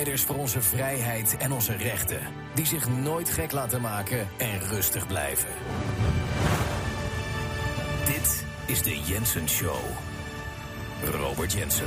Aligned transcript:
strijders 0.00 0.26
voor 0.26 0.38
onze 0.38 0.62
vrijheid 0.62 1.36
en 1.36 1.52
onze 1.52 1.76
rechten, 1.76 2.18
die 2.54 2.66
zich 2.66 2.88
nooit 2.88 3.28
gek 3.28 3.52
laten 3.52 3.80
maken 3.80 4.28
en 4.38 4.60
rustig 4.68 5.06
blijven. 5.06 5.48
Dit 8.06 8.44
is 8.66 8.82
de 8.82 9.00
Jensen 9.06 9.48
Show. 9.48 9.80
Robert 11.04 11.52
Jensen. 11.52 11.86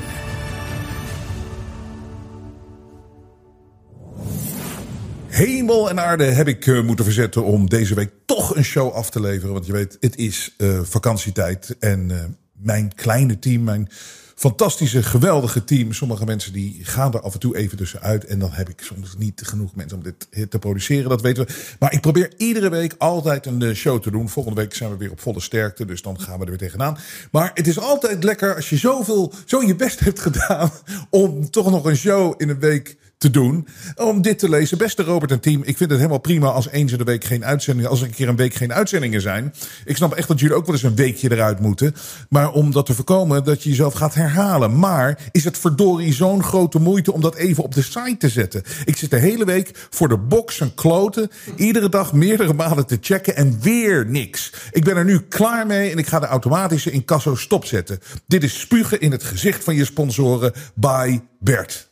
Hemel 5.28 5.90
en 5.90 6.00
aarde 6.00 6.24
heb 6.24 6.48
ik 6.48 6.66
uh, 6.66 6.84
moeten 6.84 7.06
verzetten 7.06 7.44
om 7.44 7.70
deze 7.70 7.96
week 7.96 8.12
toch 8.26 8.56
een 8.56 8.66
show 8.66 8.94
af 8.94 9.10
te 9.10 9.22
leveren. 9.22 9.54
Want 9.54 9.66
je 9.66 9.72
weet, 9.72 9.98
het 10.00 10.16
is 10.16 10.56
uh, 10.58 10.80
vakantietijd. 10.84 11.76
En 11.80 12.10
uh, 12.10 12.24
mijn 12.54 12.96
kleine 12.96 13.40
team, 13.40 13.64
mijn 13.64 13.90
fantastische, 14.36 15.04
geweldige 15.04 15.64
team. 15.64 15.94
Sommige 15.94 16.26
mensen 16.26 16.54
die 16.54 16.80
gaan 16.82 17.14
er 17.14 17.22
af 17.22 17.34
en 17.34 17.40
toe 17.40 17.58
even 17.58 17.78
tussenuit. 17.78 18.26
En 18.26 18.40
dan 18.40 18.52
heb 18.52 18.70
ik 18.70 18.82
soms 18.82 19.16
niet 19.18 19.42
genoeg 19.46 19.76
mensen 19.76 19.98
om 19.98 20.04
dit 20.04 20.50
te 20.50 20.60
produceren. 20.60 21.10
Dat 21.10 21.22
weten 21.22 21.46
we. 21.46 21.54
Maar 21.80 21.94
ik 21.94 22.02
probeer 22.02 22.34
iedere 22.38 22.70
week 22.70 22.96
altijd 22.98 23.46
een 23.46 23.76
show 23.76 24.02
te 24.02 24.12
doen. 24.12 24.30
Volgende 24.30 24.62
week 24.62 24.74
zijn 24.74 24.90
we 24.90 24.98
weer 24.98 25.12
op 25.12 25.20
volle 25.20 25.40
sterkte. 25.40 25.86
Dus 25.86 26.02
dan 26.02 26.20
gaan 26.20 26.38
we 26.38 26.44
er 26.44 26.50
weer 26.50 26.58
tegenaan. 26.58 26.98
Maar 27.32 27.52
het 27.54 27.68
is 27.68 27.80
altijd 27.80 28.24
lekker 28.24 28.56
als 28.56 28.70
je 28.70 28.78
zoveel, 28.78 29.34
zo 29.46 29.62
je 29.62 29.76
best 29.76 30.00
hebt 30.00 30.20
gedaan. 30.20 30.72
Om 31.10 31.50
toch 31.50 31.72
nog 31.72 31.86
een 31.86 31.98
show 31.98 32.34
in 32.38 32.50
een 32.50 32.60
week 32.60 32.98
te 33.24 33.30
doen. 33.30 33.68
Om 33.96 34.22
dit 34.22 34.40
te 34.40 34.50
lezen. 34.50 34.78
Beste 34.78 35.04
Robert 35.04 35.32
en 35.32 35.40
team, 35.40 35.62
ik 35.64 35.78
vind 35.78 35.90
het 35.90 36.00
helemaal 36.00 36.20
prima 36.20 36.48
als 36.48 36.70
eens 36.70 36.92
in 36.92 36.98
de 36.98 37.04
week 37.04 37.24
geen 37.24 37.46
uitzendingen. 37.46 37.90
Als 37.90 38.00
er 38.02 38.06
een 38.06 38.14
keer 38.14 38.28
een 38.28 38.36
week 38.36 38.54
geen 38.54 38.74
uitzendingen 38.74 39.22
zijn. 39.22 39.54
Ik 39.86 39.96
snap 39.96 40.14
echt 40.14 40.28
dat 40.28 40.40
jullie 40.40 40.56
ook 40.56 40.66
wel 40.66 40.76
eens 40.76 40.84
een 40.84 40.96
weekje 40.96 41.32
eruit 41.32 41.60
moeten. 41.60 41.96
Maar 42.30 42.52
om 42.52 42.72
dat 42.72 42.86
te 42.86 42.94
voorkomen 42.94 43.44
dat 43.44 43.64
je 43.64 43.70
jezelf 43.70 43.94
gaat 43.94 44.14
herhalen. 44.14 44.80
Maar 44.80 45.20
is 45.32 45.44
het 45.44 45.58
verdorie 45.58 46.14
zo'n 46.14 46.44
grote 46.44 46.80
moeite 46.80 47.12
om 47.12 47.22
dat 47.22 47.36
even 47.36 47.64
op 47.64 47.74
de 47.74 47.82
site 47.82 48.18
te 48.18 48.30
zetten? 48.30 48.64
Ik 48.86 48.98
zit 48.98 49.10
de 49.10 49.18
hele 49.18 49.46
week 49.46 49.88
voor 49.90 50.08
de 50.08 50.18
box 50.18 50.60
en 50.60 50.74
kloten. 50.74 51.30
Iedere 51.56 51.90
dag 51.90 52.14
meerdere 52.14 52.54
malen 52.54 52.86
te 52.86 52.98
checken 53.02 53.36
en 53.36 53.58
weer 53.62 54.06
niks. 54.06 54.54
Ik 54.72 54.84
ben 54.84 54.98
er 54.98 55.06
nu 55.06 55.20
klaar 55.20 55.68
mee 55.68 55.92
en 55.92 55.98
ik 55.98 56.08
ga 56.08 56.20
de 56.20 56.26
automatische 56.26 56.92
incasso 56.92 57.36
stopzetten. 57.36 58.00
Dit 58.28 58.44
is 58.44 58.60
spugen 58.60 59.00
in 59.00 59.12
het 59.12 59.24
gezicht 59.24 59.64
van 59.64 59.76
je 59.76 59.86
sponsoren. 59.86 60.54
By 60.76 61.20
Bert. 61.40 61.92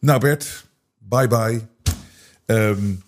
Nou 0.00 0.20
Bert, 0.20 0.66
bye 0.98 1.28
bye. 1.28 1.60
Um, 2.46 3.02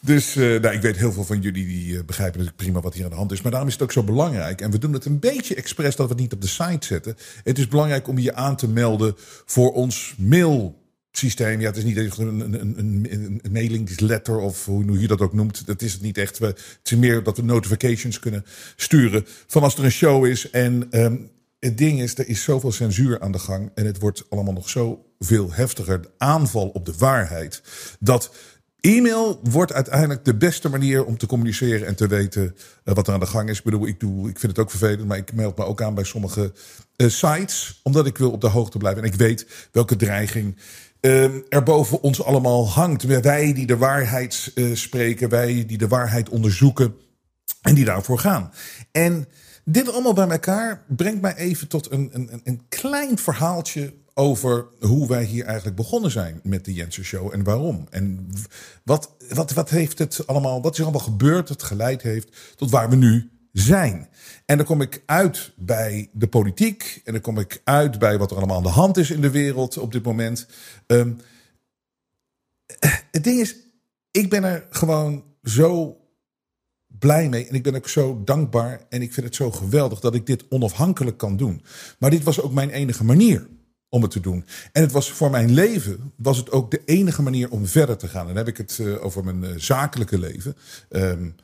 dus 0.00 0.36
uh, 0.36 0.60
nou, 0.60 0.74
ik 0.74 0.82
weet 0.82 0.96
heel 0.96 1.12
veel 1.12 1.24
van 1.24 1.40
jullie 1.40 1.66
die 1.66 1.92
uh, 1.92 2.04
begrijpen 2.04 2.38
natuurlijk 2.38 2.56
prima 2.56 2.80
wat 2.80 2.94
hier 2.94 3.04
aan 3.04 3.10
de 3.10 3.16
hand 3.16 3.32
is. 3.32 3.42
Maar 3.42 3.50
daarom 3.50 3.68
is 3.68 3.74
het 3.74 3.82
ook 3.82 3.92
zo 3.92 4.02
belangrijk. 4.02 4.60
En 4.60 4.70
we 4.70 4.78
doen 4.78 4.92
het 4.92 5.04
een 5.04 5.18
beetje 5.18 5.54
expres 5.54 5.96
dat 5.96 6.06
we 6.06 6.12
het 6.12 6.22
niet 6.22 6.32
op 6.32 6.40
de 6.40 6.46
site 6.46 6.86
zetten. 6.86 7.16
Het 7.44 7.58
is 7.58 7.68
belangrijk 7.68 8.08
om 8.08 8.18
je 8.18 8.34
aan 8.34 8.56
te 8.56 8.68
melden 8.68 9.14
voor 9.44 9.72
ons 9.72 10.14
mailsysteem. 10.18 11.60
Ja, 11.60 11.66
het 11.66 11.76
is 11.76 11.84
niet 11.84 11.96
echt 11.96 12.18
een, 12.18 12.40
een, 12.40 12.60
een, 12.60 12.78
een, 12.78 13.40
een 13.42 13.52
mailing 13.52 14.00
letter 14.00 14.38
of 14.38 14.64
hoe 14.64 15.00
je 15.00 15.06
dat 15.06 15.20
ook 15.20 15.32
noemt. 15.32 15.66
Dat 15.66 15.82
is 15.82 15.92
het 15.92 16.02
niet 16.02 16.18
echt. 16.18 16.38
We, 16.38 16.46
het 16.46 16.80
is 16.82 16.96
meer 16.96 17.22
dat 17.22 17.36
we 17.36 17.42
notifications 17.42 18.18
kunnen 18.18 18.44
sturen 18.76 19.24
van 19.46 19.62
als 19.62 19.76
er 19.76 19.84
een 19.84 19.90
show 19.90 20.26
is. 20.26 20.50
En 20.50 20.88
um, 20.90 21.30
het 21.60 21.78
ding 21.78 22.00
is, 22.00 22.18
er 22.18 22.28
is 22.28 22.42
zoveel 22.42 22.72
censuur 22.72 23.20
aan 23.20 23.32
de 23.32 23.38
gang. 23.38 23.70
En 23.74 23.86
het 23.86 23.98
wordt 23.98 24.24
allemaal 24.28 24.52
nog 24.52 24.68
zo 24.68 25.04
veel 25.18 25.52
heftiger. 25.52 26.02
De 26.02 26.10
aanval 26.18 26.68
op 26.68 26.84
de 26.84 26.94
waarheid. 26.98 27.62
Dat 27.98 28.34
e-mail 28.80 29.40
wordt 29.42 29.72
uiteindelijk 29.72 30.24
de 30.24 30.36
beste 30.36 30.68
manier 30.68 31.04
om 31.04 31.18
te 31.18 31.26
communiceren 31.26 31.86
en 31.86 31.96
te 31.96 32.06
weten 32.06 32.42
uh, 32.84 32.94
wat 32.94 33.06
er 33.06 33.14
aan 33.14 33.20
de 33.20 33.26
gang 33.26 33.48
is. 33.48 33.58
Ik 33.58 33.64
bedoel, 33.64 33.86
ik, 33.86 34.00
doe, 34.00 34.28
ik 34.28 34.38
vind 34.38 34.52
het 34.52 34.60
ook 34.60 34.70
vervelend, 34.70 35.08
maar 35.08 35.16
ik 35.16 35.32
meld 35.32 35.58
me 35.58 35.64
ook 35.64 35.82
aan 35.82 35.94
bij 35.94 36.04
sommige 36.04 36.52
uh, 36.96 37.08
sites. 37.08 37.80
Omdat 37.82 38.06
ik 38.06 38.18
wil 38.18 38.30
op 38.30 38.40
de 38.40 38.48
hoogte 38.48 38.78
blijven. 38.78 39.02
En 39.02 39.08
ik 39.08 39.14
weet 39.14 39.46
welke 39.72 39.96
dreiging 39.96 40.56
uh, 41.00 41.24
er 41.48 41.62
boven 41.62 42.02
ons 42.02 42.22
allemaal 42.22 42.68
hangt. 42.68 43.02
Wij 43.02 43.52
die 43.52 43.66
de 43.66 43.76
waarheid 43.76 44.52
spreken, 44.72 45.28
wij 45.28 45.66
die 45.66 45.78
de 45.78 45.88
waarheid 45.88 46.28
onderzoeken 46.28 46.94
en 47.62 47.74
die 47.74 47.84
daarvoor 47.84 48.18
gaan. 48.18 48.52
En 48.92 49.28
dit 49.72 49.92
allemaal 49.92 50.12
bij 50.12 50.28
elkaar 50.28 50.84
brengt 50.88 51.20
mij 51.20 51.34
even 51.34 51.68
tot 51.68 51.90
een, 51.90 52.10
een, 52.12 52.40
een 52.44 52.62
klein 52.68 53.18
verhaaltje 53.18 53.94
over 54.14 54.66
hoe 54.80 55.08
wij 55.08 55.24
hier 55.24 55.44
eigenlijk 55.44 55.76
begonnen 55.76 56.10
zijn 56.10 56.40
met 56.42 56.64
de 56.64 56.72
Jensen 56.72 57.04
Show 57.04 57.32
en 57.32 57.44
waarom. 57.44 57.86
En 57.90 58.28
wat, 58.84 59.14
wat, 59.28 59.52
wat 59.52 59.70
heeft 59.70 59.98
het 59.98 60.26
allemaal, 60.26 60.62
wat 60.62 60.72
is 60.72 60.78
er 60.78 60.84
allemaal 60.84 61.02
gebeurd 61.02 61.48
dat 61.48 61.62
geleid 61.62 62.02
heeft 62.02 62.56
tot 62.56 62.70
waar 62.70 62.90
we 62.90 62.96
nu 62.96 63.30
zijn. 63.52 64.08
En 64.44 64.56
dan 64.56 64.66
kom 64.66 64.80
ik 64.80 65.02
uit 65.06 65.52
bij 65.56 66.08
de 66.12 66.28
politiek 66.28 67.00
en 67.04 67.12
dan 67.12 67.22
kom 67.22 67.38
ik 67.38 67.60
uit 67.64 67.98
bij 67.98 68.18
wat 68.18 68.30
er 68.30 68.36
allemaal 68.36 68.56
aan 68.56 68.62
de 68.62 68.68
hand 68.68 68.96
is 68.96 69.10
in 69.10 69.20
de 69.20 69.30
wereld 69.30 69.78
op 69.78 69.92
dit 69.92 70.04
moment. 70.04 70.46
Um, 70.86 71.18
het 73.10 73.24
ding 73.24 73.40
is, 73.40 73.56
ik 74.10 74.30
ben 74.30 74.44
er 74.44 74.66
gewoon 74.70 75.24
zo 75.42 75.99
blij 77.00 77.28
mee. 77.28 77.46
En 77.46 77.54
ik 77.54 77.62
ben 77.62 77.74
ook 77.74 77.88
zo 77.88 78.22
dankbaar. 78.24 78.80
En 78.88 79.02
ik 79.02 79.12
vind 79.12 79.26
het 79.26 79.34
zo 79.34 79.50
geweldig 79.50 80.00
dat 80.00 80.14
ik 80.14 80.26
dit 80.26 80.44
onafhankelijk 80.48 81.16
kan 81.16 81.36
doen. 81.36 81.62
Maar 81.98 82.10
dit 82.10 82.22
was 82.22 82.40
ook 82.40 82.52
mijn 82.52 82.70
enige 82.70 83.04
manier 83.04 83.46
om 83.88 84.02
het 84.02 84.10
te 84.10 84.20
doen. 84.20 84.44
En 84.72 84.82
het 84.82 84.92
was 84.92 85.10
voor 85.10 85.30
mijn 85.30 85.54
leven 85.54 86.12
was 86.16 86.36
het 86.36 86.50
ook 86.50 86.70
de 86.70 86.82
enige 86.84 87.22
manier 87.22 87.50
om 87.50 87.66
verder 87.66 87.96
te 87.96 88.08
gaan. 88.08 88.20
En 88.20 88.26
dan 88.26 88.36
heb 88.36 88.48
ik 88.48 88.56
het 88.56 88.78
uh, 88.80 89.04
over 89.04 89.24
mijn 89.24 89.42
uh, 89.42 89.50
zakelijke 89.56 90.18
leven. 90.18 90.56
Um, 90.90 91.34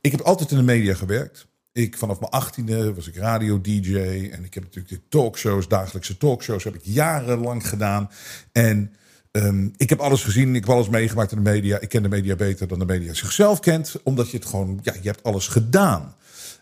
ik 0.00 0.12
heb 0.12 0.20
altijd 0.20 0.50
in 0.50 0.56
de 0.56 0.62
media 0.62 0.94
gewerkt. 0.94 1.46
Ik, 1.72 1.96
vanaf 1.96 2.20
mijn 2.20 2.32
achttiende 2.32 2.94
was 2.94 3.08
ik 3.08 3.16
radio-dj. 3.16 3.96
En 4.32 4.44
ik 4.44 4.54
heb 4.54 4.62
natuurlijk 4.62 4.88
de 4.88 5.08
talkshows, 5.08 5.68
dagelijkse 5.68 6.16
talkshows, 6.16 6.64
heb 6.64 6.74
ik 6.74 6.84
jarenlang 6.84 7.68
gedaan. 7.68 8.10
En 8.52 8.92
Um, 9.36 9.72
ik 9.76 9.88
heb 9.88 10.00
alles 10.00 10.24
gezien, 10.24 10.54
ik 10.54 10.64
heb 10.64 10.74
alles 10.74 10.88
meegemaakt 10.88 11.32
in 11.32 11.42
de 11.42 11.50
media. 11.50 11.80
Ik 11.80 11.88
ken 11.88 12.02
de 12.02 12.08
media 12.08 12.36
beter 12.36 12.68
dan 12.68 12.78
de 12.78 12.84
media 12.84 13.14
zichzelf 13.14 13.60
kent, 13.60 13.94
omdat 14.02 14.30
je 14.30 14.36
het 14.36 14.46
gewoon, 14.46 14.78
ja, 14.82 14.94
je 15.02 15.08
hebt 15.08 15.22
alles 15.22 15.48
gedaan. 15.48 16.14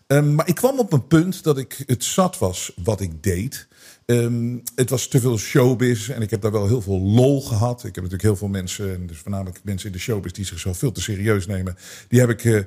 Um, 0.07 0.35
maar 0.35 0.47
ik 0.47 0.55
kwam 0.55 0.79
op 0.79 0.93
een 0.93 1.07
punt 1.07 1.43
dat 1.43 1.57
ik 1.57 1.83
het 1.85 2.03
zat 2.03 2.37
was 2.37 2.73
wat 2.83 3.01
ik 3.01 3.23
deed. 3.23 3.67
Um, 4.05 4.63
het 4.75 4.89
was 4.89 5.07
te 5.07 5.19
veel 5.19 5.37
showbiz 5.37 6.09
en 6.09 6.21
ik 6.21 6.29
heb 6.29 6.41
daar 6.41 6.51
wel 6.51 6.67
heel 6.67 6.81
veel 6.81 6.99
lol 6.99 7.41
gehad. 7.41 7.77
Ik 7.77 7.83
heb 7.83 7.95
natuurlijk 7.95 8.21
heel 8.21 8.35
veel 8.35 8.47
mensen, 8.47 8.93
en 8.93 9.07
dus 9.07 9.17
voornamelijk 9.17 9.59
mensen 9.63 9.87
in 9.87 9.93
de 9.93 9.99
showbiz 9.99 10.31
die 10.31 10.45
zichzelf 10.45 10.77
veel 10.77 10.91
te 10.91 11.01
serieus 11.01 11.47
nemen. 11.47 11.77
Die 12.07 12.19
heb 12.19 12.29
ik 12.29 12.43
uh, 12.43 12.61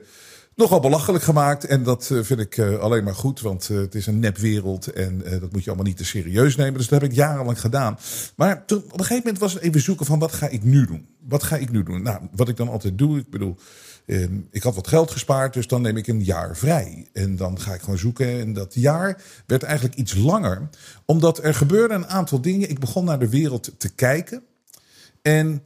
nogal 0.59 0.81
belachelijk 0.81 1.25
gemaakt. 1.25 1.65
En 1.65 1.83
dat 1.83 2.09
uh, 2.13 2.23
vind 2.23 2.41
ik 2.41 2.57
uh, 2.57 2.79
alleen 2.79 3.05
maar 3.05 3.15
goed, 3.15 3.41
want 3.41 3.69
uh, 3.69 3.79
het 3.79 3.95
is 3.95 4.07
een 4.07 4.19
nepwereld 4.19 4.87
en 4.87 5.23
dat 5.41 5.53
moet 5.53 5.65
je 5.65 5.69
allemaal 5.69 5.87
niet 5.87 5.97
te 5.97 6.05
serieus 6.05 6.57
nemen. 6.57 6.79
Dus 6.79 6.89
dat 6.89 7.01
heb 7.01 7.11
ik 7.11 7.17
jarenlang 7.17 7.61
gedaan. 7.61 7.99
Maar 8.37 8.67
toen, 8.67 8.79
op 8.79 8.93
een 8.93 8.99
gegeven 8.99 9.23
moment 9.23 9.39
was 9.39 9.53
het 9.53 9.63
even 9.63 9.81
zoeken 9.81 10.07
van 10.07 10.19
wat 10.19 10.33
ga 10.33 10.49
ik 10.49 10.63
nu 10.63 10.87
doen? 10.87 11.07
Wat 11.29 11.43
ga 11.43 11.57
ik 11.57 11.71
nu 11.71 11.83
doen? 11.83 12.03
Nou, 12.03 12.21
wat 12.33 12.49
ik 12.49 12.57
dan 12.57 12.69
altijd 12.69 12.99
doe, 12.99 13.19
ik 13.19 13.31
bedoel, 13.31 13.57
ik 14.51 14.63
had 14.63 14.75
wat 14.75 14.89
geld 14.89 15.11
gespaard, 15.11 15.55
dus 15.55 15.67
dan 15.67 15.83
neem 15.83 15.97
ik 15.97 16.07
een 16.07 16.25
jaar 16.25 16.57
vrij. 16.57 17.09
En 17.13 17.37
dan 17.37 17.61
ga 17.61 17.75
ik 17.75 17.81
gewoon 17.81 17.99
zoeken. 17.99 18.41
En 18.41 18.53
dat 18.53 18.75
jaar 18.75 19.23
werd 19.47 19.63
eigenlijk 19.63 19.95
iets 19.95 20.15
langer, 20.15 20.69
omdat 21.05 21.45
er 21.45 21.55
gebeurde 21.55 21.95
een 21.95 22.07
aantal 22.07 22.41
dingen. 22.41 22.71
Ik 22.71 22.79
begon 22.79 23.05
naar 23.05 23.19
de 23.19 23.29
wereld 23.29 23.71
te 23.79 23.89
kijken 23.95 24.43
en 25.23 25.63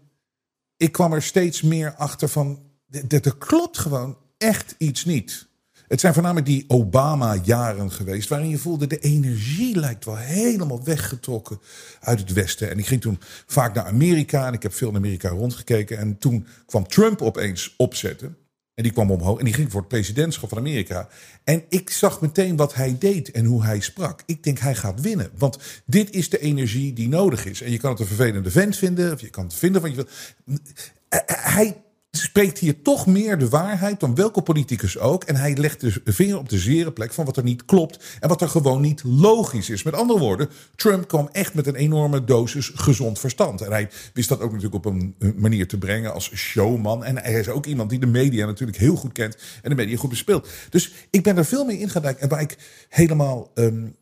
ik 0.77 0.93
kwam 0.93 1.13
er 1.13 1.23
steeds 1.23 1.63
meer 1.63 1.95
achter 1.95 2.29
van, 2.29 2.63
er 3.09 3.37
klopt 3.39 3.79
gewoon 3.79 4.17
echt 4.43 4.75
iets 4.79 5.05
niet. 5.05 5.51
Het 5.89 6.01
zijn 6.01 6.13
voornamelijk 6.13 6.47
die 6.47 6.65
Obama-jaren 6.69 7.91
geweest, 7.91 8.29
waarin 8.29 8.49
je 8.49 8.59
voelde 8.59 8.87
de 8.87 8.99
energie 8.99 9.79
lijkt 9.79 10.05
wel 10.05 10.17
helemaal 10.17 10.85
weggetrokken 10.85 11.61
uit 12.01 12.19
het 12.19 12.33
Westen. 12.33 12.71
En 12.71 12.79
ik 12.79 12.87
ging 12.87 13.01
toen 13.01 13.21
vaak 13.47 13.75
naar 13.75 13.85
Amerika 13.85 14.47
en 14.47 14.53
ik 14.53 14.63
heb 14.63 14.75
veel 14.75 14.89
in 14.89 14.97
Amerika 14.97 15.29
rondgekeken. 15.29 15.99
En 15.99 16.19
toen 16.19 16.47
kwam 16.67 16.89
Trump 16.89 17.23
opeens 17.23 17.75
opzetten. 17.77 18.37
En 18.75 18.83
die 18.83 18.93
kwam 18.93 19.11
omhoog 19.11 19.39
en 19.39 19.45
die 19.45 19.55
ging 19.55 19.71
voor 19.71 19.81
het 19.81 19.89
presidentschap 19.89 20.49
van 20.49 20.59
Amerika. 20.59 21.09
En 21.45 21.65
ik 21.69 21.91
zag 21.91 22.21
meteen 22.21 22.57
wat 22.57 22.75
hij 22.75 22.97
deed 22.99 23.31
en 23.31 23.45
hoe 23.45 23.65
hij 23.65 23.81
sprak. 23.81 24.23
Ik 24.27 24.43
denk, 24.43 24.59
hij 24.59 24.75
gaat 24.75 25.01
winnen. 25.01 25.31
Want 25.39 25.59
dit 25.87 26.11
is 26.11 26.31
de 26.31 26.39
energie 26.39 26.93
die 26.93 27.09
nodig 27.09 27.45
is. 27.45 27.63
En 27.63 27.71
je 27.71 27.79
kan 27.79 27.91
het 27.91 28.01
een 28.01 28.07
vervelende 28.07 28.51
vent 28.51 28.77
vinden, 28.77 29.13
of 29.13 29.21
je 29.21 29.31
kan 29.31 29.45
het 29.45 29.55
vinden 29.55 29.83
wat 29.83 29.91
je 29.91 29.97
wil. 29.97 30.09
Hij 31.27 31.83
spreekt 32.17 32.59
hier 32.59 32.83
toch 32.83 33.07
meer 33.07 33.39
de 33.39 33.49
waarheid 33.49 34.01
dan 34.01 34.15
welke 34.15 34.43
politicus 34.43 34.99
ook. 34.99 35.25
En 35.25 35.37
hij 35.37 35.57
legt 35.57 35.81
de 35.81 36.13
vinger 36.13 36.39
op 36.39 36.49
de 36.49 36.59
zere 36.59 36.93
plek 36.93 37.13
van 37.13 37.25
wat 37.25 37.37
er 37.37 37.43
niet 37.43 37.65
klopt 37.65 38.05
en 38.21 38.29
wat 38.29 38.41
er 38.41 38.49
gewoon 38.49 38.81
niet 38.81 39.03
logisch 39.05 39.71
is. 39.71 39.83
Met 39.83 39.95
andere 39.95 40.19
woorden, 40.19 40.49
Trump 40.75 41.09
kwam 41.09 41.29
echt 41.33 41.55
met 41.55 41.67
een 41.67 41.75
enorme 41.75 42.25
dosis 42.25 42.71
gezond 42.75 43.19
verstand. 43.19 43.61
En 43.61 43.71
hij 43.71 43.91
wist 44.15 44.29
dat 44.29 44.41
ook 44.41 44.53
natuurlijk 44.53 44.75
op 44.75 44.85
een 44.85 45.17
manier 45.37 45.69
te 45.69 45.79
brengen 45.79 46.13
als 46.13 46.31
showman. 46.35 47.05
En 47.05 47.19
hij 47.19 47.41
is 47.41 47.49
ook 47.49 47.67
iemand 47.67 47.91
die 47.91 47.99
de 47.99 48.07
media 48.07 48.47
natuurlijk 48.47 48.79
heel 48.79 48.97
goed 48.97 49.13
kent 49.13 49.37
en 49.63 49.71
de 49.71 49.77
media 49.77 49.97
goed 49.97 50.11
bespeelt. 50.11 50.49
Dus 50.71 50.93
ik 51.11 51.23
ben 51.23 51.37
er 51.37 51.45
veel 51.45 51.65
meer 51.65 51.81
in 51.81 51.91
gaan 51.91 52.05
En 52.05 52.29
waar 52.29 52.41
ik 52.41 52.57
helemaal. 52.89 53.51
Um, 53.55 53.97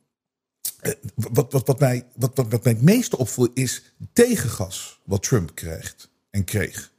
wat, 1.15 1.53
wat, 1.53 1.67
wat, 1.67 1.81
mij, 1.81 2.07
wat, 2.15 2.31
wat, 2.35 2.47
wat 2.51 2.65
mij 2.65 2.73
het 2.73 2.83
meeste 2.83 3.19
opvoelt 3.19 3.51
is 3.55 3.83
tegengas 4.13 5.01
wat 5.05 5.23
Trump 5.23 5.55
krijgt 5.55 6.11
en 6.31 6.45
kreeg. 6.45 6.90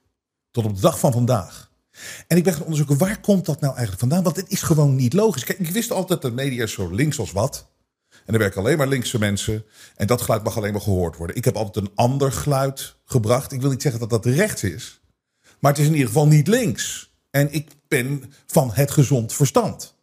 Tot 0.52 0.66
op 0.66 0.76
de 0.76 0.82
dag 0.82 1.00
van 1.00 1.12
vandaag. 1.12 1.72
En 2.28 2.38
ik 2.38 2.44
ben 2.44 2.54
gaan 2.54 2.62
onderzoeken, 2.62 2.98
waar 2.98 3.22
komt 3.22 3.46
dat 3.46 3.60
nou 3.60 3.72
eigenlijk 3.72 4.00
vandaan? 4.00 4.24
Want 4.24 4.36
het 4.36 4.50
is 4.50 4.62
gewoon 4.62 4.96
niet 4.96 5.14
logisch. 5.14 5.44
Kijk, 5.44 5.60
ik 5.60 5.70
wist 5.70 5.92
altijd 5.92 6.22
dat 6.22 6.34
media 6.34 6.66
zo 6.66 6.90
links 6.90 7.20
als 7.20 7.32
wat. 7.32 7.70
En 8.26 8.34
er 8.34 8.40
werken 8.40 8.62
alleen 8.62 8.78
maar 8.78 8.88
linkse 8.88 9.20
mensen. 9.20 9.66
En 9.96 10.08
dat 10.08 10.22
geluid 10.22 10.44
mag 10.44 10.58
alleen 10.58 10.72
maar 10.72 10.82
gehoord 10.82 11.18
worden. 11.18 11.36
Ik 11.36 11.46
heb 11.46 11.56
altijd 11.56 11.86
een 11.86 11.92
ander 11.96 12.32
geluid 12.32 12.96
gebracht. 13.06 13.52
Ik 13.52 13.62
wil 13.62 13.70
niet 13.70 13.82
zeggen 13.82 14.00
dat 14.00 14.10
dat 14.10 14.26
rechts 14.26 14.64
is. 14.64 15.02
Maar 15.60 15.72
het 15.72 15.82
is 15.82 15.88
in 15.88 15.94
ieder 15.94 16.08
geval 16.08 16.28
niet 16.28 16.48
links. 16.48 17.14
En 17.30 17.54
ik 17.54 17.70
ben 17.88 18.34
van 18.48 18.72
het 18.74 18.92
gezond 18.92 19.34
verstand. 19.34 19.96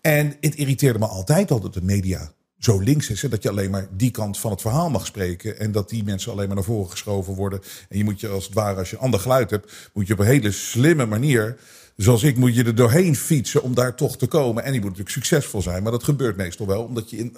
En 0.00 0.36
het 0.40 0.54
irriteerde 0.54 0.98
me 0.98 1.06
altijd 1.06 1.50
al 1.50 1.60
dat 1.60 1.74
de 1.74 1.82
media 1.82 2.32
zo 2.58 2.78
links 2.78 3.10
is. 3.10 3.22
Hè, 3.22 3.28
dat 3.28 3.42
je 3.42 3.48
alleen 3.48 3.70
maar 3.70 3.88
die 3.90 4.10
kant 4.10 4.38
van 4.38 4.50
het 4.50 4.60
verhaal 4.60 4.90
mag 4.90 5.06
spreken. 5.06 5.58
En 5.58 5.72
dat 5.72 5.88
die 5.88 6.04
mensen 6.04 6.32
alleen 6.32 6.46
maar 6.46 6.56
naar 6.56 6.64
voren 6.64 6.90
geschoven 6.90 7.34
worden. 7.34 7.60
En 7.88 7.98
je 7.98 8.04
moet 8.04 8.20
je 8.20 8.28
als 8.28 8.44
het 8.44 8.54
ware, 8.54 8.78
als 8.78 8.90
je 8.90 8.96
ander 8.96 9.20
geluid 9.20 9.50
hebt, 9.50 9.90
moet 9.92 10.06
je 10.06 10.12
op 10.12 10.18
een 10.18 10.26
hele 10.26 10.52
slimme 10.52 11.06
manier. 11.06 11.58
Zoals 11.96 12.22
ik 12.22 12.36
moet 12.36 12.54
je 12.54 12.64
er 12.64 12.74
doorheen 12.74 13.16
fietsen 13.16 13.62
om 13.62 13.74
daar 13.74 13.96
toch 13.96 14.16
te 14.16 14.26
komen. 14.26 14.64
En 14.64 14.72
je 14.72 14.80
moet 14.80 14.88
natuurlijk 14.88 15.14
succesvol 15.14 15.62
zijn. 15.62 15.82
Maar 15.82 15.92
dat 15.92 16.04
gebeurt 16.04 16.36
meestal 16.36 16.66
wel 16.66 16.82
omdat 16.82 17.10
je 17.10 17.30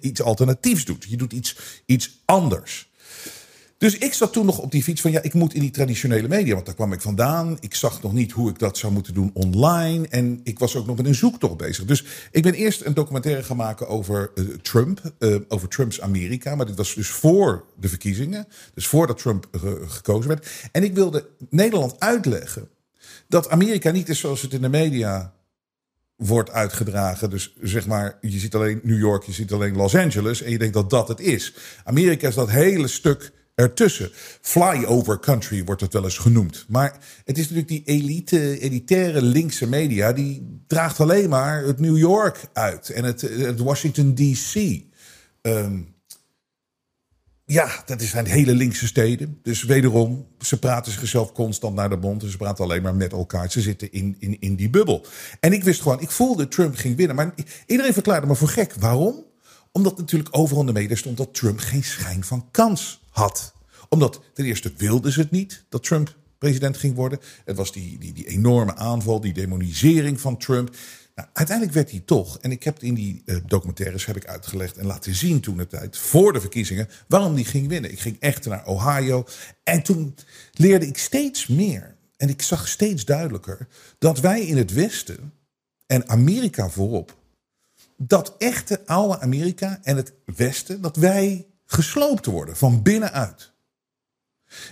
iets 0.00 0.22
alternatiefs 0.22 0.84
doet. 0.84 1.04
Je 1.08 1.16
doet 1.16 1.32
iets, 1.32 1.56
iets 1.86 2.22
anders. 2.24 2.92
Dus 3.78 3.98
ik 3.98 4.14
zat 4.14 4.32
toen 4.32 4.46
nog 4.46 4.58
op 4.58 4.70
die 4.70 4.82
fiets 4.82 5.00
van 5.00 5.10
ja, 5.10 5.22
ik 5.22 5.34
moet 5.34 5.54
in 5.54 5.60
die 5.60 5.70
traditionele 5.70 6.28
media, 6.28 6.54
want 6.54 6.66
daar 6.66 6.74
kwam 6.74 6.92
ik 6.92 7.00
vandaan. 7.00 7.56
Ik 7.60 7.74
zag 7.74 8.02
nog 8.02 8.12
niet 8.12 8.32
hoe 8.32 8.50
ik 8.50 8.58
dat 8.58 8.78
zou 8.78 8.92
moeten 8.92 9.14
doen 9.14 9.30
online. 9.34 10.08
En 10.08 10.40
ik 10.44 10.58
was 10.58 10.76
ook 10.76 10.86
nog 10.86 10.96
met 10.96 11.06
een 11.06 11.14
zoektocht 11.14 11.56
bezig. 11.56 11.84
Dus 11.84 12.04
ik 12.30 12.42
ben 12.42 12.54
eerst 12.54 12.84
een 12.84 12.94
documentaire 12.94 13.42
gaan 13.42 13.56
maken 13.56 13.88
over 13.88 14.30
uh, 14.34 14.44
Trump, 14.62 15.12
uh, 15.18 15.36
over 15.48 15.68
Trumps 15.68 16.00
Amerika. 16.00 16.54
Maar 16.54 16.66
dit 16.66 16.76
was 16.76 16.94
dus 16.94 17.08
voor 17.08 17.64
de 17.80 17.88
verkiezingen, 17.88 18.46
dus 18.74 18.86
voordat 18.86 19.18
Trump 19.18 19.48
uh, 19.52 19.72
gekozen 19.86 20.28
werd. 20.28 20.48
En 20.72 20.82
ik 20.82 20.94
wilde 20.94 21.28
Nederland 21.50 22.00
uitleggen 22.00 22.68
dat 23.28 23.48
Amerika 23.48 23.90
niet 23.90 24.08
is 24.08 24.18
zoals 24.18 24.42
het 24.42 24.52
in 24.52 24.62
de 24.62 24.68
media 24.68 25.34
wordt 26.16 26.50
uitgedragen. 26.50 27.30
Dus 27.30 27.54
zeg 27.60 27.86
maar, 27.86 28.18
je 28.20 28.38
ziet 28.38 28.54
alleen 28.54 28.80
New 28.82 28.98
York, 28.98 29.24
je 29.24 29.32
ziet 29.32 29.52
alleen 29.52 29.76
Los 29.76 29.96
Angeles. 29.96 30.42
En 30.42 30.50
je 30.50 30.58
denkt 30.58 30.74
dat 30.74 30.90
dat 30.90 31.08
het 31.08 31.20
is. 31.20 31.54
Amerika 31.84 32.28
is 32.28 32.34
dat 32.34 32.50
hele 32.50 32.88
stuk 32.88 33.32
ertussen. 33.54 34.10
Flyover 34.40 35.20
country 35.20 35.64
wordt 35.64 35.80
het 35.80 35.92
wel 35.92 36.04
eens 36.04 36.18
genoemd. 36.18 36.64
Maar 36.68 36.98
het 37.24 37.38
is 37.38 37.50
natuurlijk 37.50 37.68
die 37.68 37.82
elite, 37.84 38.58
elitaire 38.58 39.22
linkse 39.22 39.66
media... 39.66 40.12
die 40.12 40.60
draagt 40.66 41.00
alleen 41.00 41.28
maar 41.28 41.62
het 41.62 41.80
New 41.80 41.98
York 41.98 42.40
uit 42.52 42.90
en 42.90 43.04
het, 43.04 43.58
Washington 43.58 44.14
D.C. 44.14 44.82
Ehm, 45.42 45.80
ja, 47.46 47.82
dat 47.86 48.02
zijn 48.02 48.26
hele 48.26 48.54
linkse 48.54 48.86
steden. 48.86 49.38
Dus 49.42 49.62
wederom, 49.62 50.26
ze 50.40 50.58
praten 50.58 50.92
zichzelf 50.92 51.32
constant 51.32 51.74
naar 51.74 51.90
de 51.90 51.96
mond. 51.96 52.22
En 52.22 52.30
ze 52.30 52.36
praten 52.36 52.64
alleen 52.64 52.82
maar 52.82 52.94
met 52.94 53.12
elkaar. 53.12 53.50
Ze 53.50 53.60
zitten 53.60 53.92
in, 53.92 54.16
in, 54.18 54.36
in 54.40 54.54
die 54.54 54.70
bubbel. 54.70 55.06
En 55.40 55.52
ik 55.52 55.64
wist 55.64 55.82
gewoon, 55.82 56.00
ik 56.00 56.10
voelde 56.10 56.48
Trump 56.48 56.76
ging 56.76 56.96
winnen. 56.96 57.16
Maar 57.16 57.34
iedereen 57.66 57.92
verklaarde 57.92 58.26
me 58.26 58.34
voor 58.34 58.48
gek. 58.48 58.74
Waarom? 58.74 59.24
Omdat 59.72 59.98
natuurlijk 59.98 60.36
overal 60.36 60.60
in 60.60 60.66
de 60.66 60.72
media 60.80 60.96
stond 60.96 61.16
dat 61.16 61.34
Trump 61.34 61.58
geen 61.58 61.84
schijn 61.84 62.24
van 62.24 62.48
kans 62.50 63.03
had. 63.14 63.52
Omdat 63.88 64.20
ten 64.32 64.44
eerste 64.44 64.72
wilden 64.76 65.12
ze 65.12 65.20
het 65.20 65.30
niet 65.30 65.64
dat 65.68 65.82
Trump 65.82 66.16
president 66.38 66.76
ging 66.76 66.94
worden. 66.94 67.20
Het 67.44 67.56
was 67.56 67.72
die, 67.72 67.98
die, 67.98 68.12
die 68.12 68.26
enorme 68.26 68.74
aanval, 68.74 69.20
die 69.20 69.32
demonisering 69.32 70.20
van 70.20 70.36
Trump. 70.36 70.76
Nou, 71.14 71.28
uiteindelijk 71.32 71.76
werd 71.76 71.90
hij 71.90 72.02
toch, 72.04 72.38
en 72.38 72.50
ik 72.50 72.62
heb 72.62 72.82
in 72.82 72.94
die 72.94 73.22
uh, 73.24 73.36
documentaires 73.46 74.06
heb 74.06 74.16
ik 74.16 74.26
uitgelegd 74.26 74.76
en 74.76 74.86
laten 74.86 75.14
zien 75.14 75.40
toen 75.40 75.56
de 75.56 75.66
tijd, 75.66 75.98
voor 75.98 76.32
de 76.32 76.40
verkiezingen, 76.40 76.88
waarom 77.08 77.34
die 77.34 77.44
ging 77.44 77.68
winnen. 77.68 77.90
Ik 77.90 78.00
ging 78.00 78.16
echt 78.20 78.46
naar 78.46 78.66
Ohio 78.66 79.24
en 79.62 79.82
toen 79.82 80.14
leerde 80.52 80.86
ik 80.86 80.98
steeds 80.98 81.46
meer 81.46 81.96
en 82.16 82.28
ik 82.28 82.42
zag 82.42 82.68
steeds 82.68 83.04
duidelijker 83.04 83.68
dat 83.98 84.20
wij 84.20 84.40
in 84.40 84.56
het 84.56 84.72
Westen 84.72 85.32
en 85.86 86.08
Amerika 86.08 86.68
voorop, 86.68 87.16
dat 87.96 88.34
echte 88.38 88.86
oude 88.86 89.20
Amerika 89.20 89.80
en 89.82 89.96
het 89.96 90.12
Westen, 90.24 90.80
dat 90.80 90.96
wij 90.96 91.46
gesloopt 91.66 92.26
worden 92.26 92.56
van 92.56 92.82
binnenuit. 92.82 93.52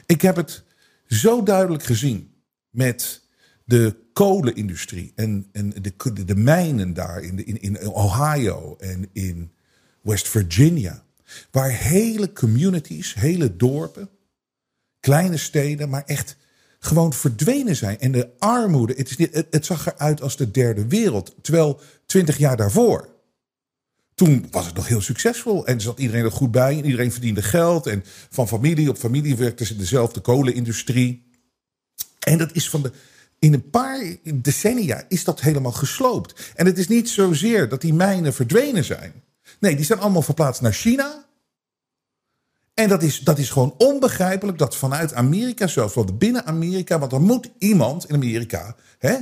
Ik 0.06 0.22
heb 0.22 0.36
het 0.36 0.64
zo 1.06 1.42
duidelijk 1.42 1.84
gezien 1.84 2.34
met 2.70 3.22
de 3.64 3.96
kolenindustrie 4.12 5.12
en, 5.14 5.48
en 5.52 5.70
de, 5.70 6.24
de, 6.24 6.34
mijnen 6.34 6.94
daar 6.94 7.22
in, 7.22 7.60
in, 7.60 7.86
Ohio 7.86 8.76
en 8.76 9.08
in 9.12 9.52
West 10.02 10.28
Virginia. 10.28 11.04
Waar 11.50 11.70
hele 11.70 12.32
communities, 12.32 13.14
hele 13.14 13.56
dorpen, 13.56 14.08
kleine 15.00 15.36
steden, 15.36 15.88
maar 15.88 16.04
echt 16.04 16.36
gewoon 16.78 17.12
verdwenen 17.12 17.76
zijn. 17.76 18.00
En 18.00 18.12
de 18.12 18.30
armoede, 18.38 18.94
het, 18.96 19.18
is 19.18 19.28
het 19.50 19.66
zag 19.66 19.86
eruit 19.86 20.22
als 20.22 20.36
de 20.36 20.50
derde 20.50 20.86
wereld. 20.86 21.34
Terwijl 21.42 21.80
twintig 22.06 22.38
jaar 22.38 22.56
daarvoor 22.56 23.11
toen 24.14 24.46
was 24.50 24.66
het 24.66 24.74
nog 24.74 24.88
heel 24.88 25.00
succesvol 25.00 25.66
en 25.66 25.80
zat 25.80 25.98
iedereen 25.98 26.24
er 26.24 26.32
goed 26.32 26.50
bij 26.50 26.78
en 26.78 26.84
iedereen 26.84 27.12
verdiende 27.12 27.42
geld. 27.42 27.86
En 27.86 28.04
van 28.30 28.48
familie 28.48 28.88
op 28.88 28.96
familie 28.96 29.36
werkte 29.36 29.64
ze 29.64 29.72
in 29.72 29.78
dezelfde 29.78 30.20
kolenindustrie. 30.20 31.30
En 32.18 32.38
dat 32.38 32.52
is 32.52 32.70
van 32.70 32.82
de. 32.82 32.92
In 33.38 33.52
een 33.52 33.70
paar 33.70 34.16
decennia 34.34 35.04
is 35.08 35.24
dat 35.24 35.40
helemaal 35.40 35.72
gesloopt. 35.72 36.52
En 36.54 36.66
het 36.66 36.78
is 36.78 36.88
niet 36.88 37.08
zozeer 37.08 37.68
dat 37.68 37.80
die 37.80 37.94
mijnen 37.94 38.34
verdwenen 38.34 38.84
zijn. 38.84 39.12
Nee, 39.60 39.76
die 39.76 39.84
zijn 39.84 39.98
allemaal 39.98 40.22
verplaatst 40.22 40.62
naar 40.62 40.72
China. 40.72 41.26
En 42.74 42.88
dat 42.88 43.02
is, 43.02 43.18
dat 43.18 43.38
is 43.38 43.50
gewoon 43.50 43.74
onbegrijpelijk 43.78 44.58
dat 44.58 44.76
vanuit 44.76 45.14
Amerika, 45.14 45.66
zelfs 45.66 45.94
wel 45.94 46.04
binnen 46.04 46.46
Amerika, 46.46 46.98
want 46.98 47.12
er 47.12 47.20
moet 47.20 47.50
iemand 47.58 48.08
in 48.08 48.14
Amerika, 48.14 48.76
hè, 48.98 49.16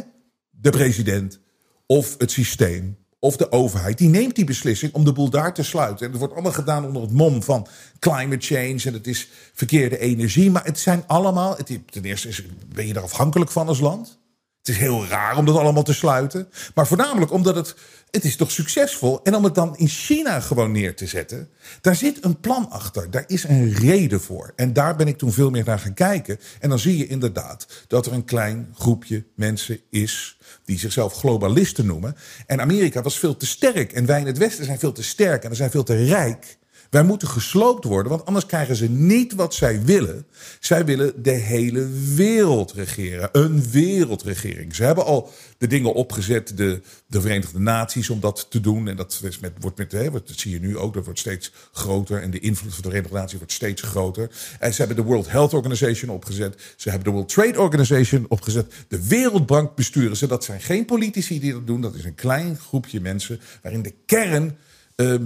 de 0.50 0.70
president 0.70 1.40
of 1.86 2.14
het 2.18 2.30
systeem, 2.30 2.96
of 3.20 3.36
de 3.36 3.52
overheid, 3.52 3.98
die 3.98 4.08
neemt 4.08 4.34
die 4.34 4.44
beslissing 4.44 4.92
om 4.92 5.04
de 5.04 5.12
boel 5.12 5.30
daar 5.30 5.54
te 5.54 5.62
sluiten. 5.62 6.04
En 6.04 6.10
het 6.10 6.18
wordt 6.18 6.34
allemaal 6.34 6.52
gedaan 6.52 6.84
onder 6.84 7.02
het 7.02 7.12
mom 7.12 7.42
van 7.42 7.66
climate 7.98 8.46
change 8.46 8.80
en 8.84 8.92
het 8.92 9.06
is 9.06 9.28
verkeerde 9.52 9.98
energie. 9.98 10.50
Maar 10.50 10.64
het 10.64 10.78
zijn 10.78 11.04
allemaal, 11.06 11.56
het, 11.56 11.78
ten 11.90 12.04
eerste 12.04 12.28
is, 12.28 12.42
ben 12.74 12.86
je 12.86 12.92
daar 12.92 13.02
afhankelijk 13.02 13.50
van 13.50 13.68
als 13.68 13.80
land. 13.80 14.18
Het 14.58 14.68
is 14.68 14.76
heel 14.76 15.06
raar 15.06 15.36
om 15.36 15.44
dat 15.44 15.56
allemaal 15.56 15.82
te 15.82 15.94
sluiten. 15.94 16.48
Maar 16.74 16.86
voornamelijk 16.86 17.32
omdat 17.32 17.54
het, 17.54 17.74
het 18.10 18.24
is 18.24 18.36
toch 18.36 18.50
succesvol. 18.50 19.22
En 19.22 19.34
om 19.34 19.44
het 19.44 19.54
dan 19.54 19.76
in 19.76 19.88
China 19.88 20.40
gewoon 20.40 20.72
neer 20.72 20.96
te 20.96 21.06
zetten. 21.06 21.48
Daar 21.80 21.96
zit 21.96 22.24
een 22.24 22.40
plan 22.40 22.70
achter. 22.70 23.10
Daar 23.10 23.24
is 23.26 23.44
een 23.44 23.72
reden 23.72 24.20
voor. 24.20 24.52
En 24.56 24.72
daar 24.72 24.96
ben 24.96 25.08
ik 25.08 25.18
toen 25.18 25.32
veel 25.32 25.50
meer 25.50 25.64
naar 25.64 25.78
gaan 25.78 25.94
kijken. 25.94 26.38
En 26.60 26.68
dan 26.68 26.78
zie 26.78 26.96
je 26.96 27.06
inderdaad 27.06 27.66
dat 27.86 28.06
er 28.06 28.12
een 28.12 28.24
klein 28.24 28.74
groepje 28.74 29.24
mensen 29.34 29.80
is 29.90 30.38
die 30.64 30.78
zichzelf 30.78 31.14
globalisten 31.14 31.86
noemen. 31.86 32.16
En 32.46 32.60
Amerika 32.60 33.02
was 33.02 33.18
veel 33.18 33.36
te 33.36 33.46
sterk. 33.46 33.92
En 33.92 34.06
wij 34.06 34.20
in 34.20 34.26
het 34.26 34.38
Westen 34.38 34.64
zijn 34.64 34.78
veel 34.78 34.92
te 34.92 35.02
sterk 35.02 35.44
en 35.44 35.50
we 35.50 35.56
zijn 35.56 35.70
veel 35.70 35.84
te 35.84 36.04
rijk. 36.04 36.58
Wij 36.90 37.02
moeten 37.02 37.28
gesloopt 37.28 37.84
worden, 37.84 38.10
want 38.10 38.24
anders 38.24 38.46
krijgen 38.46 38.76
ze 38.76 38.88
niet 38.88 39.34
wat 39.34 39.54
zij 39.54 39.82
willen. 39.82 40.26
Zij 40.60 40.84
willen 40.84 41.22
de 41.22 41.30
hele 41.30 41.88
wereld 42.14 42.72
regeren. 42.72 43.28
Een 43.32 43.70
wereldregering. 43.70 44.74
Ze 44.74 44.84
hebben 44.84 45.04
al 45.04 45.30
de 45.58 45.66
dingen 45.66 45.94
opgezet, 45.94 46.56
de, 46.56 46.80
de 47.06 47.20
Verenigde 47.20 47.58
Naties, 47.58 48.10
om 48.10 48.20
dat 48.20 48.46
te 48.50 48.60
doen. 48.60 48.88
En 48.88 48.96
dat 48.96 49.20
met, 49.40 49.52
wordt 49.60 49.78
met, 49.78 49.92
hè, 49.92 50.10
dat 50.10 50.22
zie 50.26 50.52
je 50.52 50.60
nu 50.60 50.78
ook, 50.78 50.94
dat 50.94 51.04
wordt 51.04 51.18
steeds 51.18 51.52
groter. 51.72 52.22
En 52.22 52.30
de 52.30 52.38
invloed 52.38 52.72
van 52.72 52.82
de 52.82 52.88
Verenigde 52.88 53.16
Naties 53.16 53.38
wordt 53.38 53.52
steeds 53.52 53.82
groter. 53.82 54.30
En 54.58 54.72
ze 54.72 54.78
hebben 54.78 54.96
de 54.96 55.02
World 55.02 55.30
Health 55.30 55.54
Organization 55.54 56.10
opgezet. 56.10 56.74
Ze 56.76 56.88
hebben 56.88 57.06
de 57.08 57.14
World 57.14 57.28
Trade 57.28 57.60
Organization 57.60 58.26
opgezet. 58.28 58.72
De 58.88 59.06
Wereldbank 59.06 59.74
besturen 59.74 60.16
ze. 60.16 60.26
Dat 60.26 60.44
zijn 60.44 60.60
geen 60.60 60.84
politici 60.84 61.40
die 61.40 61.52
dat 61.52 61.66
doen. 61.66 61.80
Dat 61.80 61.94
is 61.94 62.04
een 62.04 62.14
klein 62.14 62.58
groepje 62.58 63.00
mensen 63.00 63.40
waarin 63.62 63.82
de 63.82 63.94
kern. 64.06 64.56
Ehm, 64.96 65.22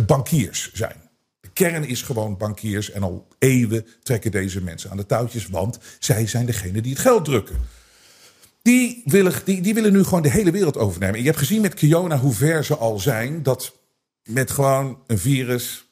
bankiers 0.00 0.72
zijn. 0.72 0.96
De 1.40 1.48
kern 1.52 1.84
is 1.84 2.02
gewoon 2.02 2.36
bankiers 2.36 2.90
en 2.90 3.02
al 3.02 3.28
eeuwen 3.38 3.86
trekken 4.02 4.30
deze 4.30 4.60
mensen 4.60 4.90
aan 4.90 4.96
de 4.96 5.06
touwtjes, 5.06 5.46
want 5.46 5.78
zij 5.98 6.26
zijn 6.26 6.46
degene 6.46 6.80
die 6.80 6.92
het 6.92 7.00
geld 7.00 7.24
drukken. 7.24 7.56
Die 8.62 9.02
willen, 9.04 9.32
die, 9.44 9.60
die 9.60 9.74
willen 9.74 9.92
nu 9.92 10.04
gewoon 10.04 10.22
de 10.22 10.30
hele 10.30 10.50
wereld 10.50 10.76
overnemen. 10.76 11.18
je 11.18 11.26
hebt 11.26 11.38
gezien 11.38 11.60
met 11.60 11.74
Kiona 11.74 12.18
hoe 12.18 12.32
ver 12.32 12.64
ze 12.64 12.76
al 12.76 12.98
zijn. 12.98 13.42
Dat 13.42 13.72
met 14.24 14.50
gewoon 14.50 14.98
een 15.06 15.18
virus 15.18 15.86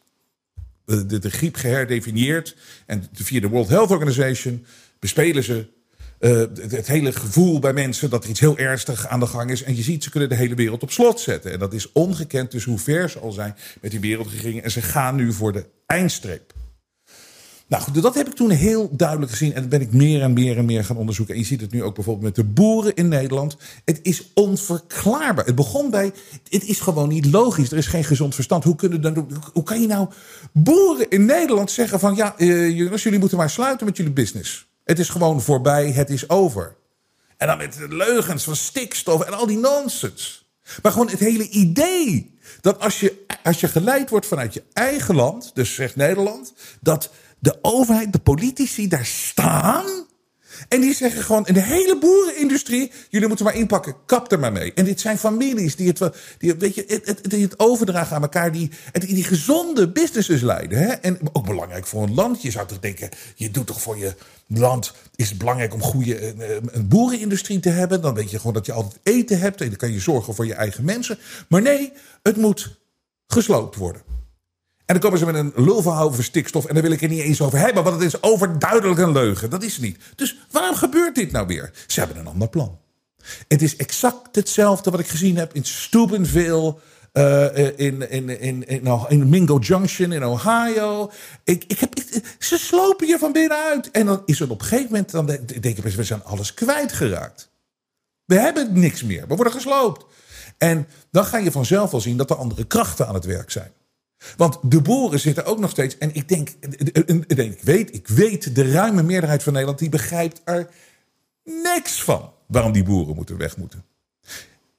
de, 0.85 1.19
de, 1.19 1.31
griep 1.31 1.57
geherdefinieerd. 1.57 2.57
En 2.87 3.09
via 3.13 3.41
de 3.41 3.49
World 3.49 3.69
Health 3.69 3.91
Organization 3.91 4.67
bespelen 4.99 5.43
ze 5.43 5.69
uh, 6.21 6.45
het, 6.71 6.87
hele 6.87 7.13
gevoel 7.13 7.59
bij 7.59 7.73
mensen 7.73 8.11
dat 8.11 8.25
er 8.25 8.31
iets 8.31 8.41
heel 8.41 8.59
ernstig 8.59 9.07
aan 9.07 9.21
de 9.21 9.27
gang 9.27 9.51
is. 9.51 9.63
En 9.63 9.77
je 9.77 9.83
ziet, 9.83 10.05
ze 10.05 10.11
kunnen 10.11 10.29
de 10.29 10.35
hele 10.35 10.55
wereld 10.55 10.83
op 10.83 10.91
slot 10.91 11.21
zetten. 11.21 11.53
En 11.53 11.59
dat 11.59 11.73
is 11.73 11.93
ongekend 11.93 12.51
dus 12.51 12.65
hoe 12.65 12.79
ver 12.79 13.11
ze 13.11 13.19
al 13.19 13.33
zijn 13.33 13.57
met 13.81 13.91
die 13.91 14.01
wereldregeringen. 14.01 14.63
En 14.63 14.71
ze 14.71 14.83
gaan 14.83 15.17
nu 15.17 15.33
voor 15.33 15.53
de 15.53 15.67
eindstreep. 15.87 16.53
Nou 17.71 17.83
goed, 17.83 18.03
dat 18.03 18.15
heb 18.15 18.27
ik 18.27 18.35
toen 18.35 18.51
heel 18.51 18.91
duidelijk 18.93 19.31
gezien. 19.31 19.55
En 19.55 19.61
dat 19.61 19.71
ben 19.71 19.81
ik 19.81 19.93
meer 19.93 20.23
en 20.23 20.33
meer 20.33 20.59
en 20.59 20.65
meer 20.65 20.85
gaan 20.85 20.97
onderzoeken. 20.97 21.35
En 21.35 21.41
je 21.41 21.47
ziet 21.47 21.61
het 21.61 21.73
nu 21.73 21.83
ook 21.83 21.95
bijvoorbeeld 21.95 22.25
met 22.25 22.35
de 22.35 22.53
boeren 22.53 22.95
in 22.95 23.09
Nederland. 23.09 23.57
Het 23.85 23.99
is 24.03 24.31
onverklaarbaar. 24.35 25.45
Het 25.45 25.55
begon 25.55 25.91
bij, 25.91 26.13
het 26.49 26.65
is 26.65 26.81
gewoon 26.81 27.09
niet 27.09 27.27
logisch. 27.27 27.71
Er 27.71 27.79
is 27.79 27.87
geen 27.87 28.05
gezond 28.05 28.35
verstand. 28.35 28.65
Hoe, 28.65 28.77
kunnen 28.77 29.01
dan, 29.01 29.29
hoe 29.53 29.63
kan 29.63 29.81
je 29.81 29.87
nou 29.87 30.09
boeren 30.53 31.09
in 31.09 31.25
Nederland 31.25 31.71
zeggen 31.71 32.01
van... 32.01 32.15
ja, 32.15 32.35
uh, 32.39 32.77
jongens, 32.79 33.03
jullie 33.03 33.19
moeten 33.19 33.39
maar 33.39 33.51
sluiten 33.51 33.87
met 33.87 33.97
jullie 33.97 34.13
business. 34.13 34.70
Het 34.91 34.99
is 34.99 35.09
gewoon 35.09 35.41
voorbij, 35.41 35.91
het 35.91 36.11
is 36.11 36.29
over. 36.29 36.77
En 37.37 37.47
dan 37.47 37.59
met 37.59 37.77
leugens 37.89 38.45
van 38.45 38.57
stikstof 38.57 39.23
en 39.23 39.33
al 39.33 39.47
die 39.47 39.59
nonsens. 39.59 40.51
Maar 40.83 40.93
gewoon 40.93 41.09
het 41.09 41.19
hele 41.19 41.49
idee 41.49 42.39
dat 42.61 42.81
als 42.81 43.01
je, 43.01 43.25
als 43.43 43.61
je 43.61 43.69
geleid 43.69 44.11
wordt 44.11 44.27
vanuit 44.27 44.55
je 44.55 44.63
eigen 44.73 45.15
land, 45.15 45.51
dus 45.55 45.75
zegt 45.75 45.97
Nederland, 45.97 46.53
dat 46.81 47.11
de 47.39 47.59
overheid, 47.63 48.13
de 48.13 48.19
politici 48.19 48.89
daar 48.89 49.07
staan. 49.07 50.07
En 50.69 50.81
die 50.81 50.95
zeggen 50.95 51.23
gewoon 51.23 51.47
in 51.47 51.55
de 51.55 51.63
hele 51.63 51.99
boerenindustrie: 51.99 52.93
jullie 53.09 53.27
moeten 53.27 53.45
maar 53.45 53.55
inpakken, 53.55 53.95
kap 54.07 54.33
er 54.33 54.39
maar 54.39 54.53
mee. 54.53 54.73
En 54.75 54.85
dit 54.85 55.01
zijn 55.01 55.19
families 55.19 55.77
die 55.77 55.89
het, 55.89 56.13
die, 56.39 56.55
weet 56.55 56.75
je, 56.75 56.85
het, 56.87 57.07
het, 57.07 57.31
die 57.31 57.45
het 57.45 57.59
overdragen 57.59 58.17
aan 58.17 58.23
elkaar, 58.23 58.53
die, 58.53 58.71
die 58.93 59.25
gezonde 59.25 59.89
businesses 59.89 60.41
leiden. 60.41 60.79
Hè? 60.79 60.87
En 60.87 61.19
ook 61.33 61.47
belangrijk 61.47 61.87
voor 61.87 62.03
een 62.03 62.15
land. 62.15 62.43
Je 62.43 62.51
zou 62.51 62.67
toch 62.67 62.81
denken: 62.81 63.09
je 63.35 63.51
doet 63.51 63.67
toch 63.67 63.81
voor 63.81 63.99
je 63.99 64.15
land, 64.47 64.93
is 65.17 65.29
het 65.29 65.39
belangrijk 65.39 65.75
om 65.75 65.83
goede 65.83 66.29
een, 66.29 66.41
eh, 66.41 66.57
een 66.71 66.89
boerenindustrie 66.89 67.61
te 67.61 67.69
hebben. 67.69 68.01
Dan 68.01 68.15
weet 68.15 68.31
je 68.31 68.37
gewoon 68.37 68.53
dat 68.53 68.67
je 68.67 68.73
altijd 68.73 68.99
eten 69.03 69.39
hebt 69.39 69.61
en 69.61 69.69
dan 69.69 69.77
kan 69.77 69.93
je 69.93 70.01
zorgen 70.01 70.35
voor 70.35 70.47
je 70.47 70.55
eigen 70.55 70.85
mensen. 70.85 71.19
Maar 71.49 71.63
nee, 71.63 71.93
het 72.23 72.37
moet 72.37 72.79
gesloopt 73.27 73.77
worden. 73.77 74.03
En 74.91 74.97
dan 75.01 75.05
komen 75.05 75.19
ze 75.19 75.33
met 75.33 75.35
een 75.35 75.65
lulverhaal 75.65 76.05
over 76.05 76.25
stikstof. 76.25 76.65
En 76.65 76.75
daar 76.75 76.83
wil 76.83 76.93
ik 76.93 77.03
er 77.03 77.09
niet 77.09 77.21
eens 77.21 77.41
over 77.41 77.59
hebben. 77.59 77.83
Want 77.83 77.97
het 77.97 78.05
is 78.05 78.23
overduidelijk 78.23 79.01
een 79.01 79.13
leugen. 79.13 79.51
Dat 79.51 79.63
is 79.63 79.79
niet. 79.79 79.99
Dus 80.17 80.39
waarom 80.51 80.75
gebeurt 80.75 81.15
dit 81.15 81.33
nou 81.33 81.47
weer? 81.47 81.71
Ze 81.87 82.01
hebben 82.01 82.19
een 82.19 82.27
ander 82.27 82.49
plan. 82.49 82.79
Het 83.49 83.63
is 83.63 83.77
exact 83.77 84.37
hetzelfde 84.37 84.91
wat 84.91 85.01
ik 85.01 85.09
gezien 85.09 85.37
heb 85.37 85.55
in 85.55 85.65
Steubenville. 85.65 86.77
Uh, 87.13 87.57
in, 87.79 88.11
in, 88.11 88.41
in, 88.41 88.67
in, 88.69 89.07
in 89.09 89.29
Mingo 89.29 89.59
Junction 89.59 90.13
in 90.13 90.25
Ohio. 90.25 91.11
Ik, 91.45 91.65
ik 91.67 91.79
heb, 91.79 91.95
ze 92.39 92.59
slopen 92.59 93.07
je 93.07 93.19
van 93.19 93.33
binnenuit. 93.33 93.91
En 93.91 94.07
dan 94.07 94.23
is 94.25 94.39
het 94.39 94.51
op 94.51 94.61
een 94.61 94.67
gegeven 94.67 94.91
moment, 94.91 95.11
dan 95.11 95.27
denk 95.61 95.77
ik, 95.79 95.85
we 95.85 96.05
zijn 96.05 96.25
alles 96.25 96.55
kwijtgeraakt. 96.55 97.51
We 98.25 98.39
hebben 98.39 98.81
niks 98.81 99.03
meer. 99.03 99.27
We 99.29 99.35
worden 99.35 99.53
gesloopt. 99.53 100.05
En 100.59 100.87
dan 101.11 101.25
ga 101.25 101.39
je 101.39 101.51
vanzelf 101.51 101.91
wel 101.91 102.01
zien 102.01 102.17
dat 102.17 102.31
er 102.31 102.37
andere 102.37 102.65
krachten 102.65 103.07
aan 103.07 103.15
het 103.15 103.25
werk 103.25 103.51
zijn. 103.51 103.73
Want 104.37 104.59
de 104.63 104.81
boeren 104.81 105.21
zitten 105.21 105.45
ook 105.45 105.59
nog 105.59 105.71
steeds. 105.71 105.99
En 105.99 106.15
ik 106.15 106.29
denk, 106.29 106.49
ik 107.27 107.63
weet, 107.63 107.95
ik 107.95 108.09
weet, 108.09 108.55
de 108.55 108.71
ruime 108.71 109.03
meerderheid 109.03 109.43
van 109.43 109.53
Nederland 109.53 109.79
die 109.79 109.89
begrijpt 109.89 110.41
er 110.45 110.71
niks 111.45 112.03
van 112.03 112.33
waarom 112.47 112.73
die 112.73 112.85
boeren 112.85 113.15
moeten 113.15 113.37
weg 113.37 113.57
moeten. 113.57 113.85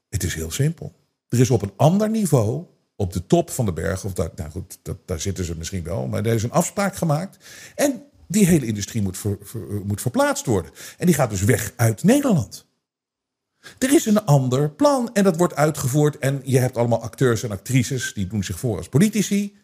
Het 0.10 0.24
is 0.24 0.34
heel 0.34 0.52
simpel. 0.52 0.94
Er 1.30 1.40
is 1.40 1.50
op 1.50 1.62
een 1.62 1.74
ander 1.76 2.10
niveau, 2.10 2.66
op 2.96 3.14
de 3.14 3.28
top 3.28 3.50
van 3.50 3.66
de 3.66 3.74
berg, 3.74 4.06
of 4.06 4.14
dat, 4.14 4.38
nou 4.38 4.52
goed, 4.52 4.80
dat, 4.82 4.98
daar 5.06 5.20
zitten 5.20 5.46
ze 5.46 5.58
misschien 5.58 5.84
wel, 5.84 6.08
maar 6.08 6.26
er 6.26 6.34
is 6.34 6.44
een 6.44 6.52
afspraak 6.52 6.96
gemaakt. 6.96 7.46
En 7.76 8.04
die 8.28 8.46
hele 8.46 8.66
industrie 8.66 9.02
moet, 9.02 9.18
moet 9.84 10.02
verplaatst 10.02 10.46
worden. 10.46 10.72
En 10.98 11.06
die 11.06 11.16
gaat 11.16 11.30
dus 11.30 11.44
weg 11.44 11.74
uit 11.76 12.04
Nederland. 12.04 12.70
Er 13.78 13.94
is 13.94 14.06
een 14.06 14.26
ander 14.26 14.72
plan 14.72 15.10
en 15.14 15.24
dat 15.24 15.38
wordt 15.38 15.56
uitgevoerd. 15.56 16.18
En 16.18 16.42
je 16.46 16.60
hebt 16.60 16.78
allemaal 16.78 17.02
acteurs 17.02 17.44
en 17.44 17.52
actrices 17.52 18.14
die 18.14 18.28
doen 18.28 18.44
zich 18.44 18.60
voor 18.60 18.78
als 18.78 18.90
politici. 18.90 19.58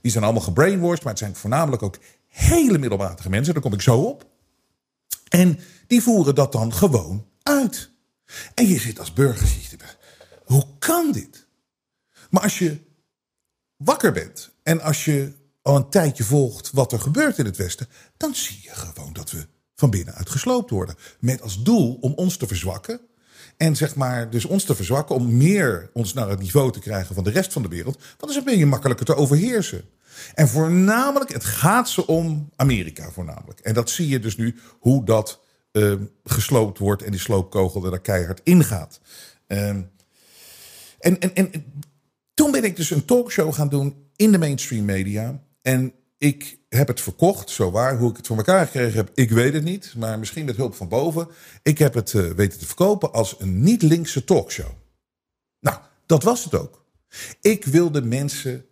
Die 0.00 0.10
zijn 0.10 0.24
allemaal 0.24 0.42
gebrainwashed, 0.42 1.02
maar 1.02 1.12
het 1.12 1.22
zijn 1.22 1.36
voornamelijk 1.36 1.82
ook 1.82 1.98
hele 2.28 2.78
middelmatige 2.78 3.30
mensen. 3.30 3.54
Daar 3.54 3.62
kom 3.62 3.72
ik 3.72 3.82
zo 3.82 4.00
op. 4.00 4.26
En 5.28 5.58
die 5.86 6.02
voeren 6.02 6.34
dat 6.34 6.52
dan 6.52 6.72
gewoon 6.72 7.26
uit. 7.42 7.90
En 8.54 8.68
je 8.68 8.78
zit 8.78 8.98
als 8.98 9.12
burger, 9.12 9.48
hoe 10.44 10.66
kan 10.78 11.12
dit? 11.12 11.46
Maar 12.30 12.42
als 12.42 12.58
je 12.58 12.78
wakker 13.76 14.12
bent 14.12 14.50
en 14.62 14.80
als 14.80 15.04
je 15.04 15.32
al 15.62 15.76
een 15.76 15.90
tijdje 15.90 16.24
volgt 16.24 16.70
wat 16.70 16.92
er 16.92 17.00
gebeurt 17.00 17.38
in 17.38 17.44
het 17.44 17.56
Westen, 17.56 17.88
dan 18.16 18.34
zie 18.34 18.58
je 18.62 18.74
gewoon 18.74 19.12
dat 19.12 19.30
we 19.30 19.46
van 19.74 19.90
binnenuit 19.90 20.30
gesloopt 20.30 20.70
worden. 20.70 20.94
Met 21.20 21.42
als 21.42 21.62
doel 21.62 21.98
om 22.00 22.12
ons 22.12 22.36
te 22.36 22.46
verzwakken 22.46 23.00
en 23.58 23.76
zeg 23.76 23.94
maar, 23.94 24.30
dus 24.30 24.44
ons 24.44 24.64
te 24.64 24.74
verzwakken 24.74 25.14
om 25.14 25.36
meer 25.36 25.90
ons 25.92 26.12
naar 26.12 26.28
het 26.28 26.38
niveau 26.40 26.72
te 26.72 26.80
krijgen 26.80 27.14
van 27.14 27.24
de 27.24 27.30
rest 27.30 27.52
van 27.52 27.62
de 27.62 27.68
wereld. 27.68 27.96
Want 27.96 28.18
dan 28.18 28.30
is 28.30 28.36
een 28.36 28.44
beetje 28.44 28.66
makkelijker 28.66 29.06
te 29.06 29.14
overheersen. 29.14 29.84
En 30.34 30.48
voornamelijk, 30.48 31.32
het 31.32 31.44
gaat 31.44 31.88
ze 31.88 32.06
om 32.06 32.50
Amerika 32.56 33.10
voornamelijk. 33.10 33.60
En 33.60 33.74
dat 33.74 33.90
zie 33.90 34.08
je 34.08 34.20
dus 34.20 34.36
nu, 34.36 34.56
hoe 34.78 35.04
dat 35.04 35.40
uh, 35.72 35.94
gesloopt 36.24 36.78
wordt 36.78 37.02
en 37.02 37.10
die 37.10 37.20
sloopkogel 37.20 37.92
er 37.92 38.00
keihard 38.00 38.40
ingaat. 38.44 39.00
Uh, 39.48 39.68
en, 39.68 39.88
en, 40.98 41.34
en 41.34 41.50
toen 42.34 42.50
ben 42.50 42.64
ik 42.64 42.76
dus 42.76 42.90
een 42.90 43.04
talkshow 43.04 43.54
gaan 43.54 43.68
doen 43.68 44.10
in 44.16 44.32
de 44.32 44.38
mainstream 44.38 44.84
media. 44.84 45.42
En 45.62 45.92
ik 46.18 46.58
heb 46.68 46.88
het 46.88 47.00
verkocht, 47.00 47.50
zo 47.50 47.70
waar. 47.70 47.98
Hoe 47.98 48.10
ik 48.10 48.16
het 48.16 48.26
voor 48.26 48.36
elkaar 48.36 48.66
gekregen 48.66 48.96
heb, 48.96 49.10
ik 49.14 49.30
weet 49.30 49.52
het 49.52 49.64
niet. 49.64 49.94
Maar 49.96 50.18
misschien 50.18 50.44
met 50.44 50.56
hulp 50.56 50.74
van 50.74 50.88
boven. 50.88 51.28
Ik 51.62 51.78
heb 51.78 51.94
het 51.94 52.12
uh, 52.12 52.30
weten 52.30 52.58
te 52.58 52.66
verkopen 52.66 53.12
als 53.12 53.36
een 53.38 53.62
niet-linkse 53.62 54.24
talkshow. 54.24 54.70
Nou, 55.60 55.78
dat 56.06 56.22
was 56.22 56.44
het 56.44 56.54
ook. 56.54 56.84
Ik 57.40 57.64
wilde 57.64 58.02
mensen 58.02 58.64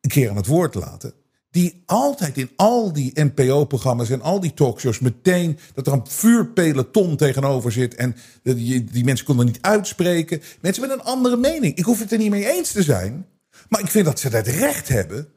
een 0.00 0.10
keer 0.10 0.30
aan 0.30 0.36
het 0.36 0.46
woord 0.46 0.74
laten. 0.74 1.14
Die 1.50 1.82
altijd 1.86 2.36
in 2.36 2.50
al 2.56 2.92
die 2.92 3.10
NPO-programma's 3.14 4.10
en 4.10 4.22
al 4.22 4.40
die 4.40 4.54
talkshows 4.54 4.98
meteen 4.98 5.58
dat 5.74 5.86
er 5.86 5.92
een 5.92 6.06
vuurpeloton 6.06 7.16
tegenover 7.16 7.72
zit. 7.72 7.94
En 7.94 8.16
die, 8.42 8.84
die 8.84 9.04
mensen 9.04 9.26
konden 9.26 9.46
niet 9.46 9.62
uitspreken. 9.62 10.42
Mensen 10.60 10.82
met 10.82 10.90
een 10.90 11.04
andere 11.04 11.36
mening. 11.36 11.76
Ik 11.76 11.84
hoef 11.84 11.98
het 11.98 12.12
er 12.12 12.18
niet 12.18 12.30
mee 12.30 12.52
eens 12.52 12.72
te 12.72 12.82
zijn. 12.82 13.26
Maar 13.68 13.80
ik 13.80 13.88
vind 13.88 14.04
dat 14.04 14.20
ze 14.20 14.28
het 14.28 14.46
recht 14.46 14.88
hebben 14.88 15.28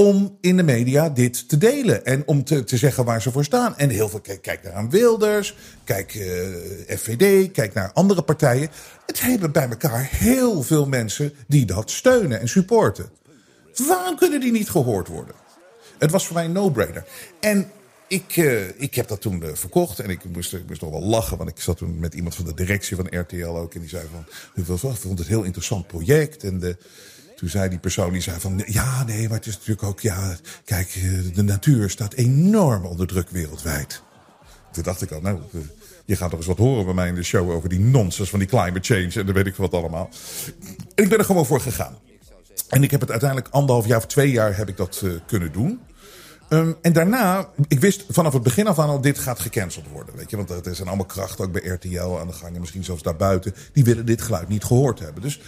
om 0.00 0.38
in 0.40 0.56
de 0.56 0.62
media 0.62 1.08
dit 1.08 1.48
te 1.48 1.58
delen. 1.58 2.04
En 2.04 2.22
om 2.26 2.44
te, 2.44 2.64
te 2.64 2.76
zeggen 2.76 3.04
waar 3.04 3.22
ze 3.22 3.32
voor 3.32 3.44
staan. 3.44 3.76
En 3.76 3.88
heel 3.90 4.08
veel, 4.08 4.20
kijk, 4.20 4.42
kijk 4.42 4.62
naar 4.62 4.72
aan 4.72 4.90
Wilders, 4.90 5.56
kijk 5.84 6.14
eh, 6.14 6.96
FVD, 6.96 7.50
kijk 7.52 7.74
naar 7.74 7.92
andere 7.92 8.22
partijen. 8.22 8.70
Het 9.06 9.20
hebben 9.20 9.52
bij 9.52 9.68
elkaar 9.68 10.08
heel 10.10 10.62
veel 10.62 10.86
mensen 10.86 11.32
die 11.46 11.66
dat 11.66 11.90
steunen 11.90 12.40
en 12.40 12.48
supporten. 12.48 13.10
Waarom 13.88 14.16
kunnen 14.16 14.40
die 14.40 14.52
niet 14.52 14.70
gehoord 14.70 15.08
worden? 15.08 15.34
Het 15.98 16.10
was 16.10 16.26
voor 16.26 16.34
mij 16.34 16.44
een 16.44 16.52
no-brainer. 16.52 17.04
En 17.40 17.70
ik, 18.08 18.36
uh, 18.36 18.80
ik 18.80 18.94
heb 18.94 19.08
dat 19.08 19.20
toen 19.20 19.42
uh, 19.42 19.48
verkocht 19.52 19.98
en 19.98 20.10
ik 20.10 20.24
moest, 20.24 20.54
ik 20.54 20.68
moest 20.68 20.80
nog 20.80 20.90
wel 20.90 21.02
lachen, 21.02 21.36
want 21.36 21.50
ik 21.50 21.60
zat 21.60 21.76
toen 21.76 21.98
met 21.98 22.14
iemand 22.14 22.34
van 22.34 22.44
de 22.44 22.54
directie 22.54 22.96
van 22.96 23.06
RTL 23.10 23.46
ook. 23.46 23.74
En 23.74 23.80
die 23.80 23.88
zei 23.88 24.06
van, 24.12 24.24
ik 24.54 24.64
vond 24.64 25.02
het 25.02 25.18
een 25.18 25.24
heel 25.26 25.42
interessant 25.42 25.86
project. 25.86 26.44
En 26.44 26.58
de, 26.58 26.76
toen 27.38 27.48
zei 27.48 27.68
die 27.68 27.78
persoon, 27.78 28.12
die 28.12 28.20
zei 28.20 28.40
van, 28.40 28.62
ja, 28.66 29.04
nee, 29.04 29.28
maar 29.28 29.36
het 29.36 29.46
is 29.46 29.54
natuurlijk 29.54 29.82
ook, 29.82 30.00
ja, 30.00 30.36
kijk, 30.64 30.88
eh, 30.94 31.34
de 31.34 31.42
natuur 31.42 31.90
staat 31.90 32.12
enorm 32.12 32.84
onder 32.84 33.06
druk 33.06 33.30
wereldwijd. 33.30 34.02
Toen 34.72 34.82
dacht 34.82 35.02
ik 35.02 35.10
al, 35.10 35.20
nou, 35.20 35.38
eh, 35.52 35.60
je 36.04 36.16
gaat 36.16 36.30
toch 36.30 36.38
eens 36.38 36.48
wat 36.48 36.58
horen 36.58 36.84
bij 36.84 36.94
mij 36.94 37.08
in 37.08 37.14
de 37.14 37.22
show 37.22 37.50
over 37.50 37.68
die 37.68 37.80
nonsens 37.80 38.30
van 38.30 38.38
die 38.38 38.48
climate 38.48 38.94
change 38.94 39.12
en 39.14 39.26
dan 39.26 39.34
weet 39.34 39.46
ik 39.46 39.56
wat 39.56 39.72
allemaal. 39.72 40.08
En 40.94 41.04
ik 41.04 41.08
ben 41.08 41.18
er 41.18 41.24
gewoon 41.24 41.46
voor 41.46 41.60
gegaan. 41.60 41.98
En 42.68 42.82
ik 42.82 42.90
heb 42.90 43.00
het 43.00 43.10
uiteindelijk 43.10 43.50
anderhalf 43.50 43.86
jaar 43.86 43.98
of 43.98 44.06
twee 44.06 44.30
jaar 44.30 44.56
heb 44.56 44.68
ik 44.68 44.76
dat 44.76 45.00
uh, 45.04 45.12
kunnen 45.26 45.52
doen. 45.52 45.80
Um, 46.48 46.76
en 46.82 46.92
daarna, 46.92 47.48
ik 47.68 47.80
wist 47.80 48.04
vanaf 48.08 48.32
het 48.32 48.42
begin 48.42 48.66
af 48.66 48.78
aan 48.78 48.88
al, 48.88 49.00
dit 49.00 49.18
gaat 49.18 49.40
gecanceld 49.40 49.88
worden. 49.92 50.16
Weet 50.16 50.30
je, 50.30 50.36
want 50.36 50.50
er 50.50 50.74
zijn 50.74 50.88
allemaal 50.88 51.06
krachten, 51.06 51.44
ook 51.44 51.52
bij 51.52 51.62
RTL 51.62 52.18
aan 52.18 52.26
de 52.26 52.32
gang 52.32 52.54
en 52.54 52.60
misschien 52.60 52.84
zelfs 52.84 53.02
daarbuiten. 53.02 53.54
Die 53.72 53.84
willen 53.84 54.06
dit 54.06 54.22
geluid 54.22 54.48
niet 54.48 54.64
gehoord 54.64 54.98
hebben. 54.98 55.22
Dus 55.22 55.40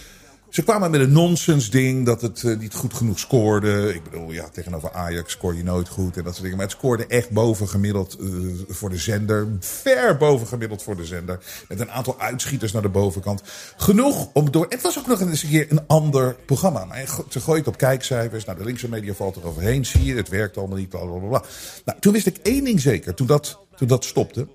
ze 0.51 0.63
kwamen 0.63 0.91
met 0.91 1.01
een 1.01 1.11
nonsens 1.11 1.69
ding 1.69 2.05
dat 2.05 2.21
het 2.21 2.43
uh, 2.43 2.57
niet 2.57 2.73
goed 2.73 2.93
genoeg 2.93 3.19
scoorde. 3.19 3.93
Ik 3.93 4.03
bedoel, 4.03 4.31
ja, 4.31 4.49
tegenover 4.49 4.91
Ajax 4.91 5.31
scoor 5.31 5.55
je 5.55 5.63
nooit 5.63 5.87
goed 5.87 6.17
en 6.17 6.23
dat 6.23 6.31
soort 6.31 6.41
dingen. 6.41 6.57
Maar 6.57 6.67
het 6.67 6.75
scoorde 6.75 7.07
echt 7.07 7.29
bovengemiddeld 7.29 8.17
uh, 8.19 8.53
voor 8.69 8.89
de 8.89 8.97
zender. 8.97 9.47
Ver 9.59 10.17
bovengemiddeld 10.17 10.83
voor 10.83 10.95
de 10.95 11.05
zender. 11.05 11.39
Met 11.67 11.79
een 11.79 11.91
aantal 11.91 12.19
uitschieters 12.19 12.71
naar 12.71 12.81
de 12.81 12.89
bovenkant. 12.89 13.41
Genoeg 13.77 14.29
om 14.33 14.51
door. 14.51 14.65
Het 14.69 14.81
was 14.81 14.99
ook 14.99 15.07
nog 15.07 15.21
eens 15.21 15.43
een 15.43 15.49
keer 15.49 15.67
een 15.69 15.87
ander 15.87 16.35
programma. 16.45 16.85
Maar 16.85 17.05
ze 17.29 17.39
gooit 17.39 17.67
op 17.67 17.77
kijkcijfers. 17.77 18.45
Nou, 18.45 18.57
de 18.57 18.65
linkse 18.65 18.89
media 18.89 19.13
valt 19.13 19.35
er 19.35 19.45
overheen. 19.45 19.85
Zie 19.85 20.03
je, 20.03 20.15
het 20.15 20.29
werkt 20.29 20.57
allemaal 20.57 20.77
niet. 20.77 20.89
Blablabla. 20.89 21.43
Nou, 21.85 21.99
toen 21.99 22.13
wist 22.13 22.27
ik 22.27 22.37
één 22.37 22.63
ding 22.63 22.81
zeker. 22.81 23.13
Toen 23.13 23.27
dat, 23.27 23.59
toen 23.75 23.87
dat 23.87 24.05
stopte. 24.05 24.47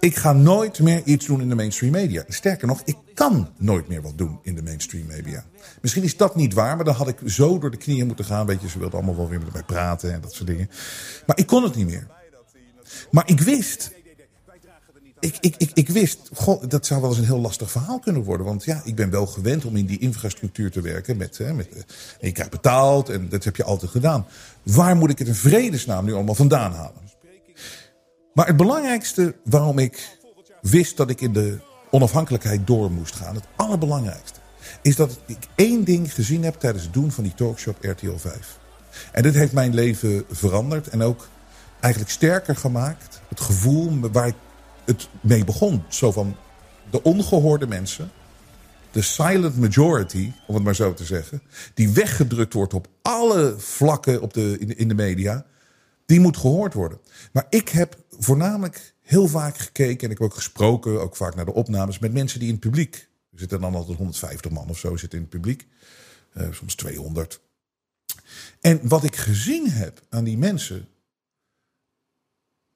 Ik 0.00 0.16
ga 0.16 0.32
nooit 0.32 0.80
meer 0.80 1.02
iets 1.04 1.26
doen 1.26 1.40
in 1.40 1.48
de 1.48 1.54
mainstream 1.54 1.92
media. 1.92 2.24
Sterker 2.28 2.66
nog, 2.66 2.82
ik 2.84 2.96
kan 3.14 3.48
nooit 3.56 3.88
meer 3.88 4.02
wat 4.02 4.18
doen 4.18 4.38
in 4.42 4.54
de 4.54 4.62
mainstream 4.62 5.06
media. 5.06 5.44
Misschien 5.80 6.02
is 6.02 6.16
dat 6.16 6.36
niet 6.36 6.54
waar, 6.54 6.76
maar 6.76 6.84
dan 6.84 6.94
had 6.94 7.08
ik 7.08 7.18
zo 7.26 7.58
door 7.58 7.70
de 7.70 7.76
knieën 7.76 8.06
moeten 8.06 8.24
gaan. 8.24 8.46
Weet 8.46 8.60
je, 8.60 8.68
ze 8.68 8.78
wilden 8.78 8.98
allemaal 8.98 9.16
wel 9.16 9.28
weer 9.28 9.40
met 9.40 9.52
mij 9.52 9.62
praten 9.62 10.12
en 10.12 10.20
dat 10.20 10.34
soort 10.34 10.48
dingen. 10.48 10.70
Maar 11.26 11.38
ik 11.38 11.46
kon 11.46 11.62
het 11.62 11.74
niet 11.74 11.86
meer. 11.86 12.06
Maar 13.10 13.28
ik 13.28 13.40
wist, 13.40 13.90
ik, 15.20 15.36
ik, 15.40 15.54
ik, 15.56 15.70
ik 15.74 15.88
wist, 15.88 16.30
goh, 16.34 16.62
dat 16.68 16.86
zou 16.86 17.00
wel 17.00 17.10
eens 17.10 17.18
een 17.18 17.24
heel 17.24 17.40
lastig 17.40 17.70
verhaal 17.70 17.98
kunnen 17.98 18.22
worden. 18.22 18.46
Want 18.46 18.64
ja, 18.64 18.80
ik 18.84 18.94
ben 18.94 19.10
wel 19.10 19.26
gewend 19.26 19.64
om 19.64 19.76
in 19.76 19.86
die 19.86 19.98
infrastructuur 19.98 20.70
te 20.70 20.80
werken. 20.80 21.16
Met, 21.16 21.38
hè, 21.38 21.52
met, 21.52 21.68
je 22.20 22.32
krijgt 22.32 22.50
betaald 22.50 23.08
en 23.08 23.28
dat 23.28 23.44
heb 23.44 23.56
je 23.56 23.64
altijd 23.64 23.90
gedaan. 23.90 24.26
Waar 24.62 24.96
moet 24.96 25.10
ik 25.10 25.18
het 25.18 25.28
in 25.28 25.34
vredesnaam 25.34 26.04
nu 26.04 26.12
allemaal 26.12 26.34
vandaan 26.34 26.72
halen? 26.72 27.04
Maar 28.36 28.46
het 28.46 28.56
belangrijkste 28.56 29.34
waarom 29.44 29.78
ik 29.78 30.18
wist 30.60 30.96
dat 30.96 31.10
ik 31.10 31.20
in 31.20 31.32
de 31.32 31.58
onafhankelijkheid 31.90 32.66
door 32.66 32.90
moest 32.90 33.14
gaan, 33.14 33.34
het 33.34 33.44
allerbelangrijkste, 33.56 34.40
is 34.82 34.96
dat 34.96 35.18
ik 35.26 35.38
één 35.54 35.84
ding 35.84 36.14
gezien 36.14 36.44
heb 36.44 36.54
tijdens 36.54 36.84
het 36.84 36.92
doen 36.92 37.12
van 37.12 37.24
die 37.24 37.34
talkshow 37.34 37.74
RTL 37.80 38.16
5. 38.16 38.58
En 39.12 39.22
dit 39.22 39.34
heeft 39.34 39.52
mijn 39.52 39.74
leven 39.74 40.24
veranderd 40.30 40.88
en 40.88 41.02
ook 41.02 41.28
eigenlijk 41.80 42.12
sterker 42.12 42.56
gemaakt. 42.56 43.20
Het 43.28 43.40
gevoel 43.40 44.10
waar 44.12 44.26
ik 44.26 44.36
het 44.84 45.08
mee 45.20 45.44
begon. 45.44 45.82
Zo 45.88 46.12
van 46.12 46.36
de 46.90 47.02
ongehoorde 47.02 47.66
mensen, 47.66 48.10
de 48.90 49.02
silent 49.02 49.56
majority, 49.56 50.32
om 50.46 50.54
het 50.54 50.64
maar 50.64 50.74
zo 50.74 50.94
te 50.94 51.04
zeggen, 51.04 51.42
die 51.74 51.90
weggedrukt 51.90 52.52
wordt 52.52 52.74
op 52.74 52.88
alle 53.02 53.54
vlakken 53.58 54.22
op 54.22 54.32
de, 54.32 54.58
in 54.58 54.88
de 54.88 54.94
media, 54.94 55.46
die 56.06 56.20
moet 56.20 56.36
gehoord 56.36 56.74
worden. 56.74 56.98
Maar 57.32 57.46
ik 57.48 57.68
heb 57.68 57.96
voornamelijk 58.18 58.94
heel 59.00 59.28
vaak 59.28 59.58
gekeken 59.58 60.04
en 60.04 60.10
ik 60.10 60.18
heb 60.18 60.26
ook 60.26 60.34
gesproken, 60.34 61.00
ook 61.00 61.16
vaak 61.16 61.34
naar 61.34 61.44
de 61.44 61.54
opnames, 61.54 61.98
met 61.98 62.12
mensen 62.12 62.38
die 62.38 62.48
in 62.48 62.54
het 62.54 62.62
publiek. 62.62 63.08
Er 63.32 63.38
zitten 63.38 63.60
dan 63.60 63.74
altijd 63.74 63.96
150 63.96 64.50
man 64.50 64.68
of 64.68 64.78
zo 64.78 64.96
zitten 64.96 65.18
in 65.18 65.24
het 65.24 65.34
publiek, 65.34 65.66
uh, 66.34 66.52
soms 66.52 66.74
200. 66.74 67.40
En 68.60 68.88
wat 68.88 69.04
ik 69.04 69.16
gezien 69.16 69.70
heb 69.70 70.02
aan 70.08 70.24
die 70.24 70.38
mensen, 70.38 70.88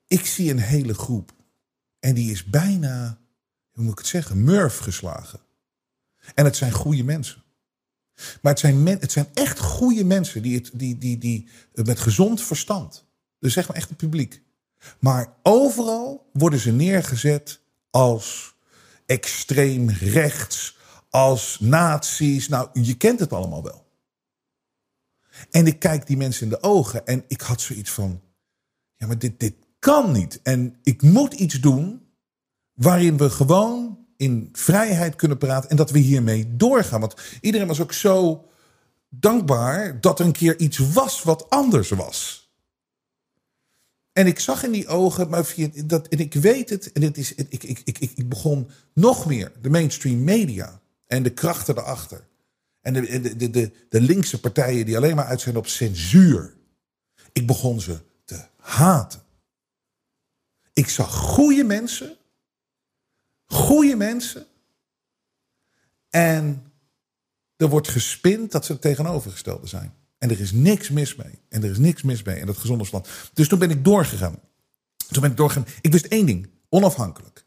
ik 0.06 0.26
zie 0.26 0.50
een 0.50 0.58
hele 0.58 0.94
groep 0.94 1.32
en 2.00 2.14
die 2.14 2.30
is 2.30 2.44
bijna, 2.44 3.20
hoe 3.70 3.84
moet 3.84 3.92
ik 3.92 3.98
het 3.98 4.06
zeggen, 4.06 4.44
murf 4.44 4.78
geslagen. 4.78 5.40
En 6.34 6.44
het 6.44 6.56
zijn 6.56 6.72
goede 6.72 7.04
mensen. 7.04 7.42
Maar 8.42 8.52
het 8.52 8.60
zijn, 8.60 8.86
het 8.86 9.12
zijn 9.12 9.28
echt 9.34 9.58
goede 9.58 10.04
mensen 10.04 10.42
die, 10.42 10.54
het, 10.54 10.70
die, 10.74 10.98
die, 10.98 11.18
die 11.18 11.48
met 11.72 11.98
gezond 11.98 12.42
verstand. 12.42 13.04
Dus 13.38 13.52
zeg 13.52 13.68
maar 13.68 13.76
echt 13.76 13.88
het 13.88 13.98
publiek. 13.98 14.42
Maar 14.98 15.32
overal 15.42 16.28
worden 16.32 16.58
ze 16.58 16.72
neergezet 16.72 17.60
als 17.90 18.54
extreem 19.06 19.90
rechts, 19.90 20.78
als 21.10 21.56
nazi's. 21.60 22.48
Nou, 22.48 22.68
je 22.72 22.96
kent 22.96 23.20
het 23.20 23.32
allemaal 23.32 23.62
wel. 23.62 23.88
En 25.50 25.66
ik 25.66 25.78
kijk 25.78 26.06
die 26.06 26.16
mensen 26.16 26.42
in 26.42 26.48
de 26.48 26.62
ogen 26.62 27.06
en 27.06 27.24
ik 27.28 27.40
had 27.40 27.60
zoiets 27.60 27.90
van: 27.90 28.20
ja, 28.96 29.06
maar 29.06 29.18
dit, 29.18 29.40
dit 29.40 29.54
kan 29.78 30.12
niet. 30.12 30.40
En 30.42 30.76
ik 30.82 31.02
moet 31.02 31.34
iets 31.34 31.60
doen 31.60 32.06
waarin 32.74 33.16
we 33.16 33.30
gewoon 33.30 33.98
in 34.16 34.48
vrijheid 34.52 35.16
kunnen 35.16 35.38
praten 35.38 35.70
en 35.70 35.76
dat 35.76 35.90
we 35.90 35.98
hiermee 35.98 36.56
doorgaan. 36.56 37.00
Want 37.00 37.14
iedereen 37.40 37.66
was 37.66 37.80
ook 37.80 37.92
zo 37.92 38.44
dankbaar 39.08 40.00
dat 40.00 40.18
er 40.18 40.26
een 40.26 40.32
keer 40.32 40.58
iets 40.58 40.78
was 40.78 41.22
wat 41.22 41.50
anders 41.50 41.90
was. 41.90 42.39
En 44.12 44.26
ik 44.26 44.38
zag 44.38 44.64
in 44.64 44.70
die 44.70 44.88
ogen, 44.88 45.28
maar 45.28 45.54
dat, 45.84 46.08
en 46.08 46.18
ik 46.18 46.34
weet 46.34 46.70
het, 46.70 46.92
en 46.92 47.02
het 47.02 47.18
is, 47.18 47.34
ik, 47.34 47.62
ik, 47.62 47.80
ik, 47.84 47.98
ik, 47.98 48.28
begon 48.28 48.70
nog 48.94 49.26
meer 49.26 49.52
de 49.60 49.70
mainstream 49.70 50.24
media 50.24 50.80
en 51.06 51.22
de 51.22 51.32
krachten 51.32 51.78
erachter. 51.78 52.28
En 52.80 52.92
de, 52.92 53.20
de, 53.20 53.36
de, 53.36 53.50
de, 53.50 53.72
de 53.88 54.00
linkse 54.00 54.40
partijen 54.40 54.86
die 54.86 54.96
alleen 54.96 55.16
maar 55.16 55.24
uit 55.24 55.40
zijn 55.40 55.56
op 55.56 55.66
censuur. 55.66 56.54
Ik 57.32 57.46
begon 57.46 57.80
ze 57.80 57.98
te 58.24 58.46
haten. 58.56 59.22
Ik 60.72 60.88
zag 60.88 61.14
goede 61.14 61.64
mensen. 61.64 62.16
Goede 63.46 63.96
mensen. 63.96 64.46
En 66.08 66.72
er 67.56 67.68
wordt 67.68 67.88
gespind 67.88 68.52
dat 68.52 68.64
ze 68.64 68.72
het 68.72 68.80
tegenovergestelde 68.80 69.66
zijn. 69.66 69.94
En 70.20 70.30
er 70.30 70.40
is 70.40 70.52
niks 70.52 70.90
mis 70.90 71.16
mee. 71.16 71.38
En 71.48 71.62
er 71.62 71.70
is 71.70 71.78
niks 71.78 72.02
mis 72.02 72.22
mee 72.22 72.38
in 72.38 72.46
dat 72.46 72.56
gezonde 72.56 72.84
verstand. 72.84 73.30
Dus 73.32 73.48
toen 73.48 73.58
ben 73.58 73.70
ik 73.70 73.84
doorgegaan. 73.84 74.38
Toen 75.08 75.22
ben 75.22 75.30
ik 75.30 75.36
doorgegaan. 75.36 75.66
Ik 75.80 75.92
wist 75.92 76.06
één 76.06 76.26
ding. 76.26 76.50
Onafhankelijk. 76.68 77.44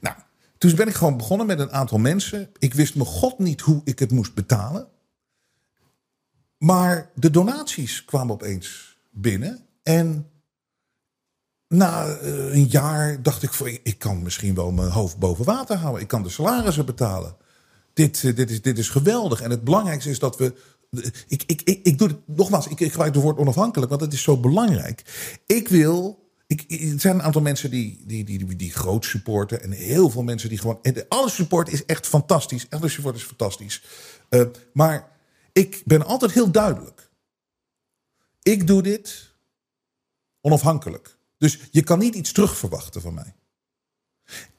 Nou, 0.00 0.16
toen 0.58 0.74
ben 0.74 0.88
ik 0.88 0.94
gewoon 0.94 1.16
begonnen 1.16 1.46
met 1.46 1.58
een 1.58 1.72
aantal 1.72 1.98
mensen. 1.98 2.50
Ik 2.58 2.74
wist 2.74 2.94
me 2.94 3.04
god 3.04 3.38
niet 3.38 3.60
hoe 3.60 3.80
ik 3.84 3.98
het 3.98 4.10
moest 4.10 4.34
betalen. 4.34 4.88
Maar 6.58 7.10
de 7.14 7.30
donaties 7.30 8.04
kwamen 8.04 8.34
opeens 8.34 8.98
binnen. 9.10 9.66
En 9.82 10.30
na 11.68 12.06
eh, 12.06 12.54
een 12.54 12.66
jaar 12.66 13.22
dacht 13.22 13.42
ik, 13.42 13.80
ik 13.82 13.98
kan 13.98 14.22
misschien 14.22 14.54
wel 14.54 14.72
mijn 14.72 14.90
hoofd 14.90 15.18
boven 15.18 15.44
water 15.44 15.76
houden. 15.76 16.02
Ik 16.02 16.08
kan 16.08 16.22
de 16.22 16.28
salarissen 16.28 16.86
betalen. 16.86 17.36
Dit, 17.92 18.24
eh, 18.24 18.36
dit, 18.36 18.50
is, 18.50 18.62
dit 18.62 18.78
is 18.78 18.88
geweldig. 18.88 19.40
En 19.40 19.50
het 19.50 19.64
belangrijkste 19.64 20.10
is 20.10 20.18
dat 20.18 20.36
we. 20.36 20.74
Ik, 21.28 21.42
ik, 21.46 21.62
ik, 21.62 21.80
ik 21.82 21.98
doe 21.98 22.08
het 22.08 22.18
nogmaals, 22.26 22.66
ik, 22.66 22.80
ik 22.80 22.90
gebruik 22.90 23.14
het 23.14 23.22
woord 23.22 23.38
onafhankelijk, 23.38 23.90
want 23.90 24.02
het 24.02 24.12
is 24.12 24.22
zo 24.22 24.36
belangrijk. 24.36 25.02
Ik 25.46 25.68
wil. 25.68 26.24
Ik, 26.46 26.64
er 26.68 27.00
zijn 27.00 27.14
een 27.14 27.22
aantal 27.22 27.42
mensen 27.42 27.70
die, 27.70 28.04
die, 28.06 28.24
die, 28.24 28.56
die, 28.56 28.72
groot 28.72 29.04
supporten. 29.04 29.62
En 29.62 29.70
heel 29.70 30.10
veel 30.10 30.22
mensen 30.22 30.48
die 30.48 30.58
gewoon. 30.58 30.80
Alle 31.08 31.30
support 31.30 31.72
is 31.72 31.84
echt 31.84 32.06
fantastisch. 32.06 32.66
Alle 32.70 32.88
support 32.88 33.16
is 33.16 33.22
fantastisch. 33.22 33.82
Uh, 34.30 34.42
maar 34.72 35.08
ik 35.52 35.82
ben 35.84 36.06
altijd 36.06 36.32
heel 36.32 36.50
duidelijk. 36.50 37.10
Ik 38.42 38.66
doe 38.66 38.82
dit 38.82 39.34
onafhankelijk. 40.40 41.18
Dus 41.38 41.58
je 41.70 41.82
kan 41.82 41.98
niet 41.98 42.14
iets 42.14 42.32
terugverwachten 42.32 43.00
van 43.00 43.14
mij. 43.14 43.34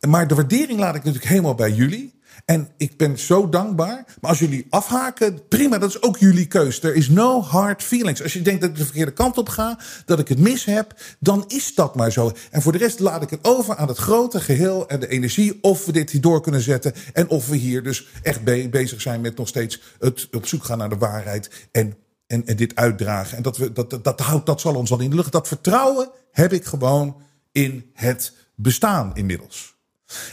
Maar 0.08 0.28
de 0.28 0.36
waardering 0.36 0.80
laat 0.80 0.96
ik 0.96 1.04
natuurlijk 1.04 1.32
helemaal 1.32 1.56
bij 1.56 1.72
jullie. 1.72 2.17
En 2.46 2.70
ik 2.78 2.98
ben 2.98 3.20
zo 3.20 3.50
dankbaar. 3.50 4.06
Maar 4.22 4.30
als 4.30 4.40
jullie 4.40 4.68
afhaken, 4.70 5.48
prima, 5.48 5.78
dat 5.78 5.90
is 5.90 6.02
ook 6.02 6.18
jullie 6.18 6.46
keus. 6.46 6.84
Er 6.84 6.96
is 6.96 7.10
no 7.10 7.42
hard 7.42 7.84
feelings. 7.84 8.24
Als 8.24 8.34
je 8.34 8.42
denkt 8.42 8.62
dat 8.62 8.70
ik 8.70 8.76
de 8.76 8.84
verkeerde 8.84 9.14
kant 9.14 9.38
op 9.38 9.50
ga, 9.50 9.80
dat 10.06 10.20
ik 10.20 10.28
het 10.28 10.40
mis 10.40 10.66
heb, 10.66 10.94
dan 11.20 11.44
is 11.48 11.76
dat 11.76 11.96
maar 11.96 12.12
zo. 12.12 12.32
En 12.52 12.62
voor 12.62 12.72
de 12.72 12.78
rest 12.78 13.00
laat 13.00 13.24
ik 13.24 13.30
het 13.30 13.44
over 13.44 13.76
aan 13.76 13.88
het 13.88 13.98
grote 13.98 14.40
geheel 14.40 14.88
en 14.88 15.00
de 15.00 15.08
energie. 15.08 15.58
Of 15.62 15.86
we 15.86 15.92
dit 15.92 16.10
hier 16.10 16.22
door 16.22 16.42
kunnen 16.42 16.62
zetten. 16.62 16.94
En 17.14 17.30
of 17.30 17.48
we 17.48 17.56
hier 17.56 17.84
dus 17.84 18.08
echt 18.22 18.44
bezig 18.70 19.02
zijn 19.02 19.22
met 19.22 19.38
nog 19.38 19.48
steeds 19.48 19.82
het 20.00 20.28
op 20.32 20.48
zoek 20.48 20.64
gaan 20.64 20.78
naar 20.78 20.90
de 20.90 20.98
waarheid. 20.98 21.68
En 21.72 21.98
en, 22.28 22.44
dit 22.46 22.76
uitdragen. 22.76 23.38
En 23.38 23.44
dat, 23.44 23.58
we, 23.58 23.72
dat, 23.72 23.90
dat, 23.90 24.04
dat, 24.04 24.20
houdt, 24.20 24.46
dat 24.46 24.62
zal 24.62 24.76
ons 24.76 24.92
al 24.92 25.00
in 25.00 25.10
de 25.10 25.16
lucht. 25.16 25.32
Dat 25.32 25.48
vertrouwen 25.48 26.10
heb 26.32 26.54
ik 26.54 26.66
gewoon 26.66 27.22
in 27.52 27.92
het 27.94 28.34
bestaan 28.56 29.16
inmiddels. 29.16 29.76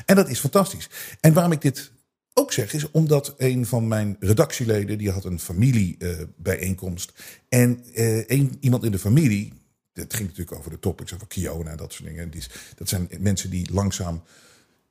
En 0.06 0.16
dat 0.16 0.28
is 0.28 0.38
fantastisch. 0.38 0.90
En 1.20 1.32
waarom 1.32 1.52
ik 1.52 1.60
dit 1.60 1.92
ook 2.34 2.52
zeg, 2.52 2.72
is 2.72 2.90
omdat 2.90 3.34
een 3.36 3.66
van 3.66 3.88
mijn 3.88 4.16
redactieleden, 4.20 4.98
die 4.98 5.10
had 5.10 5.24
een 5.24 5.40
familiebijeenkomst. 5.40 7.12
en 7.48 7.84
uh, 7.94 8.26
een, 8.26 8.56
iemand 8.60 8.84
in 8.84 8.92
de 8.92 8.98
familie, 8.98 9.52
het 9.92 10.14
ging 10.14 10.28
natuurlijk 10.28 10.58
over 10.58 10.70
de 10.70 10.78
topics 10.78 11.14
over 11.14 11.26
Kiona 11.26 11.70
en 11.70 11.76
dat 11.76 11.92
soort 11.92 12.08
dingen. 12.08 12.30
Die, 12.30 12.42
dat 12.76 12.88
zijn 12.88 13.08
mensen 13.20 13.50
die 13.50 13.72
langzaam 13.72 14.22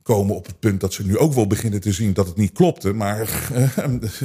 komen 0.03 0.35
op 0.35 0.45
het 0.45 0.59
punt 0.59 0.79
dat 0.79 0.93
ze 0.93 1.05
nu 1.05 1.17
ook 1.17 1.33
wel 1.33 1.47
beginnen 1.47 1.81
te 1.81 1.91
zien 1.91 2.13
dat 2.13 2.27
het 2.27 2.35
niet 2.35 2.51
klopte. 2.51 2.93
Maar 2.93 3.49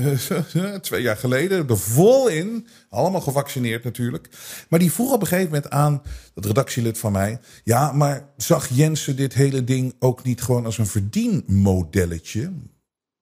twee 0.81 1.03
jaar 1.03 1.17
geleden, 1.17 1.69
er 1.69 1.79
vol 1.79 2.29
in, 2.29 2.67
allemaal 2.89 3.21
gevaccineerd 3.21 3.85
natuurlijk. 3.85 4.29
Maar 4.69 4.79
die 4.79 4.93
vroeg 4.93 5.13
op 5.13 5.21
een 5.21 5.27
gegeven 5.27 5.53
moment 5.53 5.71
aan, 5.71 6.03
dat 6.35 6.45
redactielid 6.45 6.99
van 6.99 7.13
mij... 7.13 7.41
ja, 7.65 7.93
maar 7.93 8.29
zag 8.37 8.69
Jensen 8.69 9.17
dit 9.17 9.35
hele 9.35 9.65
ding 9.65 9.95
ook 9.99 10.25
niet 10.25 10.43
gewoon 10.43 10.65
als 10.65 10.79
een 10.79 10.87
verdienmodelletje 10.87 12.53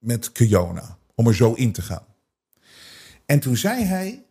met 0.07 0.33
Kiona? 0.33 0.99
Om 1.15 1.27
er 1.27 1.35
zo 1.35 1.53
in 1.53 1.73
te 1.73 1.83
gaan. 1.83 2.07
En 3.27 3.41
toen 3.41 3.57
zei 3.57 3.85
hij, 3.85 4.25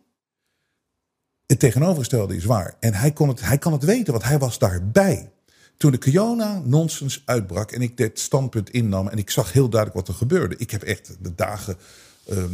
het 1.46 1.58
tegenovergestelde 1.58 2.36
is 2.36 2.44
waar. 2.44 2.76
En 2.80 2.94
hij, 2.94 3.12
kon 3.12 3.28
het, 3.28 3.40
hij 3.40 3.58
kan 3.58 3.72
het 3.72 3.84
weten, 3.84 4.12
want 4.12 4.24
hij 4.24 4.38
was 4.38 4.58
daarbij. 4.58 5.32
Toen 5.76 5.90
de 5.90 5.98
Kiona-nonsens 5.98 7.22
uitbrak 7.24 7.72
en 7.72 7.82
ik 7.82 7.96
dit 7.96 8.18
standpunt 8.18 8.70
innam 8.70 9.08
en 9.08 9.18
ik 9.18 9.30
zag 9.30 9.52
heel 9.52 9.68
duidelijk 9.68 10.00
wat 10.00 10.08
er 10.08 10.20
gebeurde. 10.20 10.56
Ik 10.56 10.70
heb 10.70 10.82
echt 10.82 11.16
de 11.20 11.34
dagen 11.34 11.76
uh, 12.28 12.44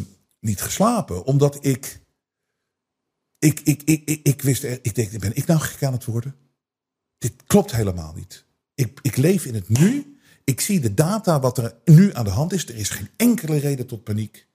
niet 0.41 0.61
geslapen, 0.61 1.25
omdat 1.25 1.65
ik. 1.65 2.01
Ik, 3.39 3.61
ik, 3.61 3.83
ik, 3.83 4.21
ik, 4.23 4.43
wist, 4.43 4.63
ik 4.63 4.95
denk, 4.95 5.19
ben 5.19 5.37
ik 5.37 5.47
nou 5.47 5.61
gek 5.61 5.83
aan 5.83 5.93
het 5.93 6.05
worden? 6.05 6.37
Dit 7.19 7.33
klopt 7.47 7.73
helemaal 7.73 8.13
niet. 8.15 8.45
Ik, 8.75 8.99
ik 9.03 9.17
leef 9.17 9.45
in 9.45 9.55
het 9.55 9.69
nu. 9.69 10.12
Ik 10.45 10.61
zie 10.61 10.81
de 10.81 10.95
data, 10.95 11.41
wat 11.41 11.59
er 11.59 11.75
nu 11.85 12.15
aan 12.15 12.25
de 12.25 12.31
hand 12.31 12.53
is. 12.53 12.69
Er 12.69 12.77
is 12.77 12.89
geen 12.89 13.11
enkele 13.17 13.59
reden 13.59 13.87
tot 13.87 14.05
paniek. 14.05 14.47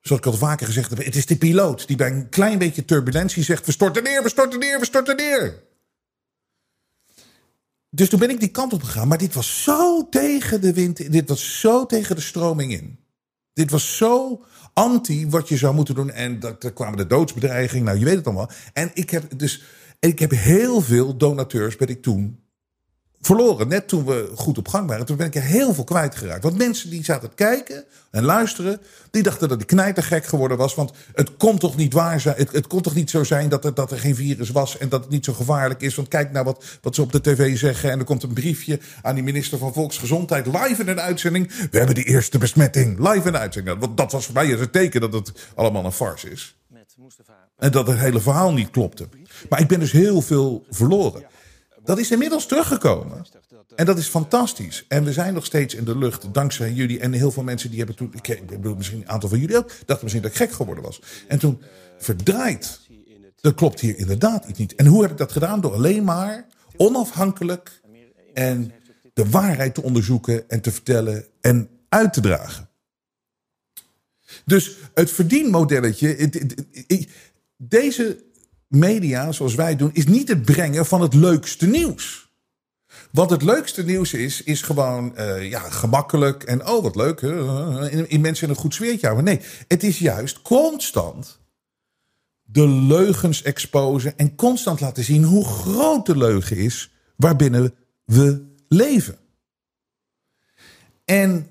Zoals 0.00 0.22
ik 0.22 0.26
al 0.26 0.38
vaker 0.38 0.66
gezegd 0.66 0.90
heb, 0.90 1.04
het 1.04 1.16
is 1.16 1.26
de 1.26 1.36
piloot 1.36 1.86
die 1.86 1.96
bij 1.96 2.10
een 2.10 2.28
klein 2.28 2.58
beetje 2.58 2.84
turbulentie 2.84 3.42
zegt: 3.42 3.66
we 3.66 3.72
storten 3.72 4.02
neer, 4.02 4.22
we 4.22 4.28
storten 4.28 4.58
neer, 4.58 4.78
we 4.78 4.84
storten 4.84 5.16
neer. 5.16 5.62
Dus 7.90 8.08
toen 8.08 8.18
ben 8.18 8.30
ik 8.30 8.40
die 8.40 8.48
kant 8.48 8.72
op 8.72 8.82
gegaan. 8.82 9.08
Maar 9.08 9.18
dit 9.18 9.34
was 9.34 9.62
zo 9.62 10.08
tegen 10.08 10.60
de 10.60 10.72
wind. 10.72 11.12
Dit 11.12 11.28
was 11.28 11.60
zo 11.60 11.86
tegen 11.86 12.16
de 12.16 12.22
stroming 12.22 12.72
in. 12.72 12.98
Dit 13.52 13.70
was 13.70 13.96
zo 13.96 14.44
anti 14.72 15.28
wat 15.28 15.48
je 15.48 15.56
zou 15.56 15.74
moeten 15.74 15.94
doen. 15.94 16.10
En 16.10 16.40
daar 16.40 16.72
kwamen 16.72 16.96
de 16.96 17.06
doodsbedreigingen. 17.06 17.84
Nou, 17.84 17.98
je 17.98 18.04
weet 18.04 18.16
het 18.16 18.26
allemaal. 18.26 18.50
En 18.72 18.90
ik 18.94 19.10
heb 19.10 19.38
dus. 19.38 19.62
Ik 20.00 20.18
heb 20.18 20.30
heel 20.30 20.80
veel 20.80 21.16
donateurs 21.16 21.76
ben 21.76 21.88
ik 21.88 22.02
toen 22.02 22.47
verloren. 23.20 23.68
Net 23.68 23.88
toen 23.88 24.04
we 24.04 24.32
goed 24.34 24.58
op 24.58 24.68
gang 24.68 24.88
waren, 24.88 25.06
toen 25.06 25.16
ben 25.16 25.26
ik 25.26 25.34
er 25.34 25.42
heel 25.42 25.74
veel 25.74 25.84
kwijtgeraakt. 25.84 26.42
Want 26.42 26.58
mensen 26.58 26.90
die 26.90 27.04
zaten 27.04 27.28
te 27.28 27.34
kijken 27.34 27.84
en 28.10 28.24
luisteren, 28.24 28.80
die 29.10 29.22
dachten 29.22 29.48
dat 29.48 29.60
ik 29.60 29.66
knijtergek 29.66 30.26
geworden 30.26 30.56
was. 30.56 30.74
Want 30.74 30.92
het 31.14 31.36
kon 31.36 31.58
toch 31.58 31.76
niet 31.76 31.92
waar 31.92 32.20
zijn. 32.20 32.36
Het, 32.36 32.52
het 32.52 32.66
kon 32.66 32.82
toch 32.82 32.94
niet 32.94 33.10
zo 33.10 33.24
zijn 33.24 33.48
dat 33.48 33.64
er, 33.64 33.74
dat 33.74 33.90
er 33.90 33.98
geen 33.98 34.14
virus 34.14 34.50
was 34.50 34.78
en 34.78 34.88
dat 34.88 35.00
het 35.00 35.10
niet 35.10 35.24
zo 35.24 35.32
gevaarlijk 35.32 35.80
is. 35.80 35.94
Want 35.94 36.08
kijk 36.08 36.32
naar 36.32 36.44
wat, 36.44 36.64
wat 36.82 36.94
ze 36.94 37.02
op 37.02 37.12
de 37.12 37.20
tv 37.20 37.58
zeggen. 37.58 37.90
En 37.90 37.98
er 37.98 38.04
komt 38.04 38.22
een 38.22 38.32
briefje 38.32 38.78
aan 39.02 39.14
die 39.14 39.24
minister 39.24 39.58
van 39.58 39.72
Volksgezondheid 39.72 40.46
live 40.46 40.82
in 40.82 40.88
een 40.88 41.00
uitzending. 41.00 41.68
We 41.70 41.78
hebben 41.78 41.94
de 41.94 42.04
eerste 42.04 42.38
besmetting 42.38 42.98
live 42.98 43.28
in 43.28 43.34
een 43.34 43.40
uitzending. 43.40 43.78
Want 43.78 43.96
dat 43.96 44.12
was 44.12 44.24
voor 44.24 44.34
mij 44.34 44.46
het 44.46 44.72
teken 44.72 45.00
dat 45.00 45.12
het 45.12 45.32
allemaal 45.54 45.84
een 45.84 45.92
farce 45.92 46.30
is. 46.30 46.56
En 47.58 47.70
dat 47.70 47.86
het 47.86 47.98
hele 47.98 48.20
verhaal 48.20 48.52
niet 48.52 48.70
klopte. 48.70 49.08
Maar 49.48 49.60
ik 49.60 49.68
ben 49.68 49.80
dus 49.80 49.92
heel 49.92 50.20
veel 50.20 50.66
verloren. 50.70 51.22
Dat 51.88 51.98
is 51.98 52.10
inmiddels 52.10 52.46
teruggekomen. 52.46 53.26
En 53.74 53.86
dat 53.86 53.98
is 53.98 54.08
fantastisch. 54.08 54.84
En 54.88 55.04
we 55.04 55.12
zijn 55.12 55.34
nog 55.34 55.44
steeds 55.44 55.74
in 55.74 55.84
de 55.84 55.98
lucht, 55.98 56.34
dankzij 56.34 56.72
jullie. 56.72 57.00
En 57.00 57.12
heel 57.12 57.30
veel 57.30 57.42
mensen 57.42 57.68
die 57.68 57.78
hebben 57.78 57.96
toen. 57.96 58.12
Ik 58.22 58.46
bedoel, 58.46 58.74
misschien 58.74 59.00
een 59.00 59.08
aantal 59.08 59.28
van 59.28 59.38
jullie 59.38 59.56
ook. 59.56 59.68
dachten 59.68 59.98
misschien 60.02 60.22
dat 60.22 60.30
ik 60.30 60.36
gek 60.36 60.52
geworden 60.52 60.84
was. 60.84 61.02
En 61.28 61.38
toen 61.38 61.62
verdraaid. 61.98 62.80
Dat 63.40 63.54
klopt 63.54 63.80
hier 63.80 63.98
inderdaad 63.98 64.44
iets 64.48 64.58
niet. 64.58 64.74
En 64.74 64.86
hoe 64.86 65.02
heb 65.02 65.10
ik 65.10 65.16
dat 65.16 65.32
gedaan? 65.32 65.60
Door 65.60 65.72
alleen 65.72 66.04
maar 66.04 66.46
onafhankelijk. 66.76 67.80
en 68.34 68.72
de 69.14 69.30
waarheid 69.30 69.74
te 69.74 69.82
onderzoeken 69.82 70.48
en 70.48 70.60
te 70.60 70.72
vertellen 70.72 71.26
en 71.40 71.68
uit 71.88 72.12
te 72.12 72.20
dragen. 72.20 72.68
Dus 74.44 74.76
het 74.94 75.10
verdienmodelletje. 75.10 76.30
Deze 77.56 78.24
media, 78.68 79.32
zoals 79.32 79.54
wij 79.54 79.76
doen, 79.76 79.90
is 79.92 80.06
niet 80.06 80.28
het 80.28 80.44
brengen 80.44 80.86
van 80.86 81.00
het 81.00 81.14
leukste 81.14 81.66
nieuws. 81.66 82.28
Wat 83.10 83.30
het 83.30 83.42
leukste 83.42 83.84
nieuws 83.84 84.12
is, 84.12 84.42
is 84.42 84.62
gewoon 84.62 85.12
uh, 85.16 85.50
ja, 85.50 85.60
gemakkelijk 85.60 86.42
en 86.42 86.68
oh 86.68 86.82
wat 86.82 86.96
leuk, 86.96 87.20
in, 87.20 88.08
in 88.08 88.20
mensen 88.20 88.44
in 88.44 88.54
een 88.54 88.60
goed 88.60 88.74
sfeertje 88.74 89.06
houden. 89.06 89.24
Nee, 89.24 89.40
het 89.68 89.82
is 89.82 89.98
juist 89.98 90.42
constant 90.42 91.40
de 92.42 92.68
leugens 92.68 93.42
exposen 93.42 94.18
en 94.18 94.34
constant 94.34 94.80
laten 94.80 95.04
zien 95.04 95.24
hoe 95.24 95.44
groot 95.44 96.06
de 96.06 96.16
leugen 96.16 96.56
is 96.56 96.92
waarbinnen 97.16 97.74
we 98.04 98.46
leven. 98.68 99.18
En 101.04 101.46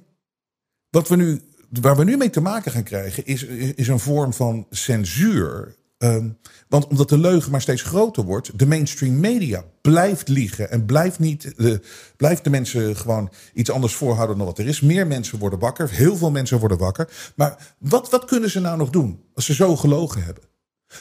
wat 0.90 1.08
we 1.08 1.16
nu, 1.16 1.42
waar 1.70 1.98
we 1.98 2.04
nu 2.04 2.18
mee 2.18 2.30
te 2.30 2.42
maken 2.42 2.72
gaan 2.72 2.84
krijgen, 2.84 3.26
is, 3.26 3.44
is 3.76 3.88
een 3.88 4.00
vorm 4.00 4.34
van 4.34 4.68
censuur 4.70 5.76
Ehm, 5.98 6.30
want 6.68 6.88
omdat 6.88 7.10
de 7.10 7.18
leugen 7.18 7.52
maar 7.52 7.62
steeds 7.62 7.82
groter 7.82 8.24
wordt, 8.24 8.60
de 8.60 8.66
mainstream 8.66 9.20
media 9.20 9.64
blijft 9.82 10.28
liegen 10.28 10.72
en 10.72 10.86
blijft, 10.86 11.20
niet, 11.20 11.54
de, 11.56 11.82
blijft 12.18 12.44
de 12.44 12.50
mensen 12.50 12.96
gewoon 12.96 13.32
iets 13.54 13.72
anders 13.72 13.96
voorhouden 13.96 14.38
dan 14.38 14.46
wat 14.46 14.58
er 14.58 14.68
is. 14.68 14.82
Meer 14.82 15.08
mensen 15.08 15.40
worden 15.40 15.60
wakker, 15.60 15.90
heel 15.90 16.18
veel 16.18 16.32
mensen 16.32 16.60
worden 16.60 16.78
wakker. 16.78 17.32
Maar 17.36 17.76
wat, 17.80 18.10
wat 18.10 18.26
kunnen 18.26 18.50
ze 18.50 18.60
nou 18.60 18.78
nog 18.78 18.90
doen 18.90 19.24
als 19.34 19.46
ze 19.46 19.54
zo 19.54 19.76
gelogen 19.76 20.24
hebben? 20.24 20.44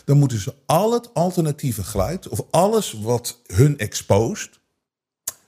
Dan 0.05 0.19
moeten 0.19 0.39
ze 0.39 0.55
al 0.67 0.93
het 0.93 1.15
alternatieve 1.15 1.85
geluid 1.85 2.29
of 2.29 2.41
alles 2.51 2.93
wat 3.03 3.41
hun 3.47 3.79
exposed, 3.79 4.61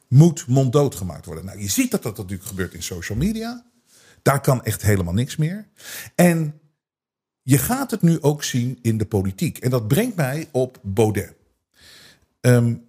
moet 0.09 0.47
monddood 0.47 0.95
gemaakt 0.95 1.27
worden. 1.27 1.45
Nou, 1.45 1.61
je 1.61 1.69
ziet 1.69 1.91
dat 1.91 2.03
dat 2.03 2.17
natuurlijk 2.17 2.49
gebeurt 2.49 2.75
in 2.75 2.83
social 2.83 3.19
media. 3.19 3.67
Daar 4.23 4.41
kan 4.41 4.65
echt 4.65 4.83
helemaal 4.83 5.15
niks 5.15 5.37
meer. 5.37 5.69
En 6.15 6.61
je 7.49 7.59
gaat 7.59 7.91
het 7.91 8.03
nu 8.03 8.21
ook 8.21 8.45
zien 8.45 8.79
in 8.83 8.99
de 8.99 9.07
politiek. 9.07 9.59
En 9.59 9.71
dat 9.71 9.89
brengt 9.89 10.17
mij 10.17 10.49
op 10.53 10.79
Baudet. 10.83 11.35
Um, 12.41 12.87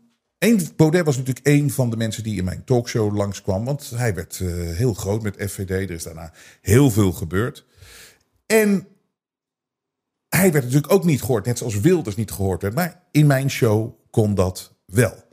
Baudet 0.76 1.06
was 1.06 1.18
natuurlijk 1.18 1.48
een 1.48 1.72
van 1.72 1.90
de 1.90 1.98
mensen 1.98 2.24
die 2.24 2.38
in 2.38 2.44
mijn 2.44 2.64
talkshow 2.64 3.16
langskwam. 3.16 3.66
Want 3.66 3.90
hij 3.90 4.16
werd 4.16 4.40
uh, 4.40 4.76
heel 4.76 4.94
groot 4.94 5.22
met 5.22 5.36
FVD. 5.38 5.70
Er 5.70 5.92
is 5.92 6.04
daarna 6.04 6.34
heel 6.62 6.92
veel 6.92 7.12
gebeurd. 7.12 7.66
En 8.46 8.88
hij 10.30 10.52
werd 10.52 10.64
natuurlijk 10.64 10.94
ook 10.94 11.06
niet 11.06 11.22
gehoord. 11.22 11.46
Net 11.46 11.58
zoals 11.58 11.80
Wilders 11.80 12.16
niet 12.16 12.32
gehoord 12.32 12.62
werd. 12.62 12.76
Maar 12.76 13.04
in 13.12 13.28
mijn 13.28 13.50
show 13.50 13.94
kon 14.10 14.36
dat 14.36 14.76
wel. 14.86 15.29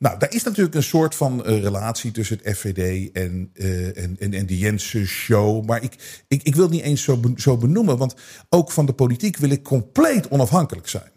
Nou, 0.00 0.18
daar 0.18 0.34
is 0.34 0.42
natuurlijk 0.42 0.74
een 0.74 0.82
soort 0.82 1.14
van 1.14 1.42
uh, 1.46 1.62
relatie 1.62 2.10
tussen 2.10 2.38
het 2.42 2.56
FVD 2.56 3.12
en, 3.12 3.50
uh, 3.54 3.96
en, 4.02 4.16
en, 4.18 4.34
en 4.34 4.46
de 4.46 4.58
Jensen 4.58 5.06
show. 5.06 5.64
Maar 5.64 5.82
ik, 5.82 6.22
ik, 6.28 6.42
ik 6.42 6.54
wil 6.54 6.64
het 6.64 6.72
niet 6.72 6.82
eens 6.82 7.02
zo, 7.02 7.20
zo 7.36 7.56
benoemen, 7.56 7.98
want 7.98 8.14
ook 8.48 8.70
van 8.70 8.86
de 8.86 8.92
politiek 8.92 9.36
wil 9.36 9.50
ik 9.50 9.62
compleet 9.62 10.28
onafhankelijk 10.28 10.88
zijn. 10.88 11.10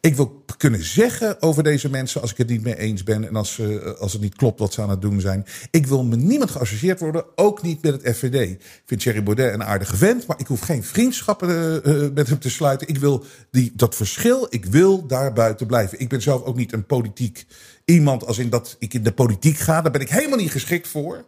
Ik 0.00 0.16
wil 0.16 0.44
kunnen 0.56 0.84
zeggen 0.84 1.42
over 1.42 1.62
deze 1.62 1.90
mensen 1.90 2.20
als 2.20 2.30
ik 2.30 2.36
het 2.36 2.48
niet 2.48 2.62
mee 2.62 2.78
eens 2.78 3.02
ben 3.02 3.26
en 3.26 3.36
als, 3.36 3.58
uh, 3.58 3.94
als 3.94 4.12
het 4.12 4.22
niet 4.22 4.36
klopt 4.36 4.58
wat 4.58 4.72
ze 4.72 4.82
aan 4.82 4.90
het 4.90 5.02
doen 5.02 5.20
zijn. 5.20 5.46
Ik 5.70 5.86
wil 5.86 6.04
met 6.04 6.18
niemand 6.18 6.50
geassocieerd 6.50 7.00
worden, 7.00 7.24
ook 7.34 7.62
niet 7.62 7.82
met 7.82 7.92
het 7.92 8.16
FVD. 8.16 8.50
Ik 8.50 8.82
vind 8.84 9.00
Thierry 9.00 9.22
Baudet 9.22 9.54
een 9.54 9.64
aardige 9.64 9.96
vent, 9.96 10.26
maar 10.26 10.40
ik 10.40 10.46
hoef 10.46 10.60
geen 10.60 10.84
vriendschappen 10.84 11.80
met 12.14 12.28
hem 12.28 12.38
te 12.38 12.50
sluiten. 12.50 12.88
Ik 12.88 12.98
wil 12.98 13.24
die, 13.50 13.72
dat 13.74 13.94
verschil, 13.94 14.46
ik 14.50 14.64
wil 14.64 15.06
daar 15.06 15.32
buiten 15.32 15.66
blijven. 15.66 16.00
Ik 16.00 16.08
ben 16.08 16.22
zelf 16.22 16.42
ook 16.42 16.56
niet 16.56 16.72
een 16.72 16.86
politiek 16.86 17.46
iemand 17.88 18.26
als 18.26 18.38
in 18.38 18.50
dat 18.50 18.76
ik 18.78 18.94
in 18.94 19.02
de 19.02 19.12
politiek 19.12 19.58
ga. 19.58 19.82
Daar 19.82 19.92
ben 19.92 20.00
ik 20.00 20.08
helemaal 20.08 20.38
niet 20.38 20.50
geschikt 20.50 20.88
voor. 20.88 21.24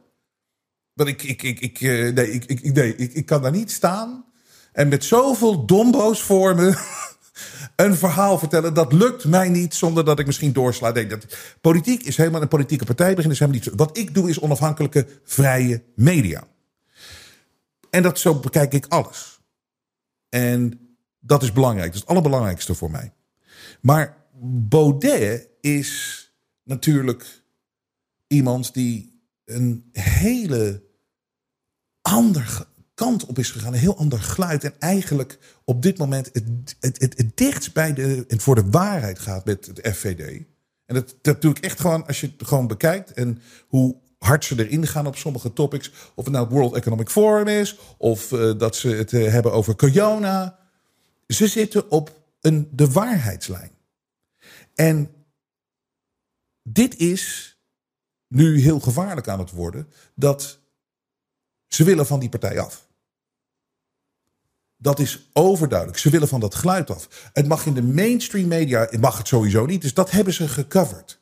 Want 0.92 1.08
ik, 1.08 1.22
ik, 1.22 1.42
ik, 1.42 1.60
ik, 1.60 1.80
nee, 1.80 2.30
ik, 2.30 2.44
ik, 2.44 2.74
nee, 2.74 2.96
ik, 2.96 3.26
kan 3.26 3.42
daar 3.42 3.50
niet 3.50 3.70
staan 3.70 4.24
en 4.72 4.88
met 4.88 5.04
zoveel 5.04 5.66
dombo's 5.66 6.22
voor 6.22 6.54
me 6.54 6.78
een 7.76 7.96
verhaal 7.96 8.38
vertellen. 8.38 8.74
Dat 8.74 8.92
lukt 8.92 9.24
mij 9.24 9.48
niet 9.48 9.74
zonder 9.74 10.04
dat 10.04 10.18
ik 10.18 10.26
misschien 10.26 10.52
doorsla. 10.52 10.92
Denk 10.92 11.10
dat 11.10 11.36
politiek 11.60 12.02
is 12.02 12.16
helemaal 12.16 12.42
een 12.42 12.48
politieke 12.48 12.84
partij 12.84 13.14
beginnen. 13.14 13.50
Niet, 13.50 13.70
wat 13.76 13.96
ik 13.96 14.14
doe 14.14 14.28
is 14.28 14.40
onafhankelijke, 14.40 15.06
vrije 15.24 15.82
media. 15.94 16.46
En 17.90 18.02
dat 18.02 18.18
zo 18.18 18.34
bekijk 18.34 18.72
ik 18.72 18.86
alles. 18.88 19.40
En 20.28 20.80
dat 21.20 21.42
is 21.42 21.52
belangrijk. 21.52 21.86
Dat 21.86 21.94
is 21.94 22.00
het 22.00 22.10
allerbelangrijkste 22.10 22.74
voor 22.74 22.90
mij. 22.90 23.12
Maar 23.80 24.16
Baudet 24.42 25.48
is 25.60 26.19
natuurlijk 26.70 27.42
iemand 28.26 28.74
die 28.74 29.22
een 29.44 29.88
hele 29.92 30.82
andere 32.02 32.66
kant 32.94 33.26
op 33.26 33.38
is 33.38 33.50
gegaan. 33.50 33.72
Een 33.72 33.78
heel 33.78 33.96
ander 33.96 34.22
geluid. 34.22 34.64
En 34.64 34.74
eigenlijk 34.78 35.38
op 35.64 35.82
dit 35.82 35.98
moment 35.98 36.30
het, 36.32 36.76
het, 36.80 37.00
het, 37.00 37.18
het 37.18 37.36
dichtst 37.36 37.72
bij 37.72 37.92
de, 37.92 38.24
en 38.28 38.40
voor 38.40 38.54
de 38.54 38.70
waarheid 38.70 39.18
gaat 39.18 39.44
met 39.44 39.66
het 39.66 39.80
FVD. 39.96 40.42
En 40.86 40.94
dat, 40.94 41.16
dat 41.22 41.42
doe 41.42 41.50
ik 41.50 41.58
echt 41.58 41.80
gewoon 41.80 42.06
als 42.06 42.20
je 42.20 42.32
het 42.36 42.48
gewoon 42.48 42.66
bekijkt. 42.66 43.12
En 43.12 43.42
hoe 43.68 43.96
hard 44.18 44.44
ze 44.44 44.66
erin 44.66 44.86
gaan 44.86 45.06
op 45.06 45.16
sommige 45.16 45.52
topics. 45.52 45.90
Of 46.14 46.24
het 46.24 46.32
nou 46.32 46.44
het 46.44 46.54
World 46.54 46.74
Economic 46.74 47.08
Forum 47.08 47.46
is. 47.46 47.78
Of 47.96 48.30
uh, 48.30 48.58
dat 48.58 48.76
ze 48.76 48.88
het 48.88 49.12
uh, 49.12 49.30
hebben 49.32 49.52
over 49.52 49.76
corona. 49.76 50.58
Ze 51.26 51.46
zitten 51.46 51.90
op 51.90 52.22
een, 52.40 52.68
de 52.72 52.90
waarheidslijn. 52.90 53.70
En 54.74 55.10
dit 56.72 56.96
is 56.96 57.58
nu 58.26 58.60
heel 58.60 58.80
gevaarlijk 58.80 59.28
aan 59.28 59.38
het 59.38 59.50
worden. 59.50 59.88
Dat 60.14 60.58
ze 61.66 61.84
willen 61.84 62.06
van 62.06 62.20
die 62.20 62.28
partij 62.28 62.60
af. 62.60 62.88
Dat 64.76 64.98
is 64.98 65.30
overduidelijk. 65.32 65.98
Ze 65.98 66.10
willen 66.10 66.28
van 66.28 66.40
dat 66.40 66.54
geluid 66.54 66.90
af. 66.90 67.30
Het 67.32 67.46
mag 67.46 67.66
in 67.66 67.74
de 67.74 67.82
mainstream 67.82 68.48
media, 68.48 68.88
mag 69.00 69.18
het 69.18 69.28
sowieso 69.28 69.66
niet. 69.66 69.82
Dus 69.82 69.94
dat 69.94 70.10
hebben 70.10 70.34
ze 70.34 70.48
gecoverd. 70.48 71.19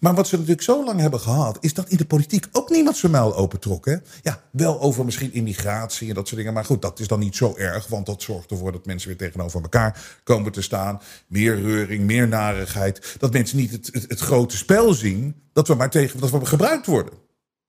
Maar 0.00 0.14
wat 0.14 0.28
ze 0.28 0.34
natuurlijk 0.34 0.62
zo 0.62 0.84
lang 0.84 1.00
hebben 1.00 1.20
gehad, 1.20 1.58
is 1.60 1.74
dat 1.74 1.88
in 1.88 1.96
de 1.96 2.04
politiek 2.04 2.46
ook 2.52 2.70
niemand 2.70 2.96
zijn 2.96 3.12
muil 3.12 3.36
opentrok. 3.36 3.98
Ja, 4.22 4.42
wel 4.50 4.80
over 4.80 5.04
misschien 5.04 5.32
immigratie 5.32 6.08
en 6.08 6.14
dat 6.14 6.26
soort 6.26 6.36
dingen. 6.36 6.54
Maar 6.54 6.64
goed, 6.64 6.82
dat 6.82 7.00
is 7.00 7.08
dan 7.08 7.18
niet 7.18 7.36
zo 7.36 7.56
erg, 7.56 7.86
want 7.86 8.06
dat 8.06 8.22
zorgt 8.22 8.50
ervoor 8.50 8.72
dat 8.72 8.86
mensen 8.86 9.08
weer 9.08 9.18
tegenover 9.18 9.62
elkaar 9.62 10.20
komen 10.24 10.52
te 10.52 10.62
staan. 10.62 11.00
Meer 11.26 11.62
reuring, 11.62 12.04
meer 12.04 12.28
narigheid. 12.28 13.16
Dat 13.18 13.32
mensen 13.32 13.56
niet 13.56 13.70
het, 13.70 13.88
het, 13.92 14.04
het 14.08 14.20
grote 14.20 14.56
spel 14.56 14.92
zien, 14.94 15.34
dat 15.52 15.68
we 15.68 15.74
maar 15.74 15.90
tegen, 15.90 16.20
dat 16.20 16.30
we 16.30 16.46
gebruikt 16.46 16.86
worden. 16.86 17.14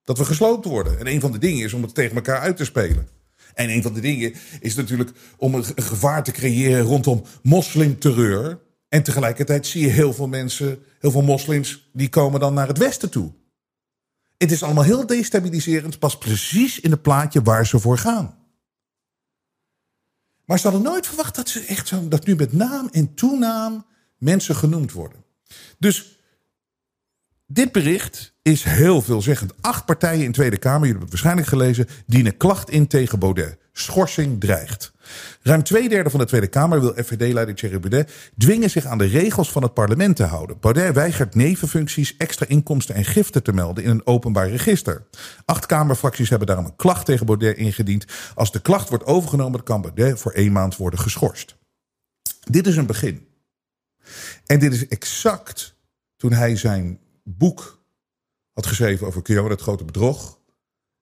Dat 0.03 0.17
we 0.17 0.25
gesloopt 0.25 0.65
worden. 0.65 0.99
En 0.99 1.07
een 1.07 1.21
van 1.21 1.31
de 1.31 1.37
dingen 1.37 1.65
is 1.65 1.73
om 1.73 1.81
het 1.81 1.93
tegen 1.93 2.15
elkaar 2.15 2.39
uit 2.39 2.57
te 2.57 2.65
spelen. 2.65 3.07
En 3.53 3.69
een 3.69 3.81
van 3.81 3.93
de 3.93 4.01
dingen 4.01 4.33
is 4.59 4.75
natuurlijk 4.75 5.11
om 5.37 5.55
een 5.55 5.65
gevaar 5.75 6.23
te 6.23 6.31
creëren 6.31 6.83
rondom 6.83 7.23
moslimterreur. 7.43 8.59
En 8.91 9.03
tegelijkertijd 9.03 9.67
zie 9.67 9.81
je 9.81 9.89
heel 9.89 10.13
veel 10.13 10.27
mensen, 10.27 10.83
heel 10.99 11.11
veel 11.11 11.21
moslims, 11.21 11.89
die 11.93 12.09
komen 12.09 12.39
dan 12.39 12.53
naar 12.53 12.67
het 12.67 12.77
westen 12.77 13.09
toe. 13.09 13.33
Het 14.37 14.51
is 14.51 14.63
allemaal 14.63 14.83
heel 14.83 15.05
destabiliserend, 15.05 15.99
pas 15.99 16.17
precies 16.17 16.79
in 16.79 16.91
het 16.91 17.01
plaatje 17.01 17.41
waar 17.41 17.67
ze 17.67 17.79
voor 17.79 17.97
gaan. 17.97 18.37
Maar 20.45 20.59
ze 20.59 20.67
hadden 20.67 20.91
nooit 20.91 21.07
verwacht 21.07 21.35
dat 21.35 21.49
ze 21.49 21.65
echt 21.65 21.87
zo, 21.87 22.07
dat 22.07 22.25
nu 22.25 22.35
met 22.35 22.53
naam 22.53 22.89
en 22.91 23.13
toenaam 23.13 23.85
mensen 24.17 24.55
genoemd 24.55 24.91
worden. 24.91 25.23
Dus 25.79 26.19
dit 27.45 27.71
bericht 27.71 28.33
is 28.41 28.63
heel 28.63 29.01
veelzeggend. 29.01 29.53
Acht 29.61 29.85
partijen 29.85 30.25
in 30.25 30.31
Tweede 30.31 30.57
Kamer, 30.57 30.87
jullie 30.87 30.99
hebben 30.99 31.09
het 31.09 31.23
waarschijnlijk 31.23 31.47
gelezen, 31.47 31.87
dienen 32.05 32.37
klacht 32.37 32.69
in 32.69 32.87
tegen 32.87 33.19
Baudet. 33.19 33.57
schorsing 33.71 34.39
dreigt. 34.39 34.90
Ruim 35.41 35.63
twee 35.63 35.89
derde 35.89 36.09
van 36.09 36.19
de 36.19 36.25
Tweede 36.25 36.47
Kamer 36.47 36.81
wil 36.81 36.93
FVD-leider 36.93 37.55
Thierry 37.55 37.79
Baudet 37.79 38.11
dwingen 38.37 38.69
zich 38.69 38.85
aan 38.85 38.97
de 38.97 39.05
regels 39.05 39.51
van 39.51 39.63
het 39.63 39.73
parlement 39.73 40.15
te 40.15 40.23
houden. 40.23 40.57
Baudet 40.59 40.93
weigert 40.93 41.35
nevenfuncties, 41.35 42.17
extra 42.17 42.45
inkomsten 42.45 42.95
en 42.95 43.05
giften 43.05 43.43
te 43.43 43.53
melden 43.53 43.83
in 43.83 43.89
een 43.89 44.05
openbaar 44.05 44.49
register. 44.49 45.03
Acht 45.45 45.65
Kamerfracties 45.65 46.29
hebben 46.29 46.47
daarom 46.47 46.65
een 46.65 46.75
klacht 46.75 47.05
tegen 47.05 47.25
Baudet 47.25 47.57
ingediend. 47.57 48.05
Als 48.35 48.51
de 48.51 48.61
klacht 48.61 48.89
wordt 48.89 49.05
overgenomen, 49.05 49.63
kan 49.63 49.81
Baudet 49.81 50.19
voor 50.19 50.31
één 50.31 50.51
maand 50.51 50.77
worden 50.77 50.99
geschorst. 50.99 51.55
Dit 52.49 52.67
is 52.67 52.77
een 52.77 52.85
begin. 52.85 53.27
En 54.45 54.59
dit 54.59 54.73
is 54.73 54.87
exact 54.87 55.75
toen 56.17 56.33
hij 56.33 56.55
zijn 56.55 56.99
boek 57.23 57.83
had 58.53 58.65
geschreven 58.65 59.07
over 59.07 59.21
Kyoto, 59.21 59.49
het 59.49 59.61
grote 59.61 59.85
bedrog. 59.85 60.39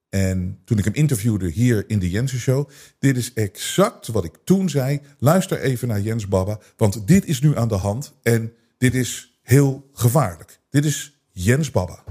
En 0.09 0.61
toen 0.65 0.77
ik 0.77 0.83
hem 0.83 0.93
interviewde 0.93 1.49
hier 1.49 1.89
in 1.89 1.99
de 1.99 2.09
Jensen 2.09 2.39
Show, 2.39 2.69
dit 2.99 3.17
is 3.17 3.33
exact 3.33 4.07
wat 4.07 4.23
ik 4.23 4.37
toen 4.43 4.69
zei. 4.69 5.01
Luister 5.17 5.59
even 5.59 5.87
naar 5.87 6.01
Jens 6.01 6.27
Baba, 6.27 6.59
want 6.77 7.07
dit 7.07 7.25
is 7.25 7.41
nu 7.41 7.57
aan 7.57 7.67
de 7.67 7.75
hand 7.75 8.13
en 8.23 8.53
dit 8.77 8.93
is 8.95 9.39
heel 9.41 9.89
gevaarlijk. 9.93 10.61
Dit 10.69 10.85
is 10.85 11.21
Jens 11.31 11.71
Baba. 11.71 12.03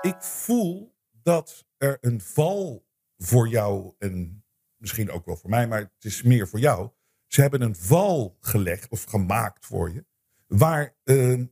Ik 0.00 0.16
voel 0.22 0.94
dat 1.22 1.66
er 1.76 1.98
een 2.00 2.20
val 2.20 2.86
voor 3.18 3.48
jou 3.48 3.94
en 3.98 4.44
misschien 4.76 5.10
ook 5.10 5.26
wel 5.26 5.36
voor 5.36 5.50
mij, 5.50 5.68
maar 5.68 5.78
het 5.78 6.04
is 6.04 6.22
meer 6.22 6.48
voor 6.48 6.58
jou. 6.58 6.90
Ze 7.26 7.40
hebben 7.40 7.60
een 7.60 7.76
val 7.76 8.36
gelegd 8.40 8.88
of 8.88 9.04
gemaakt 9.04 9.66
voor 9.66 9.92
je, 9.92 10.04
waar 10.46 10.96
uh, 11.04 11.42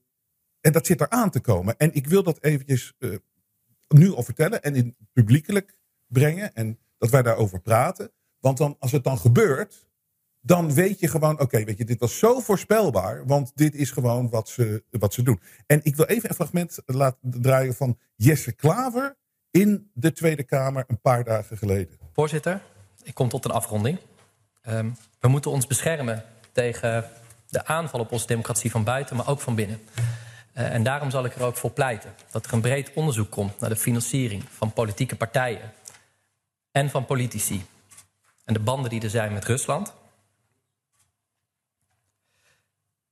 en 0.65 0.73
dat 0.73 0.87
zit 0.87 1.01
er 1.01 1.11
aan 1.11 1.31
te 1.31 1.41
komen. 1.41 1.77
En 1.79 1.95
ik 1.95 2.07
wil 2.07 2.23
dat 2.23 2.43
eventjes 2.43 2.93
uh, 2.99 3.17
nu 3.89 4.13
al 4.13 4.23
vertellen 4.23 4.63
en 4.63 4.75
in 4.75 4.97
publiekelijk 5.13 5.77
brengen. 6.07 6.55
En 6.55 6.79
dat 6.99 7.11
wij 7.11 7.23
daarover 7.23 7.61
praten. 7.61 8.11
Want 8.41 8.59
dan, 8.59 8.77
als 8.79 8.93
het 8.93 9.05
dan 9.05 9.19
gebeurt, 9.19 9.87
dan 10.41 10.75
weet 10.75 11.01
je 11.01 11.09
gewoon, 11.09 11.41
oké, 11.41 11.65
weet 11.65 11.79
je, 11.79 11.85
dit 11.85 12.01
was 12.01 12.19
zo 12.19 12.41
voorspelbaar. 12.41 13.27
Want 13.27 13.53
dit 13.55 13.75
is 13.75 13.91
gewoon 13.91 14.31
wat 14.31 14.49
ze, 14.49 14.85
wat 14.91 15.15
ze 15.15 15.23
doen. 15.23 15.41
En 15.67 15.81
ik 15.83 15.97
wil 15.97 16.07
even 16.07 16.29
een 16.29 16.35
fragment 16.35 16.79
laten 16.87 17.41
draaien 17.41 17.75
van 17.75 17.99
Jesse 18.17 18.53
Klaver 18.53 19.17
in 19.51 19.91
de 19.95 20.13
Tweede 20.13 20.43
Kamer 20.43 20.85
een 20.87 21.01
paar 21.01 21.25
dagen 21.25 21.59
geleden. 21.59 21.99
Voorzitter, 22.13 22.63
ik 23.03 23.15
kom 23.15 23.29
tot 23.29 23.45
een 23.45 23.51
afronding. 23.51 23.99
Um, 24.69 24.97
we 25.21 25.29
moeten 25.29 25.51
ons 25.51 25.67
beschermen 25.67 26.25
tegen 26.53 27.11
de 27.49 27.67
aanval 27.67 28.01
op 28.01 28.13
onze 28.13 28.27
democratie 28.27 28.71
van 28.71 28.85
buiten, 28.85 29.17
maar 29.17 29.29
ook 29.29 29.41
van 29.41 29.55
binnen. 29.55 29.81
Uh, 30.55 30.75
en 30.75 30.83
daarom 30.83 31.11
zal 31.11 31.25
ik 31.25 31.35
er 31.35 31.43
ook 31.43 31.57
voor 31.57 31.71
pleiten 31.71 32.15
dat 32.31 32.47
er 32.47 32.53
een 32.53 32.61
breed 32.61 32.93
onderzoek 32.93 33.31
komt 33.31 33.61
naar 33.61 33.71
de 33.71 33.77
financiering 33.77 34.45
van 34.51 34.73
politieke 34.73 35.17
partijen 35.17 35.73
en 36.71 36.91
van 36.91 37.05
politici 37.05 37.67
en 38.45 38.55
de 38.55 38.61
banden 38.61 38.91
die 38.91 39.03
er 39.03 39.11
zijn 39.11 39.33
met 39.33 39.45
Rusland. 39.45 39.95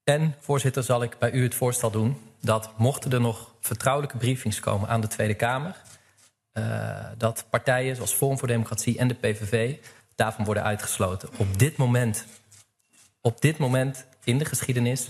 En, 0.04 0.34
voorzitter, 0.40 0.82
zal 0.82 1.02
ik 1.02 1.18
bij 1.18 1.30
u 1.32 1.42
het 1.42 1.54
voorstel 1.54 1.90
doen 1.90 2.20
dat 2.40 2.70
mochten 2.76 3.12
er 3.12 3.20
nog 3.20 3.54
vertrouwelijke 3.60 4.16
briefings 4.16 4.60
komen 4.60 4.88
aan 4.88 5.00
de 5.00 5.06
Tweede 5.06 5.34
Kamer, 5.34 5.76
uh, 6.52 7.06
dat 7.18 7.44
partijen 7.50 7.96
zoals 7.96 8.12
Forum 8.12 8.38
voor 8.38 8.48
Democratie 8.48 8.98
en 8.98 9.08
de 9.08 9.14
PVV 9.14 9.76
daarvan 10.14 10.44
worden 10.44 10.62
uitgesloten. 10.62 11.28
Op 11.36 11.58
dit 11.58 11.76
moment, 11.76 12.26
op 13.20 13.40
dit 13.40 13.58
moment 13.58 14.04
in 14.24 14.38
de 14.38 14.44
geschiedenis 14.44 15.08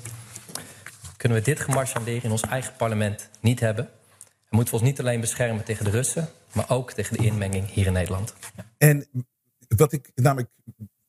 kunnen 1.22 1.38
we 1.38 1.44
dit 1.44 1.60
gemarchandeer 1.60 2.24
in 2.24 2.30
ons 2.30 2.42
eigen 2.42 2.76
parlement 2.76 3.28
niet 3.40 3.60
hebben. 3.60 3.84
En 3.84 4.56
moeten 4.56 4.74
we 4.74 4.80
ons 4.80 4.88
niet 4.88 5.00
alleen 5.00 5.20
beschermen 5.20 5.64
tegen 5.64 5.84
de 5.84 5.90
Russen, 5.90 6.28
maar 6.52 6.70
ook 6.70 6.92
tegen 6.92 7.16
de 7.16 7.24
inmenging 7.24 7.70
hier 7.70 7.86
in 7.86 7.92
Nederland. 7.92 8.34
En 8.78 9.06
wat 9.76 9.92
ik 9.92 10.10
namelijk. 10.14 10.50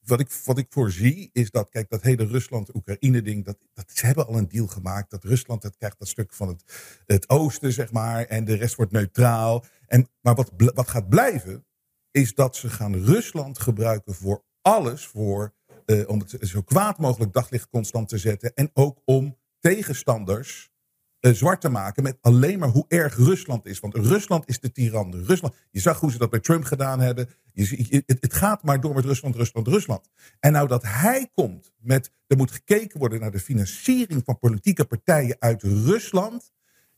Wat 0.03 0.19
ik, 0.19 0.31
wat 0.45 0.57
ik 0.57 0.65
voorzie 0.69 1.29
is 1.33 1.51
dat, 1.51 1.69
kijk, 1.69 1.89
dat 1.89 2.01
hele 2.01 2.25
Rusland-Oekraïne-ding, 2.25 3.45
dat, 3.45 3.57
dat, 3.73 3.85
ze 3.93 4.05
hebben 4.05 4.27
al 4.27 4.37
een 4.37 4.47
deal 4.47 4.67
gemaakt. 4.67 5.11
Dat 5.11 5.23
Rusland 5.23 5.61
dat 5.61 5.77
krijgt 5.77 5.99
dat 5.99 6.07
stuk 6.07 6.33
van 6.33 6.47
het, 6.47 6.63
het 7.05 7.29
oosten, 7.29 7.73
zeg 7.73 7.91
maar, 7.91 8.25
en 8.25 8.45
de 8.45 8.55
rest 8.55 8.75
wordt 8.75 8.91
neutraal. 8.91 9.65
En, 9.87 10.09
maar 10.21 10.35
wat, 10.35 10.51
wat 10.57 10.87
gaat 10.87 11.09
blijven, 11.09 11.65
is 12.11 12.33
dat 12.33 12.55
ze 12.55 12.69
gaan 12.69 13.03
Rusland 13.03 13.59
gebruiken 13.59 14.13
voor 14.13 14.43
alles, 14.61 15.05
voor, 15.05 15.53
uh, 15.85 16.09
om 16.09 16.19
het 16.19 16.37
zo 16.41 16.61
kwaad 16.61 16.97
mogelijk 16.97 17.33
daglicht 17.33 17.69
constant 17.69 18.09
te 18.09 18.17
zetten. 18.17 18.53
En 18.53 18.69
ook 18.73 19.01
om 19.05 19.37
tegenstanders 19.63 20.71
uh, 21.19 21.33
zwart 21.33 21.61
te 21.61 21.69
maken 21.69 22.03
met 22.03 22.17
alleen 22.21 22.59
maar 22.59 22.69
hoe 22.69 22.85
erg 22.87 23.15
Rusland 23.15 23.65
is. 23.65 23.79
Want 23.79 23.95
Rusland 23.95 24.47
is 24.47 24.59
de 24.59 24.71
tiran. 24.71 25.23
Rusland, 25.25 25.55
je 25.71 25.79
zag 25.79 25.99
hoe 25.99 26.11
ze 26.11 26.17
dat 26.17 26.29
bij 26.29 26.39
Trump 26.39 26.63
gedaan 26.63 26.99
hebben. 26.99 27.29
Je, 27.53 28.03
het, 28.05 28.33
gaat 28.33 28.63
maar 28.63 28.81
door 28.81 28.93
met 28.93 29.05
Rusland, 29.05 29.35
Rusland, 29.35 29.67
Rusland. 29.67 30.09
En 30.39 30.51
nou 30.51 30.67
dat 30.67 30.83
hij 30.83 31.29
komt 31.33 31.73
met, 31.77 32.11
er 32.27 32.37
moet 32.37 32.51
gekeken 32.51 32.99
worden 32.99 33.19
naar 33.19 33.31
de 33.31 33.39
financiering 33.39 34.21
van 34.25 34.39
politieke 34.39 34.85
partijen 34.85 35.35
uit 35.39 35.61
Rusland. 35.63 36.51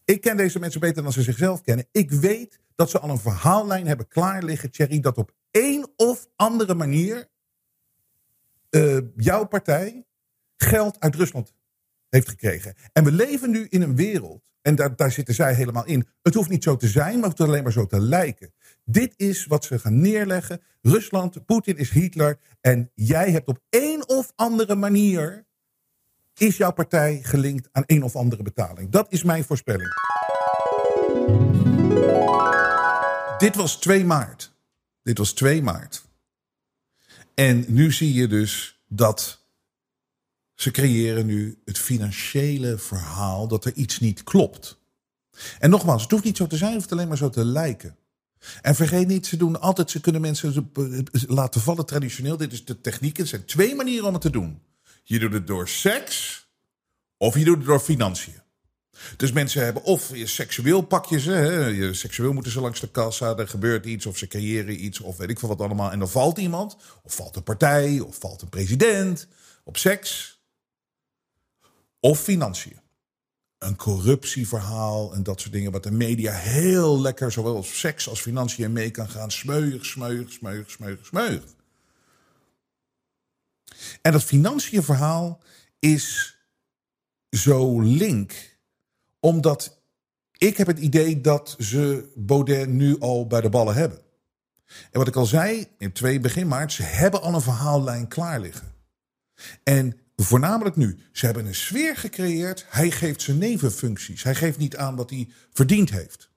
Ik 0.06 0.22
ken 0.22 0.38
deze 0.38 0.60
mensen 0.60 0.80
beter 0.80 1.04
dan 1.04 1.14
ze 1.14 1.22
zichzelf 1.22 1.62
kennen. 1.62 1.88
Ik 1.92 2.12
weet 2.12 2.60
dat 2.76 2.90
ze 2.90 3.00
al 3.00 3.10
een 3.10 3.20
verhaallijn 3.20 3.88
hebben 3.88 4.08
klaar 4.08 4.44
liggen, 4.44 4.72
Thierry, 4.72 5.00
dat 5.00 5.18
op 5.18 5.32
één 5.52 5.88
of 5.96 6.28
andere 6.36 6.74
manier 6.74 7.28
uh, 8.70 8.98
jouw 9.16 9.46
partij 9.46 10.06
geld 10.58 11.00
uit 11.00 11.16
Rusland 11.16 11.54
heeft 12.16 12.30
gekregen. 12.30 12.74
En 12.94 13.04
we 13.04 13.12
leven 13.12 13.52
nu 13.52 13.68
in 13.70 13.82
een 13.82 13.96
wereld, 13.96 14.52
en 14.62 14.76
daar, 14.76 14.96
daar 14.96 15.12
zitten 15.12 15.34
zij 15.34 15.54
helemaal 15.54 15.86
in. 15.86 16.08
Het 16.22 16.34
hoeft 16.34 16.50
niet 16.50 16.64
zo 16.64 16.76
te 16.76 16.88
zijn, 16.88 17.20
maar 17.20 17.30
het 17.30 17.38
hoeft 17.38 17.50
alleen 17.50 17.64
maar 17.64 17.72
zo 17.72 17.86
te 17.86 18.00
lijken. 18.00 18.54
Dit 18.84 19.14
is 19.16 19.46
wat 19.46 19.66
ze 19.66 19.80
gaan 19.80 20.02
neerleggen. 20.02 20.62
Rusland, 20.82 21.46
Poetin 21.46 21.78
is 21.78 21.90
Hitler. 21.90 22.40
En 22.62 22.92
jij 22.94 23.32
hebt 23.32 23.48
op 23.48 23.60
een 23.70 24.08
of 24.08 24.32
andere 24.36 24.76
manier. 24.76 25.46
Is 26.38 26.58
jouw 26.58 26.72
partij 26.72 27.20
gelinkt 27.24 27.70
aan 27.72 27.84
een 27.86 28.04
of 28.04 28.16
andere 28.16 28.44
betaling? 28.44 28.90
Dat 28.90 29.12
is 29.12 29.24
mijn 29.24 29.44
voorspelling. 29.44 29.90
Dit 33.38 33.56
was 33.56 33.80
2 33.80 34.06
maart. 34.06 34.56
Dit 35.04 35.18
was 35.18 35.34
2 35.34 35.62
maart. 35.62 36.06
En 37.34 37.66
nu 37.68 37.92
zie 37.92 38.14
je 38.14 38.28
dus 38.28 38.82
dat 38.88 39.45
ze 40.56 40.72
creëren 40.72 41.26
nu 41.26 41.62
het 41.66 41.78
financiële 41.78 42.78
verhaal 42.78 43.48
dat 43.48 43.66
er 43.66 43.74
iets 43.74 44.00
niet 44.00 44.24
klopt. 44.24 44.80
En 45.60 45.70
nogmaals, 45.70 46.02
het 46.02 46.12
hoeft 46.12 46.24
niet 46.24 46.38
zo 46.38 46.48
te 46.48 46.58
zijn, 46.58 46.72
het 46.72 46.80
hoeft 46.80 46.92
alleen 46.92 47.08
maar 47.08 47.18
zo 47.18 47.30
te 47.30 47.46
lijken. 47.46 47.98
En 48.62 48.76
vergeet 48.76 49.08
niet, 49.08 49.28
ze 49.28 49.38
doen 49.38 49.62
altijd, 49.62 49.92
ze 49.92 50.00
kunnen 50.00 50.22
mensen 50.22 50.72
laten 51.28 51.62
vallen 51.62 51.86
traditioneel. 51.86 52.38
Dit 52.38 52.54
is 52.54 52.66
de 52.66 52.82
techniek. 52.82 53.18
Er 53.18 53.28
zijn 53.28 53.46
twee 53.46 53.76
manieren 53.76 54.08
om 54.08 54.14
het 54.14 54.22
te 54.22 54.30
doen. 54.30 54.62
Je 55.04 55.20
doet 55.20 55.34
het 55.34 55.48
door 55.48 55.68
seks 55.68 56.48
of 57.18 57.38
je 57.38 57.44
doet 57.44 57.58
het 57.58 57.66
door 57.66 57.80
financiën. 57.80 58.44
Dus 59.18 59.32
mensen 59.32 59.64
hebben 59.64 59.84
of 59.84 60.16
je 60.16 60.28
seksueel 60.28 60.82
pak 60.82 61.06
je 61.06 61.20
ze, 61.20 61.32
hè, 61.32 61.66
je 61.66 61.94
seksueel 61.94 62.34
moeten 62.34 62.52
ze 62.52 62.62
langs 62.62 62.80
de 62.80 62.88
kassa, 62.88 63.38
er 63.38 63.48
gebeurt 63.48 63.86
iets 63.86 64.06
of 64.06 64.18
ze 64.18 64.28
creëren 64.28 64.86
iets 64.86 65.00
of 65.00 65.18
weet 65.18 65.30
ik 65.30 65.40
veel 65.40 65.50
wat 65.50 65.62
allemaal. 65.62 65.92
En 65.92 66.00
dan 66.00 66.10
valt 66.10 66.38
iemand, 66.38 66.78
of 67.04 67.16
valt 67.16 67.36
een 67.36 67.44
partij, 67.44 68.00
of 68.00 68.18
valt 68.20 68.42
een 68.42 68.50
president 68.50 69.28
op 69.64 69.78
seks. 69.78 70.35
Of 72.06 72.20
financiën. 72.20 72.80
Een 73.58 73.76
corruptieverhaal 73.76 75.14
en 75.14 75.24
dat 75.24 75.42
soort 75.42 75.54
dingen. 75.54 75.72
Wat 75.72 75.84
de 75.84 75.92
media 75.92 76.34
heel 76.34 77.02
lekker, 77.02 77.32
zowel 77.32 77.56
als 77.56 77.80
seks 77.80 78.10
als 78.10 78.22
financiën, 78.22 78.72
mee 78.72 78.92
kan 78.92 79.10
gaan. 79.10 79.32
Smeuig, 79.32 79.86
smeuig, 79.86 80.32
smeuig, 80.32 80.72
smeuig, 80.72 81.06
smeuig. 81.06 81.44
En 84.02 84.12
dat 84.12 84.24
financiënverhaal 84.24 85.42
is 85.80 86.38
zo 87.30 87.82
link. 87.82 88.58
Omdat 89.20 89.82
ik 90.38 90.58
heb 90.58 90.68
het 90.68 90.80
idee 90.80 91.22
dat 91.22 91.56
ze 91.60 92.12
Baudet 92.16 92.70
nu 92.70 93.00
al 93.00 93.28
bij 93.28 93.42
de 93.42 93.50
ballen 93.50 93.76
hebben. 93.76 94.00
En 94.66 95.00
wat 95.00 95.08
ik 95.08 95.16
al 95.16 95.26
zei, 95.26 95.68
in 95.78 95.92
twee 95.92 96.20
begin 96.20 96.48
maart, 96.48 96.72
ze 96.72 96.84
hebben 96.84 97.22
al 97.22 97.34
een 97.34 97.42
verhaallijn 97.42 98.08
klaar 98.08 98.40
liggen. 98.40 98.74
En 99.64 100.00
Voornamelijk 100.16 100.76
nu. 100.76 101.00
Ze 101.12 101.26
hebben 101.26 101.46
een 101.46 101.56
sfeer 101.56 101.98
gecreëerd. 101.98 102.66
Hij 102.70 102.92
geeft 102.92 103.22
zijn 103.22 103.38
nevenfuncties. 103.38 104.24
Hij 104.24 104.36
geeft 104.36 104.58
niet 104.58 104.78
aan 104.78 104.96
wat 104.96 105.10
hij 105.10 105.30
verdiend 105.54 105.90
heeft. 105.90 106.30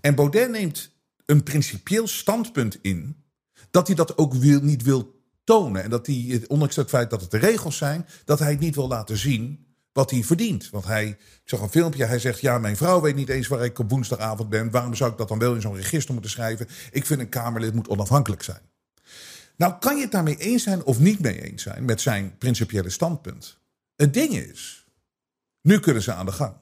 En 0.00 0.14
Baudet 0.14 0.50
neemt 0.50 0.90
een 1.26 1.42
principieel 1.42 2.06
standpunt 2.06 2.78
in. 2.82 3.24
dat 3.70 3.86
hij 3.86 3.96
dat 3.96 4.18
ook 4.18 4.34
wil, 4.34 4.60
niet 4.60 4.82
wil 4.82 5.22
tonen. 5.44 5.82
En 5.82 5.90
dat 5.90 6.06
hij, 6.06 6.44
ondanks 6.46 6.76
het 6.76 6.88
feit 6.88 7.10
dat 7.10 7.20
het 7.20 7.30
de 7.30 7.38
regels 7.38 7.76
zijn. 7.76 8.06
dat 8.24 8.38
hij 8.38 8.50
het 8.50 8.60
niet 8.60 8.74
wil 8.74 8.88
laten 8.88 9.16
zien 9.16 9.66
wat 9.96 10.10
hij 10.10 10.24
verdient. 10.24 10.70
Want 10.70 10.84
hij, 10.84 11.06
ik 11.08 11.40
zag 11.44 11.60
een 11.60 11.68
filmpje, 11.68 12.04
hij 12.04 12.18
zegt: 12.18 12.40
Ja, 12.40 12.58
mijn 12.58 12.76
vrouw 12.76 13.00
weet 13.00 13.14
niet 13.14 13.28
eens 13.28 13.48
waar 13.48 13.64
ik 13.64 13.78
op 13.78 13.90
woensdagavond 13.90 14.48
ben. 14.48 14.70
Waarom 14.70 14.94
zou 14.94 15.10
ik 15.10 15.18
dat 15.18 15.28
dan 15.28 15.38
wel 15.38 15.54
in 15.54 15.60
zo'n 15.60 15.76
register 15.76 16.12
moeten 16.12 16.30
schrijven? 16.30 16.68
Ik 16.90 17.06
vind 17.06 17.20
een 17.20 17.28
Kamerlid 17.28 17.74
moet 17.74 17.88
onafhankelijk 17.88 18.42
zijn. 18.42 18.60
Nou 19.56 19.78
kan 19.78 19.96
je 19.96 20.02
het 20.02 20.10
daarmee 20.10 20.36
eens 20.36 20.62
zijn 20.62 20.84
of 20.84 20.98
niet 20.98 21.20
mee 21.20 21.42
eens 21.42 21.62
zijn 21.62 21.84
met 21.84 22.00
zijn 22.00 22.38
principiële 22.38 22.90
standpunt. 22.90 23.58
Het 23.96 24.14
ding 24.14 24.34
is, 24.34 24.86
nu 25.60 25.80
kunnen 25.80 26.02
ze 26.02 26.12
aan 26.12 26.26
de 26.26 26.32
gang. 26.32 26.54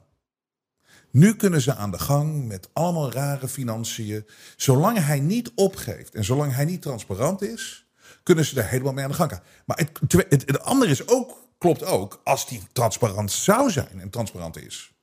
Nu 1.11 1.35
kunnen 1.35 1.61
ze 1.61 1.75
aan 1.75 1.91
de 1.91 1.99
gang 1.99 2.47
met 2.47 2.69
allemaal 2.73 3.11
rare 3.11 3.47
financiën. 3.47 4.25
Zolang 4.55 4.97
hij 4.97 5.19
niet 5.19 5.51
opgeeft 5.55 6.15
en 6.15 6.23
zolang 6.23 6.53
hij 6.55 6.65
niet 6.65 6.81
transparant 6.81 7.41
is, 7.41 7.87
kunnen 8.23 8.45
ze 8.45 8.61
er 8.61 8.67
helemaal 8.67 8.93
mee 8.93 9.03
aan 9.03 9.09
de 9.09 9.15
gang 9.15 9.31
gaan. 9.31 9.43
Maar 9.65 9.77
het, 9.77 10.21
het, 10.29 10.61
andere 10.61 10.91
is 10.91 11.07
ook, 11.07 11.47
klopt 11.57 11.83
ook, 11.83 12.21
als 12.23 12.47
die 12.47 12.61
transparant 12.71 13.31
zou 13.31 13.71
zijn 13.71 13.99
en 13.99 14.09
transparant 14.09 14.57
is 14.57 14.94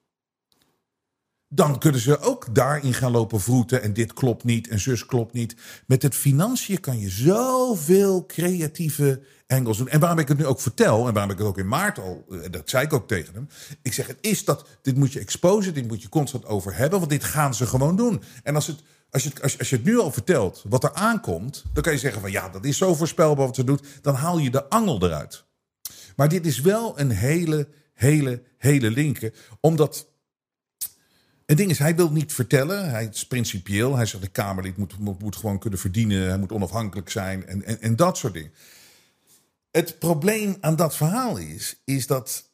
dan 1.54 1.78
kunnen 1.78 2.00
ze 2.00 2.18
ook 2.18 2.54
daarin 2.54 2.94
gaan 2.94 3.10
lopen 3.10 3.40
vroeten. 3.40 3.82
En 3.82 3.92
dit 3.92 4.12
klopt 4.12 4.44
niet 4.44 4.68
en 4.68 4.80
zus 4.80 5.06
klopt 5.06 5.32
niet. 5.32 5.56
Met 5.86 6.02
het 6.02 6.14
financiën 6.14 6.80
kan 6.80 6.98
je 6.98 7.10
zoveel 7.10 8.26
creatieve 8.26 9.20
angles 9.46 9.76
doen. 9.76 9.88
En 9.88 10.00
waarom 10.00 10.18
ik 10.18 10.28
het 10.28 10.38
nu 10.38 10.46
ook 10.46 10.60
vertel, 10.60 11.06
en 11.06 11.12
waarom 11.12 11.32
ik 11.32 11.38
het 11.38 11.46
ook 11.46 11.58
in 11.58 11.68
maart 11.68 11.98
al, 11.98 12.24
eh, 12.30 12.38
dat 12.50 12.70
zei 12.70 12.84
ik 12.84 12.92
ook 12.92 13.08
tegen 13.08 13.34
hem. 13.34 13.48
Ik 13.82 13.92
zeg, 13.92 14.06
het 14.06 14.18
is 14.20 14.44
dat, 14.44 14.66
dit 14.82 14.96
moet 14.96 15.12
je 15.12 15.20
exposen, 15.20 15.74
dit 15.74 15.88
moet 15.88 16.02
je 16.02 16.08
constant 16.08 16.46
over 16.46 16.76
hebben. 16.76 16.98
Want 16.98 17.10
dit 17.10 17.24
gaan 17.24 17.54
ze 17.54 17.66
gewoon 17.66 17.96
doen. 17.96 18.22
En 18.42 18.54
als, 18.54 18.66
het, 18.66 18.82
als, 19.10 19.22
je, 19.22 19.30
als, 19.42 19.58
als 19.58 19.70
je 19.70 19.76
het 19.76 19.84
nu 19.84 19.98
al 19.98 20.12
vertelt, 20.12 20.64
wat 20.68 20.84
er 20.84 20.92
aankomt. 20.92 21.64
Dan 21.72 21.82
kan 21.82 21.92
je 21.92 21.98
zeggen 21.98 22.20
van 22.20 22.30
ja, 22.30 22.48
dat 22.48 22.64
is 22.64 22.76
zo 22.76 22.94
voorspelbaar 22.94 23.46
wat 23.46 23.54
ze 23.54 23.64
doet. 23.64 23.86
Dan 24.02 24.14
haal 24.14 24.38
je 24.38 24.50
de 24.50 24.68
angel 24.68 25.02
eruit. 25.02 25.44
Maar 26.16 26.28
dit 26.28 26.46
is 26.46 26.60
wel 26.60 27.00
een 27.00 27.10
hele, 27.10 27.68
hele, 27.94 28.42
hele 28.58 28.90
linker. 28.90 29.32
Omdat 29.60 30.10
het 31.52 31.60
ding 31.60 31.70
is, 31.70 31.78
hij 31.78 31.96
wil 31.96 32.10
niet 32.10 32.32
vertellen. 32.32 32.90
Hij 32.90 33.08
is 33.12 33.26
principieel. 33.26 33.96
Hij 33.96 34.06
zegt 34.06 34.22
de 34.22 34.28
Kamerlid 34.28 34.76
moet, 34.76 34.98
moet, 34.98 35.22
moet 35.22 35.36
gewoon 35.36 35.58
kunnen 35.58 35.78
verdienen. 35.78 36.28
Hij 36.28 36.38
moet 36.38 36.52
onafhankelijk 36.52 37.10
zijn 37.10 37.46
en, 37.46 37.64
en, 37.64 37.80
en 37.80 37.96
dat 37.96 38.18
soort 38.18 38.32
dingen. 38.32 38.52
Het 39.70 39.98
probleem 39.98 40.56
aan 40.60 40.76
dat 40.76 40.96
verhaal 40.96 41.36
is, 41.36 41.82
is 41.84 42.06
dat 42.06 42.50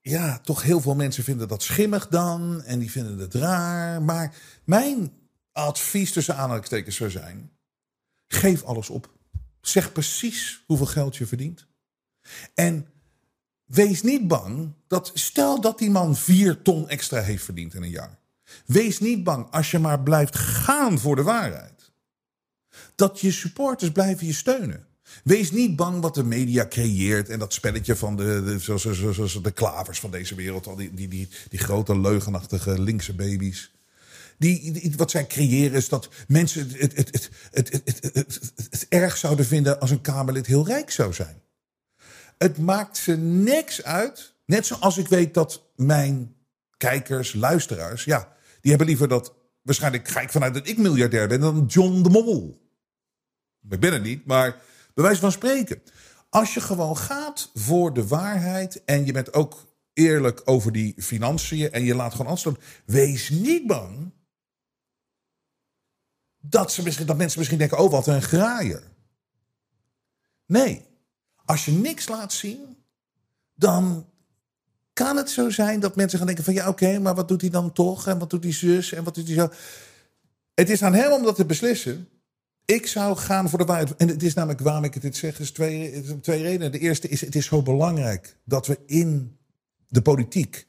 ja, 0.00 0.38
toch 0.38 0.62
heel 0.62 0.80
veel 0.80 0.94
mensen 0.94 1.24
vinden 1.24 1.48
dat 1.48 1.62
schimmig 1.62 2.08
dan. 2.08 2.62
En 2.62 2.78
die 2.78 2.90
vinden 2.90 3.18
het 3.18 3.34
raar. 3.34 4.02
Maar 4.02 4.34
mijn 4.64 5.12
advies 5.52 6.12
tussen 6.12 6.36
aanhalingstekens 6.36 6.96
zou 6.96 7.10
zijn: 7.10 7.50
geef 8.26 8.62
alles 8.62 8.90
op. 8.90 9.10
Zeg 9.60 9.92
precies 9.92 10.62
hoeveel 10.66 10.86
geld 10.86 11.16
je 11.16 11.26
verdient. 11.26 11.66
En 12.54 12.86
Wees 13.68 14.02
niet 14.02 14.28
bang 14.28 14.72
dat, 14.86 15.10
stel 15.14 15.60
dat 15.60 15.78
die 15.78 15.90
man 15.90 16.16
vier 16.16 16.62
ton 16.62 16.88
extra 16.88 17.20
heeft 17.20 17.44
verdiend 17.44 17.74
in 17.74 17.82
een 17.82 17.90
jaar. 17.90 18.18
Wees 18.66 19.00
niet 19.00 19.24
bang 19.24 19.50
als 19.50 19.70
je 19.70 19.78
maar 19.78 20.00
blijft 20.00 20.36
gaan 20.36 20.98
voor 20.98 21.16
de 21.16 21.22
waarheid. 21.22 21.92
Dat 22.94 23.20
je 23.20 23.30
supporters 23.32 23.92
blijven 23.92 24.26
je 24.26 24.32
steunen. 24.32 24.86
Wees 25.24 25.50
niet 25.50 25.76
bang 25.76 26.02
wat 26.02 26.14
de 26.14 26.24
media 26.24 26.66
creëert 26.68 27.28
en 27.28 27.38
dat 27.38 27.52
spelletje 27.52 27.96
van 27.96 28.16
de, 28.16 28.60
de, 28.64 29.40
de 29.42 29.50
klavers 29.50 30.00
van 30.00 30.10
deze 30.10 30.34
wereld, 30.34 30.66
al 30.66 30.76
die, 30.76 30.94
die, 30.94 31.08
die, 31.08 31.28
die 31.48 31.58
grote 31.58 31.98
leugenachtige 31.98 32.80
linkse 32.80 33.14
baby's. 33.14 33.72
Die, 34.38 34.92
wat 34.96 35.10
zij 35.10 35.26
creëren 35.26 35.76
is 35.76 35.88
dat 35.88 36.08
mensen 36.28 36.68
het, 36.68 36.96
het, 36.96 36.96
het, 36.96 37.30
het, 37.50 37.82
het, 37.84 38.10
het, 38.14 38.52
het 38.70 38.86
erg 38.88 39.16
zouden 39.16 39.46
vinden 39.46 39.80
als 39.80 39.90
een 39.90 40.00
Kamerlid 40.00 40.46
heel 40.46 40.66
rijk 40.66 40.90
zou 40.90 41.12
zijn. 41.12 41.42
Het 42.38 42.58
maakt 42.58 42.96
ze 42.96 43.16
niks 43.16 43.84
uit. 43.84 44.34
Net 44.44 44.66
zoals 44.66 44.98
ik 44.98 45.08
weet 45.08 45.34
dat 45.34 45.62
mijn 45.76 46.36
kijkers, 46.76 47.34
luisteraars, 47.34 48.04
ja, 48.04 48.36
die 48.60 48.70
hebben 48.70 48.86
liever 48.86 49.08
dat. 49.08 49.34
Waarschijnlijk 49.62 50.08
ga 50.08 50.20
ik 50.20 50.30
vanuit 50.30 50.54
dat 50.54 50.68
ik 50.68 50.78
miljardair 50.78 51.28
ben 51.28 51.40
dan 51.40 51.64
John 51.66 52.02
de 52.02 52.08
Mol. 52.08 52.70
Ik 53.68 53.80
ben 53.80 53.92
het 53.92 54.02
niet, 54.02 54.26
maar 54.26 54.50
bij 54.94 55.04
wijze 55.04 55.20
van 55.20 55.32
spreken. 55.32 55.82
Als 56.30 56.54
je 56.54 56.60
gewoon 56.60 56.96
gaat 56.96 57.50
voor 57.54 57.94
de 57.94 58.06
waarheid 58.06 58.84
en 58.84 59.06
je 59.06 59.12
bent 59.12 59.34
ook 59.34 59.66
eerlijk 59.92 60.40
over 60.44 60.72
die 60.72 60.94
financiën 60.96 61.72
en 61.72 61.84
je 61.84 61.94
laat 61.94 62.14
gewoon 62.14 62.32
afstand, 62.32 62.58
wees 62.84 63.30
niet 63.30 63.66
bang 63.66 64.12
dat, 66.40 66.72
ze 66.72 66.82
misschien, 66.82 67.06
dat 67.06 67.16
mensen 67.16 67.38
misschien 67.38 67.58
denken: 67.58 67.78
oh, 67.78 67.90
wat 67.90 68.06
een 68.06 68.22
graaier. 68.22 68.82
Nee, 70.46 70.87
als 71.48 71.64
je 71.64 71.72
niks 71.72 72.08
laat 72.08 72.32
zien, 72.32 72.76
dan 73.54 74.06
kan 74.92 75.16
het 75.16 75.30
zo 75.30 75.50
zijn 75.50 75.80
dat 75.80 75.96
mensen 75.96 76.18
gaan 76.18 76.26
denken 76.26 76.44
van 76.44 76.54
ja 76.54 76.68
oké, 76.68 76.98
maar 76.98 77.14
wat 77.14 77.28
doet 77.28 77.40
hij 77.40 77.50
dan 77.50 77.72
toch? 77.72 78.06
En 78.06 78.18
wat 78.18 78.30
doet 78.30 78.42
die 78.42 78.52
zus? 78.52 78.92
En 78.92 79.04
wat 79.04 79.14
doet 79.14 79.26
hij 79.26 79.36
zo? 79.36 79.48
Het 80.54 80.70
is 80.70 80.82
aan 80.82 80.94
hem 80.94 81.12
om 81.12 81.22
dat 81.22 81.36
te 81.36 81.44
beslissen. 81.44 82.08
Ik 82.64 82.86
zou 82.86 83.16
gaan 83.16 83.48
voor 83.48 83.58
de 83.58 83.64
waarheid. 83.64 83.96
En 83.96 84.08
het 84.08 84.22
is 84.22 84.34
namelijk 84.34 84.60
waarom 84.60 84.84
ik 84.84 85.00
dit 85.00 85.16
zeg. 85.16 85.40
is 85.40 85.50
twee, 85.50 85.92
is 85.92 86.12
twee 86.22 86.42
redenen. 86.42 86.72
De 86.72 86.78
eerste 86.78 87.08
is, 87.08 87.20
het 87.20 87.34
is 87.34 87.46
zo 87.46 87.62
belangrijk 87.62 88.36
dat 88.44 88.66
we 88.66 88.78
in 88.86 89.36
de 89.88 90.02
politiek 90.02 90.66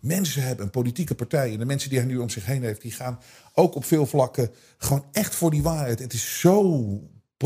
mensen 0.00 0.42
hebben, 0.42 0.64
een 0.64 0.70
politieke 0.70 1.14
partij. 1.14 1.52
En 1.52 1.58
de 1.58 1.64
mensen 1.64 1.90
die 1.90 1.98
hij 1.98 2.08
nu 2.08 2.16
om 2.16 2.28
zich 2.28 2.46
heen 2.46 2.62
heeft, 2.62 2.80
die 2.80 2.92
gaan 2.92 3.20
ook 3.54 3.74
op 3.74 3.84
veel 3.84 4.06
vlakken 4.06 4.50
gewoon 4.76 5.04
echt 5.12 5.34
voor 5.34 5.50
die 5.50 5.62
waarheid. 5.62 5.98
Het 5.98 6.12
is 6.12 6.40
zo 6.40 6.62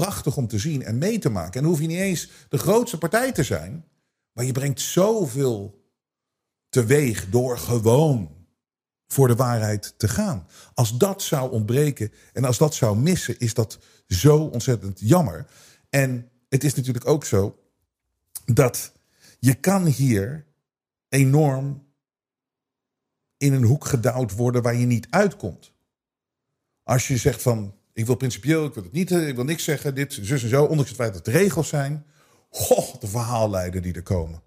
prachtig 0.00 0.36
om 0.36 0.46
te 0.46 0.58
zien 0.58 0.82
en 0.82 0.98
mee 0.98 1.18
te 1.18 1.28
maken. 1.28 1.52
En 1.52 1.60
dan 1.60 1.70
hoef 1.70 1.80
je 1.80 1.86
niet 1.86 1.98
eens 1.98 2.30
de 2.48 2.58
grootste 2.58 2.98
partij 2.98 3.32
te 3.32 3.42
zijn. 3.42 3.84
Maar 4.32 4.44
je 4.44 4.52
brengt 4.52 4.80
zoveel 4.80 5.84
teweeg 6.68 7.30
door 7.30 7.58
gewoon 7.58 8.46
voor 9.06 9.28
de 9.28 9.34
waarheid 9.34 9.94
te 9.98 10.08
gaan. 10.08 10.46
Als 10.74 10.98
dat 10.98 11.22
zou 11.22 11.50
ontbreken 11.50 12.12
en 12.32 12.44
als 12.44 12.58
dat 12.58 12.74
zou 12.74 12.98
missen, 12.98 13.38
is 13.38 13.54
dat 13.54 13.78
zo 14.06 14.38
ontzettend 14.38 15.00
jammer. 15.00 15.46
En 15.90 16.30
het 16.48 16.64
is 16.64 16.74
natuurlijk 16.74 17.06
ook 17.06 17.24
zo 17.24 17.58
dat 18.44 18.92
je 19.38 19.54
kan 19.54 19.86
hier 19.86 20.46
enorm 21.08 21.86
in 23.36 23.52
een 23.52 23.64
hoek 23.64 23.84
gedouwd 23.84 24.32
worden 24.32 24.62
waar 24.62 24.76
je 24.76 24.86
niet 24.86 25.06
uitkomt. 25.10 25.72
Als 26.82 27.08
je 27.08 27.16
zegt 27.16 27.42
van 27.42 27.75
ik 27.96 28.06
wil 28.06 28.14
principieel, 28.14 28.64
ik 28.64 28.74
wil 28.74 28.82
het 28.82 28.92
niet, 28.92 29.10
eh, 29.10 29.28
ik 29.28 29.34
wil 29.34 29.44
niks 29.44 29.64
zeggen, 29.64 29.94
dit, 29.94 30.18
zus 30.22 30.42
en 30.42 30.48
zo, 30.48 30.64
ondanks 30.64 30.88
het 30.88 30.98
feit 30.98 31.14
dat 31.14 31.26
het 31.26 31.34
regels 31.34 31.68
zijn. 31.68 32.06
Goh, 32.48 33.00
de 33.00 33.06
verhaallijden 33.06 33.82
die 33.82 33.94
er 33.94 34.02
komen. 34.02 34.42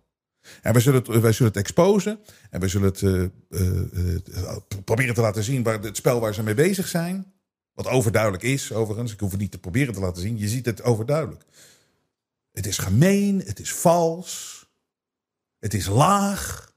En 0.62 0.74
wij 0.74 0.82
zullen 0.82 1.04
het, 1.04 1.22
wij 1.22 1.32
zullen 1.32 1.52
het 1.52 1.62
exposen 1.62 2.20
en 2.50 2.60
wij 2.60 2.70
zullen 2.70 2.88
het 2.88 3.02
uh, 3.02 4.58
proberen 4.84 5.14
te 5.14 5.22
laten 5.22 5.44
zien 5.44 5.64
waar 5.64 5.82
het 5.82 5.98
spel 5.98 6.20
waar 6.20 6.34
ze 6.34 6.44
mee 6.44 6.54
bezig 6.54 6.88
zijn. 6.88 7.34
Wat 7.74 7.88
overduidelijk 7.88 8.44
is, 8.44 8.72
overigens. 8.74 9.14
Ik 9.14 9.20
hoef 9.20 9.32
het 9.32 9.40
niet 9.40 9.52
te 9.52 9.60
proberen 9.60 9.94
te 9.94 10.00
laten 10.00 10.22
zien. 10.22 10.38
Je 10.38 10.48
ziet 10.48 10.66
het 10.66 10.84
overduidelijk. 10.84 11.44
Het 12.52 12.66
is 12.66 12.78
gemeen, 12.78 13.42
het 13.46 13.60
is 13.60 13.74
vals, 13.74 14.66
het 15.60 15.74
is 15.74 15.88
laag. 15.88 16.74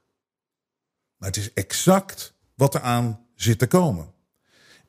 Maar 1.17 1.29
het 1.29 1.37
is 1.37 1.53
exact 1.53 2.33
wat 2.55 2.75
eraan 2.75 3.27
zit 3.35 3.59
te 3.59 3.67
komen. 3.67 4.12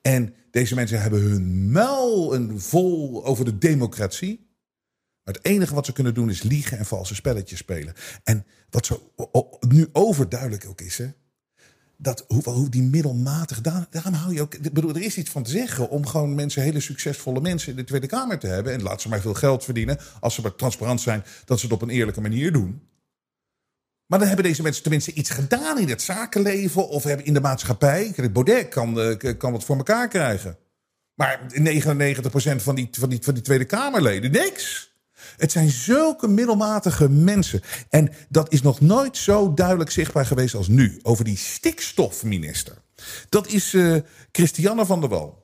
En 0.07 0.35
deze 0.51 0.75
mensen 0.75 1.01
hebben 1.01 1.21
hun 1.21 1.73
muil 1.73 2.51
vol 2.57 3.25
over 3.25 3.45
de 3.45 3.59
democratie. 3.59 4.53
Maar 5.23 5.35
het 5.35 5.45
enige 5.45 5.75
wat 5.75 5.87
ze 5.87 5.93
kunnen 5.93 6.15
doen 6.15 6.31
is 6.31 6.43
liegen 6.43 6.79
en 6.79 6.85
valse 6.87 7.15
spelletjes 7.15 7.59
spelen. 7.59 7.95
En 8.23 8.47
wat 8.71 8.87
zo 8.87 9.13
nu 9.69 9.89
overduidelijk 9.93 10.67
ook 10.67 10.81
is, 10.81 10.99
hè, 10.99 11.11
dat 11.97 12.25
hoe, 12.29 12.43
hoe 12.43 12.69
die 12.69 12.83
middelmatig, 12.83 13.61
daar, 13.61 13.87
daarom 13.91 14.13
hou 14.13 14.35
je 14.35 14.41
ook. 14.41 14.73
bedoel, 14.73 14.95
er 14.95 15.03
is 15.03 15.17
iets 15.17 15.31
van 15.31 15.43
te 15.43 15.51
zeggen 15.51 15.91
om 15.91 16.07
gewoon 16.07 16.35
mensen, 16.35 16.63
hele 16.63 16.81
succesvolle 16.81 17.41
mensen 17.41 17.71
in 17.71 17.77
de 17.77 17.85
Tweede 17.85 18.07
Kamer 18.07 18.39
te 18.39 18.47
hebben. 18.47 18.73
En 18.73 18.83
laat 18.83 19.01
ze 19.01 19.09
maar 19.09 19.21
veel 19.21 19.35
geld 19.35 19.65
verdienen. 19.65 19.99
Als 20.21 20.35
ze 20.35 20.41
maar 20.41 20.55
transparant 20.55 21.01
zijn, 21.01 21.25
dat 21.45 21.59
ze 21.59 21.65
het 21.65 21.75
op 21.75 21.83
een 21.83 21.91
eerlijke 21.91 22.21
manier 22.21 22.53
doen. 22.53 22.83
Maar 24.15 24.23
dan 24.23 24.33
hebben 24.33 24.51
deze 24.51 24.63
mensen 24.63 24.83
tenminste 24.83 25.13
iets 25.13 25.31
gedaan 25.31 25.79
in 25.79 25.89
het 25.89 26.03
zakenleven 26.03 26.89
of 26.89 27.05
hebben 27.05 27.27
in 27.27 27.35
de 27.35 27.41
maatschappij. 27.41 28.15
Baudet 28.33 28.69
kan, 28.69 28.99
uh, 28.99 29.37
kan 29.39 29.53
wat 29.53 29.65
voor 29.65 29.77
elkaar 29.77 30.09
krijgen. 30.09 30.59
Maar 31.15 31.41
99% 31.49 32.63
van 32.63 32.75
die, 32.75 32.89
van, 32.93 33.09
die, 33.09 33.19
van 33.23 33.35
die 33.35 33.43
Tweede 33.43 33.65
Kamerleden, 33.65 34.31
niks. 34.31 34.93
Het 35.37 35.53
zijn 35.53 35.71
zulke 35.71 36.29
middelmatige 36.29 37.09
mensen. 37.09 37.61
En 37.89 38.13
dat 38.29 38.53
is 38.53 38.63
nog 38.63 38.81
nooit 38.81 39.17
zo 39.17 39.55
duidelijk 39.55 39.91
zichtbaar 39.91 40.27
geweest 40.27 40.55
als 40.55 40.69
nu. 40.69 40.99
Over 41.03 41.25
die 41.25 41.37
stikstofminister. 41.37 42.77
Dat 43.29 43.47
is 43.47 43.73
uh, 43.73 43.97
Christiane 44.33 44.87
van 44.87 45.01
der 45.01 45.09
Wal 45.09 45.44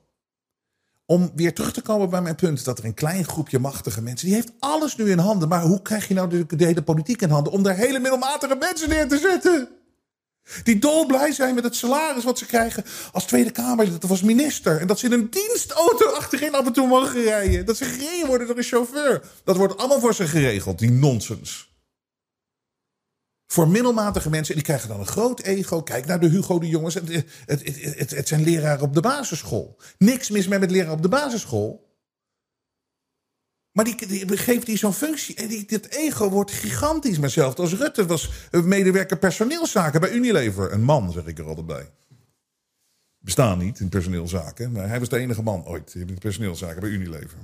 om 1.11 1.31
weer 1.35 1.53
terug 1.53 1.73
te 1.73 1.81
komen 1.81 2.09
bij 2.09 2.21
mijn 2.21 2.35
punt 2.35 2.65
dat 2.65 2.77
er 2.77 2.85
een 2.85 2.93
klein 2.93 3.25
groepje 3.25 3.59
machtige 3.59 4.01
mensen, 4.01 4.27
die 4.27 4.35
heeft 4.35 4.51
alles 4.59 4.95
nu 4.95 5.11
in 5.11 5.17
handen. 5.17 5.49
Maar 5.49 5.61
hoe 5.61 5.81
krijg 5.81 6.07
je 6.07 6.13
nou 6.13 6.29
de, 6.29 6.55
de 6.55 6.65
hele 6.65 6.81
politiek 6.81 7.21
in 7.21 7.29
handen 7.29 7.53
om 7.53 7.63
daar 7.63 7.75
hele 7.75 7.99
middelmatige 7.99 8.55
mensen 8.55 8.89
neer 8.89 9.07
te 9.07 9.17
zetten? 9.17 9.69
Die 10.63 10.79
dolblij 10.79 11.31
zijn 11.31 11.55
met 11.55 11.63
het 11.63 11.75
salaris 11.75 12.23
wat 12.23 12.37
ze 12.37 12.45
krijgen 12.45 12.83
als 13.11 13.25
Tweede 13.25 13.51
Kamerlid 13.51 14.03
of 14.03 14.09
als 14.09 14.21
minister. 14.21 14.79
En 14.79 14.87
dat 14.87 14.99
ze 14.99 15.05
in 15.05 15.11
een 15.11 15.29
dienstauto 15.29 16.05
achterin 16.05 16.55
af 16.55 16.65
en 16.65 16.73
toe 16.73 16.87
mogen 16.87 17.23
rijden. 17.23 17.65
Dat 17.65 17.77
ze 17.77 17.85
gereden 17.85 18.27
worden 18.27 18.47
door 18.47 18.57
een 18.57 18.63
chauffeur. 18.63 19.21
Dat 19.43 19.57
wordt 19.57 19.77
allemaal 19.77 19.99
voor 19.99 20.15
ze 20.15 20.27
geregeld, 20.27 20.79
die 20.79 20.91
nonsens 20.91 21.70
voor 23.51 23.67
middelmatige 23.67 24.29
mensen. 24.29 24.49
En 24.49 24.55
die 24.55 24.69
krijgen 24.69 24.89
dan 24.89 24.99
een 24.99 25.07
groot 25.07 25.41
ego. 25.41 25.81
Kijk 25.81 26.05
naar 26.05 26.19
de 26.19 26.27
Hugo 26.27 26.59
de 26.59 26.67
jongens. 26.67 26.93
Het, 26.93 27.09
het, 27.45 27.65
het, 27.97 28.11
het, 28.11 28.27
zijn 28.27 28.43
leraren 28.43 28.83
op 28.83 28.93
de 28.93 29.01
basisschool. 29.01 29.77
Niks 29.97 30.29
mis 30.29 30.47
met 30.47 30.59
met 30.59 30.71
leraar 30.71 30.91
op 30.91 31.01
de 31.01 31.09
basisschool. 31.09 31.89
Maar 33.71 33.85
die, 33.85 34.07
die 34.07 34.37
geeft 34.37 34.65
die 34.65 34.77
zo'n 34.77 34.93
functie. 34.93 35.35
En 35.35 35.47
die, 35.47 35.65
dit 35.65 35.89
ego 35.89 36.29
wordt 36.29 36.51
gigantisch. 36.51 37.19
Maar 37.19 37.29
zelfs 37.29 37.55
als 37.55 37.73
Rutte 37.73 38.05
was 38.05 38.29
medewerker 38.51 39.17
personeelszaken 39.17 40.01
bij 40.01 40.11
Unilever. 40.11 40.71
Een 40.71 40.83
man, 40.83 41.11
zeg 41.11 41.25
ik 41.25 41.39
er 41.39 41.47
altijd 41.47 41.67
bij. 41.67 41.89
bestaan 43.17 43.57
niet 43.57 43.79
in 43.79 43.89
personeelszaken. 43.89 44.71
Maar 44.71 44.87
hij 44.87 44.99
was 44.99 45.09
de 45.09 45.17
enige 45.17 45.43
man 45.43 45.65
ooit 45.65 45.93
in 45.93 46.17
personeelszaken 46.17 46.81
bij 46.81 46.89
Unilever. 46.89 47.37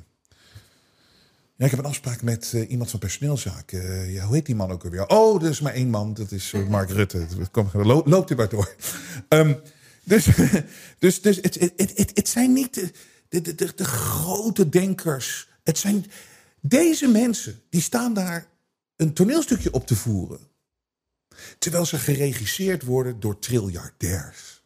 Ja, 1.58 1.66
ik 1.66 1.72
heb 1.72 1.80
een 1.80 1.86
afspraak 1.86 2.22
met 2.22 2.51
uh, 2.55 2.70
iemand 2.70 2.89
van 2.89 2.99
personeelszaken. 2.99 3.84
Uh, 3.84 4.14
ja, 4.14 4.26
hoe 4.26 4.36
heet 4.36 4.45
die 4.45 4.55
man 4.55 4.72
ook 4.72 4.84
alweer? 4.84 5.08
Oh, 5.08 5.43
er 5.43 5.49
is 5.49 5.60
maar 5.60 5.74
één 5.74 5.89
man. 5.89 6.14
Dat 6.14 6.32
is 6.32 6.53
uh, 6.53 6.68
Mark 6.68 6.89
Rutte. 6.89 7.28
Kom, 7.51 7.70
lo 7.74 8.01
loopt 8.05 8.30
hij 8.30 8.38
maar 8.38 8.49
door. 8.49 8.76
Um, 9.30 9.60
dus 10.03 10.26
dus, 10.99 11.22
dus 11.22 11.36
het, 11.41 11.55
het, 11.60 11.74
het, 11.95 12.12
het 12.14 12.28
zijn 12.28 12.53
niet 12.53 12.74
de, 12.74 12.91
de, 13.41 13.55
de, 13.55 13.74
de, 13.76 13.86
grote 13.86 14.70
denkers. 14.70 15.49
Het 15.64 15.78
zijn 15.78 16.05
deze 16.62 17.08
mensen 17.08 17.62
die 17.70 17.82
staan 17.82 18.14
daar 18.14 18.47
een 18.95 19.14
toneelstukje 19.14 19.74
op 19.74 19.88
te 19.88 19.95
voeren. 19.95 20.39
Terwijl 21.60 21.86
ze 21.86 21.97
geregisseerd 21.97 22.84
worden 22.84 23.20
door 23.20 23.39
triljardairs. 23.39 24.57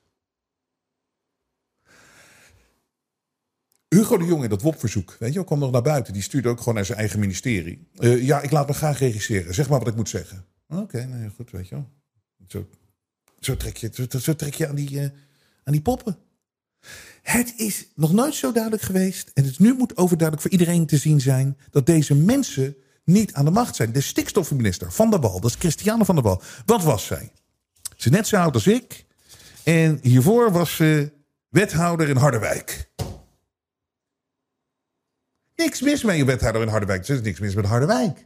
Hugo 4.02 4.18
de 4.18 4.26
Jong 4.26 4.44
in 4.44 4.50
dat 4.50 4.62
WOP-verzoek, 4.62 5.16
weet 5.20 5.34
je, 5.34 5.44
kwam 5.44 5.60
nog 5.60 5.72
naar 5.72 5.82
buiten. 5.82 6.14
Die 6.14 6.22
stuurde 6.22 6.50
ook 6.50 6.58
gewoon 6.58 6.74
naar 6.74 6.86
zijn 6.86 6.98
eigen 6.98 7.20
ministerie. 7.20 7.88
Uh, 8.00 8.24
ja, 8.26 8.42
ik 8.42 8.52
laat 8.52 8.68
me 8.68 8.74
graag 8.74 9.00
regisseren. 9.00 9.54
Zeg 9.54 9.70
maar 9.70 9.80
wat 9.80 9.88
ik 9.88 9.96
moet 9.96 10.10
zeggen. 10.10 10.46
Oké, 10.68 10.82
okay, 10.82 11.32
goed, 11.36 11.52
weet 11.52 11.68
je 11.68 11.76
wel. 11.76 11.90
Zo, 12.48 12.68
zo, 13.40 13.58
trek, 13.58 13.78
je, 13.78 14.08
zo, 14.20 14.36
trek 14.36 14.54
je 14.54 14.68
aan 14.68 14.76
die, 14.76 14.92
uh, 14.92 15.04
aan 15.64 15.74
die 15.74 15.82
poppen. 15.82 16.18
Het 17.22 17.54
is 17.58 17.88
nog 17.96 18.14
nooit 18.14 18.34
zo 18.34 18.52
duidelijk 18.52 18.84
geweest. 18.84 19.32
En 19.34 19.46
het 19.46 19.60
nu 19.60 19.74
moet 19.74 19.98
overduidelijk 19.98 20.42
voor 20.42 20.60
iedereen 20.60 20.86
te 20.86 20.98
zien 20.98 21.22
zijn. 21.22 21.58
dat 21.70 21.86
deze 21.86 22.16
mensen 22.16 22.76
niet 23.04 23.34
aan 23.34 23.46
de 23.46 23.52
macht 23.52 23.76
zijn. 23.76 23.92
De 23.92 24.02
stikstofminister 24.02 24.92
van 24.92 25.10
der 25.10 25.20
Wal, 25.20 25.40
dat 25.40 25.50
is 25.50 25.56
Christiane 25.56 26.06
van 26.06 26.16
der 26.16 26.24
Wal. 26.24 26.42
Wat 26.66 26.84
was 26.84 27.06
zij? 27.06 27.32
Ze 27.96 28.10
is 28.10 28.16
net 28.16 28.28
zo 28.28 28.38
oud 28.38 28.54
als 28.54 28.68
ik. 28.68 29.06
En 29.64 30.00
hiervoor 30.02 30.52
was 30.52 30.76
ze 30.76 31.12
wethouder 31.50 32.10
in 32.10 32.16
Harderwijk. 32.16 32.91
Niks 35.62 35.82
mis 35.82 36.04
met 36.04 36.16
je 36.16 36.26
wethouder 36.26 36.62
in 36.62 36.68
Harderwijk. 36.68 37.08
Er 37.08 37.16
is 37.16 37.22
niks 37.22 37.40
mis 37.40 37.56
met 37.56 37.66
Harderwijk. 37.66 38.26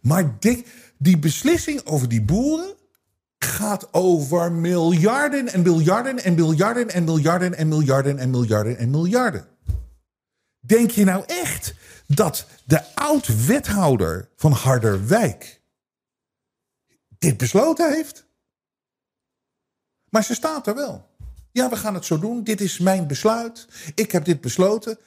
Maar 0.00 0.38
die, 0.38 0.66
die 0.98 1.18
beslissing 1.18 1.84
over 1.84 2.08
die 2.08 2.22
boeren 2.22 2.74
gaat 3.38 3.92
over 3.92 4.52
miljarden 4.52 5.48
en 5.48 5.62
miljarden 5.62 6.24
en 6.24 6.34
miljarden 6.34 6.88
en 6.90 7.04
miljarden 7.04 7.54
en 7.54 7.68
miljarden 7.68 8.18
en 8.18 8.30
miljarden 8.30 8.78
en 8.78 8.90
miljarden. 8.90 9.46
Denk 10.60 10.90
je 10.90 11.04
nou 11.04 11.24
echt 11.26 11.74
dat 12.06 12.46
de 12.64 12.94
oud-wethouder 12.94 14.28
van 14.36 14.52
Harderwijk 14.52 15.60
dit 17.18 17.36
besloten 17.36 17.92
heeft? 17.92 18.26
Maar 20.08 20.24
ze 20.24 20.34
staat 20.34 20.66
er 20.66 20.74
wel. 20.74 21.08
Ja, 21.52 21.70
we 21.70 21.76
gaan 21.76 21.94
het 21.94 22.04
zo 22.04 22.18
doen. 22.18 22.44
Dit 22.44 22.60
is 22.60 22.78
mijn 22.78 23.06
besluit. 23.06 23.66
Ik 23.94 24.12
heb 24.12 24.24
dit 24.24 24.40
besloten. 24.40 24.98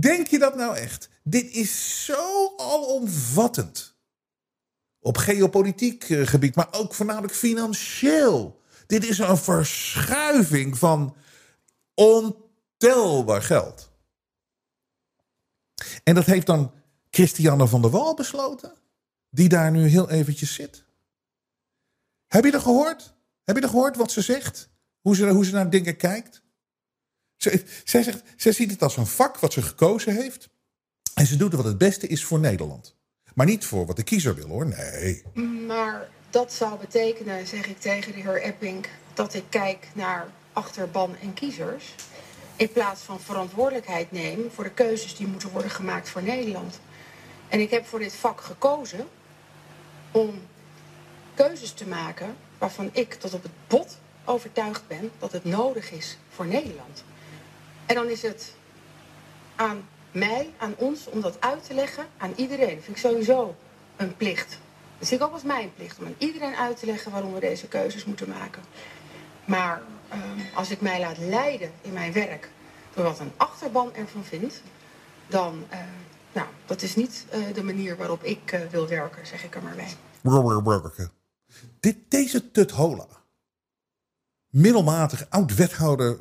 Denk 0.00 0.26
je 0.26 0.38
dat 0.38 0.54
nou 0.56 0.76
echt? 0.76 1.08
Dit 1.22 1.50
is 1.50 2.04
zo 2.04 2.54
alomvattend. 2.56 3.94
Op 4.98 5.16
geopolitiek 5.16 6.04
eh, 6.04 6.26
gebied, 6.26 6.54
maar 6.54 6.68
ook 6.70 6.94
voornamelijk 6.94 7.34
financieel. 7.34 8.60
Dit 8.86 9.04
is 9.04 9.18
een 9.18 9.36
verschuiving 9.38 10.78
van 10.78 11.16
ontelbaar 11.94 13.42
geld. 13.42 13.90
En 16.04 16.14
dat 16.14 16.24
heeft 16.24 16.46
dan 16.46 16.72
Christiane 17.10 17.68
van 17.68 17.82
der 17.82 17.90
Wal 17.90 18.14
besloten, 18.14 18.72
die 19.30 19.48
daar 19.48 19.70
nu 19.70 19.86
heel 19.86 20.10
eventjes 20.10 20.54
zit. 20.54 20.84
Heb 22.26 22.44
je 22.44 22.52
er 22.52 22.60
gehoord? 22.60 23.14
Heb 23.44 23.56
je 23.56 23.62
er 23.62 23.68
gehoord 23.68 23.96
wat 23.96 24.12
ze 24.12 24.20
zegt? 24.20 24.68
Hoe 25.00 25.16
ze, 25.16 25.28
hoe 25.28 25.44
ze 25.44 25.52
naar 25.52 25.70
dingen 25.70 25.96
kijkt? 25.96 26.42
Zij, 27.36 27.62
zegt, 28.02 28.22
zij 28.36 28.52
ziet 28.52 28.70
het 28.70 28.82
als 28.82 28.96
een 28.96 29.06
vak 29.06 29.38
wat 29.38 29.52
ze 29.52 29.62
gekozen 29.62 30.14
heeft. 30.14 30.48
En 31.14 31.26
ze 31.26 31.36
doet 31.36 31.54
wat 31.54 31.64
het 31.64 31.78
beste 31.78 32.06
is 32.06 32.24
voor 32.24 32.38
Nederland. 32.38 32.94
Maar 33.34 33.46
niet 33.46 33.64
voor 33.64 33.86
wat 33.86 33.96
de 33.96 34.02
kiezer 34.02 34.34
wil 34.34 34.48
hoor, 34.48 34.66
nee. 34.66 35.22
Maar 35.66 36.08
dat 36.30 36.52
zou 36.52 36.78
betekenen, 36.78 37.46
zeg 37.46 37.66
ik 37.66 37.80
tegen 37.80 38.12
de 38.12 38.20
heer 38.20 38.42
Epping, 38.42 38.86
dat 39.14 39.34
ik 39.34 39.44
kijk 39.48 39.88
naar 39.94 40.28
achterban 40.52 41.16
en 41.22 41.34
kiezers. 41.34 41.94
In 42.56 42.72
plaats 42.72 43.02
van 43.02 43.20
verantwoordelijkheid 43.20 44.12
neem 44.12 44.50
voor 44.54 44.64
de 44.64 44.70
keuzes 44.70 45.16
die 45.16 45.26
moeten 45.26 45.50
worden 45.50 45.70
gemaakt 45.70 46.08
voor 46.08 46.22
Nederland. 46.22 46.80
En 47.48 47.60
ik 47.60 47.70
heb 47.70 47.86
voor 47.86 47.98
dit 47.98 48.14
vak 48.14 48.40
gekozen 48.40 49.06
om 50.10 50.42
keuzes 51.34 51.72
te 51.72 51.86
maken 51.86 52.36
waarvan 52.58 52.90
ik 52.92 53.14
tot 53.14 53.34
op 53.34 53.42
het 53.42 53.52
bot 53.66 53.98
overtuigd 54.24 54.86
ben 54.86 55.10
dat 55.18 55.32
het 55.32 55.44
nodig 55.44 55.90
is 55.90 56.18
voor 56.30 56.46
Nederland. 56.46 57.04
En 57.86 57.94
dan 57.94 58.08
is 58.08 58.22
het 58.22 58.54
aan 59.56 59.88
mij, 60.12 60.54
aan 60.58 60.74
ons, 60.76 61.06
om 61.06 61.20
dat 61.20 61.40
uit 61.40 61.66
te 61.66 61.74
leggen 61.74 62.06
aan 62.16 62.32
iedereen. 62.36 62.74
Dat 62.74 62.84
vind 62.84 62.96
ik 62.96 63.02
sowieso 63.02 63.56
een 63.96 64.16
plicht. 64.16 64.58
Dat 64.98 65.08
zie 65.08 65.16
ik 65.16 65.22
ook 65.22 65.32
als 65.32 65.42
mijn 65.42 65.74
plicht, 65.74 65.98
om 65.98 66.06
aan 66.06 66.14
iedereen 66.18 66.54
uit 66.54 66.78
te 66.78 66.86
leggen 66.86 67.12
waarom 67.12 67.34
we 67.34 67.40
deze 67.40 67.68
keuzes 67.68 68.04
moeten 68.04 68.28
maken. 68.28 68.62
Maar 69.44 69.82
uh, 70.12 70.56
als 70.56 70.70
ik 70.70 70.80
mij 70.80 71.00
laat 71.00 71.18
leiden 71.18 71.70
in 71.80 71.92
mijn 71.92 72.12
werk 72.12 72.50
door 72.94 73.04
wat 73.04 73.18
een 73.18 73.32
achterban 73.36 73.94
ervan 73.94 74.24
vindt, 74.24 74.62
dan, 75.26 75.64
uh, 75.72 75.78
nou, 76.32 76.46
dat 76.66 76.82
is 76.82 76.94
niet 76.94 77.26
uh, 77.34 77.54
de 77.54 77.62
manier 77.62 77.96
waarop 77.96 78.22
ik 78.22 78.52
uh, 78.52 78.60
wil 78.70 78.88
werken, 78.88 79.26
zeg 79.26 79.44
ik 79.44 79.54
er 79.54 79.62
maar 79.62 79.74
bij. 79.76 79.96
Dit, 81.80 81.96
deze 82.08 82.50
Tut 82.50 82.70
Hola, 82.70 83.06
middelmatig 84.50 85.26
oud-wethouder 85.28 86.18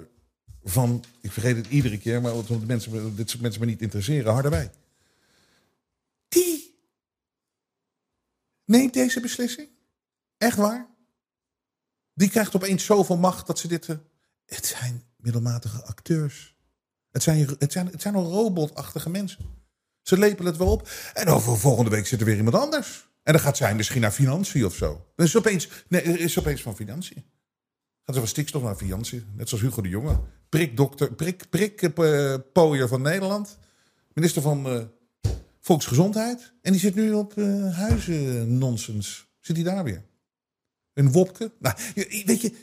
van, 0.68 1.04
ik 1.22 1.32
vergeet 1.32 1.56
het 1.56 1.68
iedere 1.68 1.98
keer, 1.98 2.22
maar 2.22 2.34
omdat 2.34 2.60
de 2.60 2.66
mensen, 2.66 3.16
dit 3.16 3.30
soort 3.30 3.42
mensen 3.42 3.62
me 3.62 3.68
niet 3.68 3.82
interesseren, 3.82 4.34
Harderwijk. 4.34 4.74
Die 6.28 6.80
neemt 8.66 8.94
deze 8.94 9.20
beslissing. 9.20 9.70
Echt 10.38 10.58
waar. 10.58 10.88
Die 12.14 12.30
krijgt 12.30 12.56
opeens 12.56 12.86
zoveel 12.86 13.18
macht 13.18 13.48
dat 13.48 13.60
ze 13.60 13.68
dit. 13.68 13.88
Uh, 13.88 13.96
het 14.46 14.66
zijn 14.66 15.04
middelmatige 15.18 15.84
acteurs. 15.84 16.56
Het 17.12 17.24
zijn, 17.24 17.56
het 17.60 17.72
zijn, 17.72 17.88
het 17.88 18.02
zijn 18.02 18.16
al 18.16 18.32
robotachtige 18.32 19.10
mensen. 19.10 19.46
Ze 20.02 20.18
lepelen 20.18 20.52
het 20.52 20.58
wel 20.58 20.72
op. 20.72 20.90
En 21.14 21.28
over 21.28 21.58
volgende 21.58 21.90
week 21.90 22.08
zit 22.08 22.20
er 22.20 22.26
weer 22.26 22.38
iemand 22.38 22.56
anders. 22.56 23.10
En 23.24 23.34
dan 23.34 23.42
gaat 23.42 23.58
zij 23.58 23.76
misschien 23.76 24.02
naar 24.02 24.12
financiën 24.12 24.66
of 24.66 24.76
zo. 24.76 25.12
Dan 25.16 25.26
is 25.26 25.38
opeens, 25.38 25.70
nee, 25.88 26.02
is 26.02 26.40
opeens 26.40 26.62
van 26.62 26.76
financiën. 26.76 27.26
Gaat 28.04 28.16
ze 28.16 28.22
van 28.22 28.30
stikstof 28.30 28.62
naar 28.62 28.76
financiën. 28.76 29.26
Net 29.34 29.50
zoals 29.50 29.64
Hugo 29.64 29.82
de 29.82 29.90
Jonge 29.90 30.22
prikdokter, 30.50 31.14
prik, 31.14 31.50
prikpooier 31.50 32.88
van 32.88 33.02
Nederland. 33.02 33.58
Minister 34.14 34.42
van 34.42 34.68
uh, 34.68 34.84
Volksgezondheid. 35.62 36.54
En 36.62 36.72
die 36.72 36.82
zit 36.82 36.96
nu 36.96 37.14
op 37.14 37.36
uh, 37.36 37.76
huizen 37.78 38.58
nonsens. 38.58 39.28
Zit 39.40 39.56
hij 39.56 39.66
daar 39.66 39.84
weer? 39.84 40.04
Een 40.94 41.12
wopke? 41.12 41.52
Nou, 41.60 41.76
weet 42.26 42.42
je, 42.42 42.54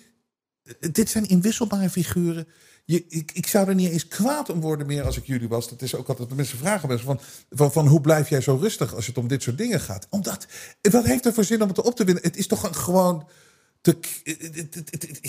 dit 0.91 1.11
zijn 1.11 1.28
inwisselbare 1.28 1.91
figuren. 1.91 2.49
Je, 2.85 3.05
ik, 3.09 3.33
ik, 3.33 3.47
zou 3.47 3.68
er 3.68 3.74
niet 3.74 3.91
eens 3.91 4.09
kwaad 4.09 4.51
om 4.51 4.61
worden 4.61 4.87
meer 4.87 5.03
als 5.03 5.16
ik 5.16 5.26
jullie 5.26 5.49
was. 5.49 5.68
Dat 5.68 5.83
is 5.83 5.95
ook 5.95 6.09
altijd 6.09 6.28
de 6.28 6.35
mensen 6.35 6.59
vragen 6.59 7.01
van, 7.01 7.20
van, 7.51 7.72
van, 7.72 7.87
hoe 7.87 8.01
blijf 8.01 8.28
jij 8.28 8.41
zo 8.41 8.57
rustig 8.57 8.95
als 8.95 9.07
het 9.07 9.18
om 9.18 9.28
dit 9.28 9.43
soort 9.43 9.59
dingen 9.59 9.80
gaat? 9.80 10.07
Omdat, 10.11 10.47
wat 10.80 11.05
heeft 11.05 11.26
er 11.26 11.33
voor 11.33 11.45
zin 11.45 11.62
om 11.62 11.68
het 11.68 11.80
op 11.80 11.97
te 11.97 12.05
winnen? 12.05 12.22
Het 12.22 12.37
is 12.37 12.47
toch 12.47 12.83
gewoon... 12.83 13.28
Te, 13.80 13.99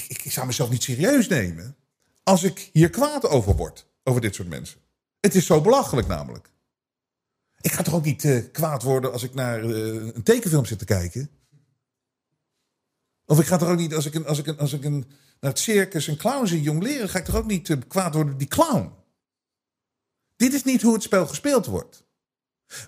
ik 0.07 0.31
zou 0.31 0.47
mezelf 0.47 0.69
niet 0.69 0.83
serieus 0.83 1.27
nemen 1.27 1.75
als 2.23 2.43
ik 2.43 2.69
hier 2.73 2.89
kwaad 2.89 3.25
over 3.25 3.55
word, 3.55 3.87
over 4.03 4.21
dit 4.21 4.35
soort 4.35 4.47
mensen. 4.47 4.79
Het 5.19 5.35
is 5.35 5.45
zo 5.45 5.61
belachelijk 5.61 6.07
namelijk. 6.07 6.51
Ik 7.61 7.71
ga 7.71 7.83
toch 7.83 7.93
ook 7.93 8.05
niet 8.05 8.23
uh, 8.23 8.43
kwaad 8.51 8.83
worden 8.83 9.11
als 9.11 9.23
ik 9.23 9.33
naar 9.33 9.63
uh, 9.63 10.15
een 10.15 10.23
tekenfilm 10.23 10.65
zit 10.65 10.79
te 10.79 10.85
kijken? 10.85 11.29
Of 13.25 13.39
ik 13.39 13.45
ga 13.45 13.57
toch 13.57 13.69
ook 13.69 13.77
niet, 13.77 13.95
als 13.95 14.05
ik, 14.05 14.13
een, 14.13 14.25
als 14.25 14.39
ik, 14.39 14.47
een, 14.47 14.57
als 14.57 14.73
ik 14.73 14.83
een, 14.83 15.05
naar 15.39 15.51
het 15.51 15.59
circus 15.59 16.07
een 16.07 16.17
clown 16.17 16.45
zie 16.45 16.61
jong 16.61 16.83
leren, 16.83 17.09
ga 17.09 17.19
ik 17.19 17.25
toch 17.25 17.35
ook 17.35 17.45
niet 17.45 17.69
uh, 17.69 17.77
kwaad 17.87 18.13
worden 18.13 18.37
die 18.37 18.47
clown? 18.47 18.91
Dit 20.35 20.53
is 20.53 20.63
niet 20.63 20.81
hoe 20.81 20.93
het 20.93 21.03
spel 21.03 21.27
gespeeld 21.27 21.65
wordt. 21.65 22.05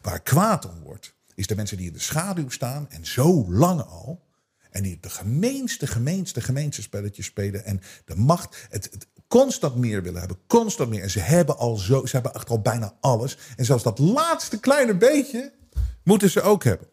Waar 0.02 0.22
kwaad 0.22 0.66
om 0.66 0.80
wordt, 0.80 1.16
is 1.36 1.48
de 1.48 1.56
mensen 1.56 1.78
die 1.78 1.88
in 1.88 1.94
de 1.94 2.00
schaduw 2.00 2.50
staan 2.50 2.90
en 2.90 3.06
zo 3.06 3.52
lang 3.52 3.82
al. 3.82 4.24
En 4.70 4.84
die 4.84 5.00
de 5.00 5.10
gemeenste, 5.10 5.88
gemeenste, 5.88 6.42
gemeenste 6.42 6.82
spelletjes 6.82 7.26
spelen. 7.26 7.66
En 7.66 7.82
de 8.06 8.16
macht, 8.16 8.68
het 8.70 9.08
constant 9.28 9.76
meer 9.76 10.04
willen 10.04 10.20
hebben. 10.20 10.38
Constant 10.48 10.90
meer. 10.90 11.02
En 11.02 11.10
ze 11.10 11.20
hebben 11.20 11.58
al 11.58 11.76
zo, 11.76 12.06
ze 12.06 12.16
hebben 12.16 12.34
echt 12.34 12.50
al 12.50 12.62
bijna 12.62 12.94
alles. 13.00 13.38
En 13.56 13.66
zelfs 13.66 13.84
dat 13.84 14.00
laatste 14.00 14.60
kleine 14.60 14.96
beetje 14.96 15.54
moeten 16.04 16.30
ze 16.30 16.42
ook 16.42 16.64
hebben. 16.64 16.88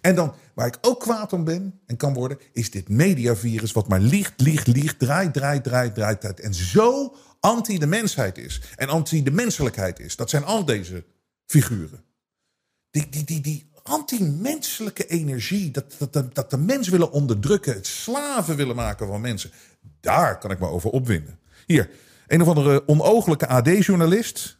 En 0.00 0.14
dan, 0.14 0.34
waar 0.54 0.66
ik 0.66 0.78
ook 0.80 1.00
kwaad 1.00 1.32
om 1.32 1.44
ben 1.44 1.80
en 1.86 1.96
kan 1.96 2.14
worden, 2.14 2.38
is 2.52 2.70
dit 2.70 2.88
mediavirus 2.88 3.72
wat 3.72 3.88
maar 3.88 4.00
liegt, 4.00 4.40
liegt, 4.40 4.66
liegt, 4.66 4.98
draait, 4.98 5.32
draait, 5.32 5.64
draait, 5.64 5.94
draait, 5.94 6.20
draait. 6.20 6.40
En 6.40 6.54
zo 6.54 7.16
anti 7.40 7.78
de 7.78 7.86
mensheid 7.86 8.38
is. 8.38 8.60
En 8.76 8.88
anti 8.88 9.22
de 9.22 9.30
menselijkheid 9.30 10.00
is. 10.00 10.16
Dat 10.16 10.30
zijn 10.30 10.44
al 10.44 10.64
deze 10.64 11.04
figuren. 11.46 12.04
Die, 12.90 13.08
die, 13.08 13.24
die, 13.24 13.40
die 13.40 13.70
anti-menselijke 13.82 15.06
energie. 15.06 15.70
Dat, 15.70 15.94
dat, 16.10 16.34
dat 16.34 16.50
de 16.50 16.58
mens 16.58 16.88
willen 16.88 17.12
onderdrukken. 17.12 17.74
Het 17.74 17.86
slaven 17.86 18.56
willen 18.56 18.76
maken 18.76 19.06
van 19.06 19.20
mensen. 19.20 19.50
Daar 20.00 20.38
kan 20.38 20.50
ik 20.50 20.58
me 20.58 20.66
over 20.66 20.90
opwinden. 20.90 21.38
Hier, 21.68 21.90
een 22.26 22.42
of 22.42 22.48
andere 22.48 22.88
onogelijke 22.88 23.46
AD-journalist. 23.46 24.58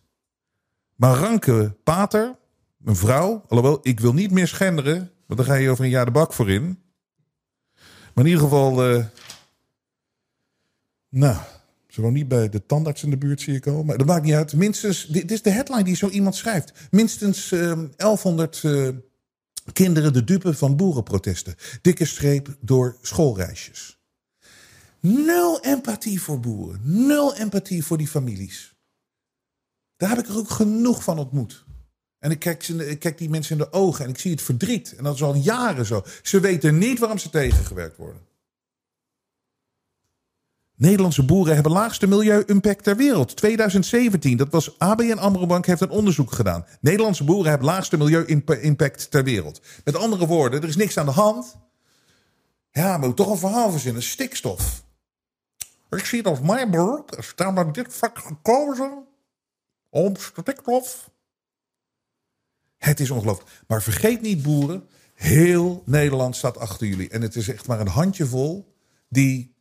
Maranke 0.94 1.76
Pater, 1.84 2.36
een 2.84 2.96
vrouw. 2.96 3.44
Alhoewel, 3.48 3.78
ik 3.82 4.00
wil 4.00 4.12
niet 4.12 4.30
meer 4.30 4.48
schenderen, 4.48 5.10
want 5.26 5.40
dan 5.40 5.44
ga 5.44 5.54
je 5.54 5.70
over 5.70 5.84
een 5.84 5.90
jaar 5.90 6.04
de 6.04 6.10
bak 6.10 6.32
voor 6.32 6.50
in. 6.50 6.78
Maar 8.14 8.24
in 8.24 8.30
ieder 8.30 8.42
geval, 8.42 8.84
eh, 8.84 9.04
nou, 11.08 11.36
ze 11.88 12.00
woont 12.00 12.14
niet 12.14 12.28
bij 12.28 12.48
de 12.48 12.66
tandarts 12.66 13.02
in 13.02 13.10
de 13.10 13.18
buurt, 13.18 13.40
zie 13.40 13.54
ik 13.54 13.66
al. 13.66 13.82
Maar 13.82 13.98
dat 13.98 14.06
maakt 14.06 14.24
niet 14.24 14.34
uit. 14.34 14.52
Minstens, 14.52 15.06
dit 15.06 15.30
is 15.30 15.42
de 15.42 15.50
headline 15.50 15.84
die 15.84 15.96
zo 15.96 16.08
iemand 16.08 16.34
schrijft. 16.34 16.72
Minstens 16.90 17.52
eh 17.52 17.78
1100 17.96 18.64
eh, 18.64 18.88
kinderen 19.72 20.12
de 20.12 20.24
dupe 20.24 20.54
van 20.54 20.76
boerenprotesten. 20.76 21.54
Dikke 21.82 22.04
streep 22.04 22.56
door 22.60 22.96
schoolreisjes. 23.02 23.97
Nul 25.00 25.60
empathie 25.60 26.22
voor 26.22 26.40
boeren. 26.40 26.80
Nul 26.82 27.34
empathie 27.34 27.84
voor 27.84 27.98
die 27.98 28.08
families. 28.08 28.76
Daar 29.96 30.08
heb 30.08 30.18
ik 30.18 30.28
er 30.28 30.38
ook 30.38 30.50
genoeg 30.50 31.02
van 31.02 31.18
ontmoet. 31.18 31.64
En 32.18 32.30
ik 32.30 32.38
kijk, 32.38 32.68
ik 32.68 32.98
kijk 32.98 33.18
die 33.18 33.30
mensen 33.30 33.58
in 33.58 33.64
de 33.64 33.72
ogen 33.72 34.04
en 34.04 34.10
ik 34.10 34.18
zie 34.18 34.30
het 34.30 34.42
verdriet. 34.42 34.94
En 34.96 35.04
dat 35.04 35.14
is 35.14 35.22
al 35.22 35.34
jaren 35.34 35.86
zo. 35.86 36.04
Ze 36.22 36.40
weten 36.40 36.78
niet 36.78 36.98
waarom 36.98 37.18
ze 37.18 37.30
tegengewerkt 37.30 37.96
worden. 37.96 38.26
Nederlandse 40.76 41.24
boeren 41.24 41.54
hebben 41.54 41.72
laagste 41.72 42.06
milieu-impact 42.06 42.84
ter 42.84 42.96
wereld. 42.96 43.36
2017, 43.36 44.36
dat 44.36 44.48
was 44.50 44.78
ABN 44.78 45.18
AMRO 45.18 45.46
Bank 45.46 45.66
heeft 45.66 45.80
een 45.80 45.90
onderzoek 45.90 46.32
gedaan. 46.32 46.66
Nederlandse 46.80 47.24
boeren 47.24 47.50
hebben 47.50 47.68
laagste 47.68 47.96
milieu-impact 47.96 49.10
ter 49.10 49.24
wereld. 49.24 49.60
Met 49.84 49.96
andere 49.96 50.26
woorden, 50.26 50.62
er 50.62 50.68
is 50.68 50.76
niks 50.76 50.96
aan 50.96 51.06
de 51.06 51.12
hand. 51.12 51.56
Ja, 52.70 52.96
maar 52.96 53.14
toch 53.14 53.30
een 53.30 53.38
verhaal 53.38 53.70
verzinnen. 53.70 54.02
Stikstof. 54.02 54.86
Ik 55.90 56.04
zie 56.04 56.24
als 56.24 56.40
mijn 56.40 56.70
beroep. 56.70 57.16
Er 57.16 57.24
staan 57.24 57.54
naar 57.54 57.72
dit 57.72 57.94
vak 57.94 58.18
gekozen 58.18 59.06
om 59.88 60.16
stikstof. 60.16 61.10
Het 62.76 63.00
is 63.00 63.10
ongelooflijk. 63.10 63.50
Maar 63.66 63.82
vergeet 63.82 64.20
niet, 64.20 64.42
boeren. 64.42 64.88
Heel 65.14 65.82
Nederland 65.86 66.36
staat 66.36 66.56
achter 66.56 66.86
jullie. 66.86 67.08
En 67.08 67.22
het 67.22 67.36
is 67.36 67.48
echt 67.48 67.66
maar 67.66 67.80
een 67.80 67.88
handjevol 67.88 68.74
die 69.08 69.54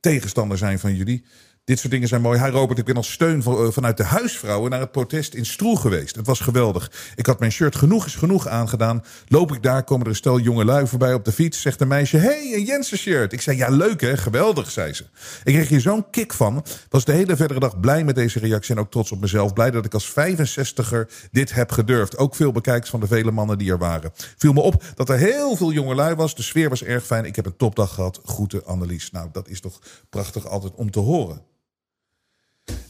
tegenstander 0.00 0.58
zijn 0.58 0.78
van 0.78 0.94
jullie. 0.94 1.24
Dit 1.68 1.78
soort 1.78 1.92
dingen 1.92 2.08
zijn 2.08 2.20
mooi. 2.20 2.42
Hi 2.44 2.50
Robert, 2.50 2.78
ik 2.78 2.84
ben 2.84 2.96
als 2.96 3.12
steun 3.12 3.42
eh, 3.42 3.66
vanuit 3.70 3.96
de 3.96 4.04
huisvrouwen 4.04 4.70
naar 4.70 4.80
het 4.80 4.92
protest 4.92 5.34
in 5.34 5.46
Stroe 5.46 5.78
geweest. 5.78 6.16
Het 6.16 6.26
was 6.26 6.40
geweldig. 6.40 6.92
Ik 7.16 7.26
had 7.26 7.38
mijn 7.38 7.52
shirt 7.52 7.76
genoeg 7.76 8.06
is 8.06 8.14
genoeg 8.14 8.48
aangedaan. 8.48 9.04
Loop 9.26 9.52
ik 9.52 9.62
daar, 9.62 9.84
komen 9.84 10.04
er 10.04 10.10
een 10.10 10.16
stel 10.16 10.38
jonge 10.38 10.64
lui 10.64 10.86
voorbij 10.86 11.14
op 11.14 11.24
de 11.24 11.32
fiets. 11.32 11.60
Zegt 11.60 11.80
een 11.80 11.88
meisje, 11.88 12.16
hey, 12.16 12.52
een 12.54 12.64
Jensen 12.64 12.98
shirt. 12.98 13.32
Ik 13.32 13.40
zei, 13.40 13.56
ja 13.56 13.68
leuk 13.68 14.00
hè, 14.00 14.16
geweldig, 14.16 14.70
zei 14.70 14.92
ze. 14.92 15.04
Ik 15.44 15.54
kreeg 15.54 15.68
hier 15.68 15.80
zo'n 15.80 16.10
kick 16.10 16.32
van. 16.32 16.64
Was 16.88 17.04
de 17.04 17.12
hele 17.12 17.36
verdere 17.36 17.60
dag 17.60 17.80
blij 17.80 18.04
met 18.04 18.14
deze 18.14 18.38
reactie 18.38 18.74
en 18.74 18.80
ook 18.80 18.90
trots 18.90 19.12
op 19.12 19.20
mezelf. 19.20 19.52
Blij 19.52 19.70
dat 19.70 19.84
ik 19.84 19.94
als 19.94 20.10
65er 20.10 21.28
dit 21.30 21.54
heb 21.54 21.72
gedurfd. 21.72 22.16
Ook 22.16 22.34
veel 22.34 22.52
bekijks 22.52 22.90
van 22.90 23.00
de 23.00 23.06
vele 23.06 23.30
mannen 23.30 23.58
die 23.58 23.70
er 23.70 23.78
waren. 23.78 24.12
Viel 24.36 24.52
me 24.52 24.60
op 24.60 24.84
dat 24.94 25.08
er 25.08 25.18
heel 25.18 25.56
veel 25.56 25.72
jonge 25.72 25.94
lui 25.94 26.14
was. 26.14 26.34
De 26.34 26.42
sfeer 26.42 26.68
was 26.68 26.82
erg 26.82 27.04
fijn. 27.04 27.24
Ik 27.24 27.36
heb 27.36 27.46
een 27.46 27.56
topdag 27.56 27.94
gehad. 27.94 28.20
Groeten 28.24 28.66
Annelies. 28.66 29.10
Nou, 29.10 29.28
dat 29.32 29.48
is 29.48 29.60
toch 29.60 29.78
prachtig 30.10 30.46
altijd 30.46 30.72
om 30.74 30.90
te 30.90 31.00
horen. 31.00 31.56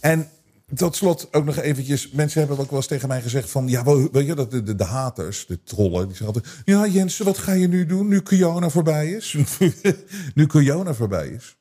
En 0.01 0.31
tot 0.75 0.97
slot 0.97 1.35
ook 1.35 1.45
nog 1.45 1.57
eventjes. 1.57 2.11
Mensen 2.11 2.39
hebben 2.41 2.59
ook 2.59 2.71
wel 2.71 2.79
eens 2.79 2.89
tegen 2.89 3.09
mij 3.09 3.23
gezegd 3.23 3.51
van... 3.51 3.69
Ja, 3.69 3.85
weet 3.85 4.27
je, 4.27 4.35
dat 4.35 4.51
de, 4.51 4.75
de, 4.75 4.85
haters, 4.85 5.47
de 5.47 5.63
trollen, 5.63 6.07
die 6.07 6.17
zeggen 6.17 6.27
altijd... 6.27 6.63
Ja, 6.65 6.87
Jensen, 6.87 7.25
wat 7.25 7.39
ga 7.39 7.53
je 7.53 7.69
nu 7.69 7.87
doen 7.87 8.09
nu 8.09 8.23
corona 8.23 8.69
voorbij 8.69 9.11
is? 9.11 9.37
nu 10.35 10.47
corona 10.47 10.95
voorbij 10.95 11.29
is. 11.29 11.57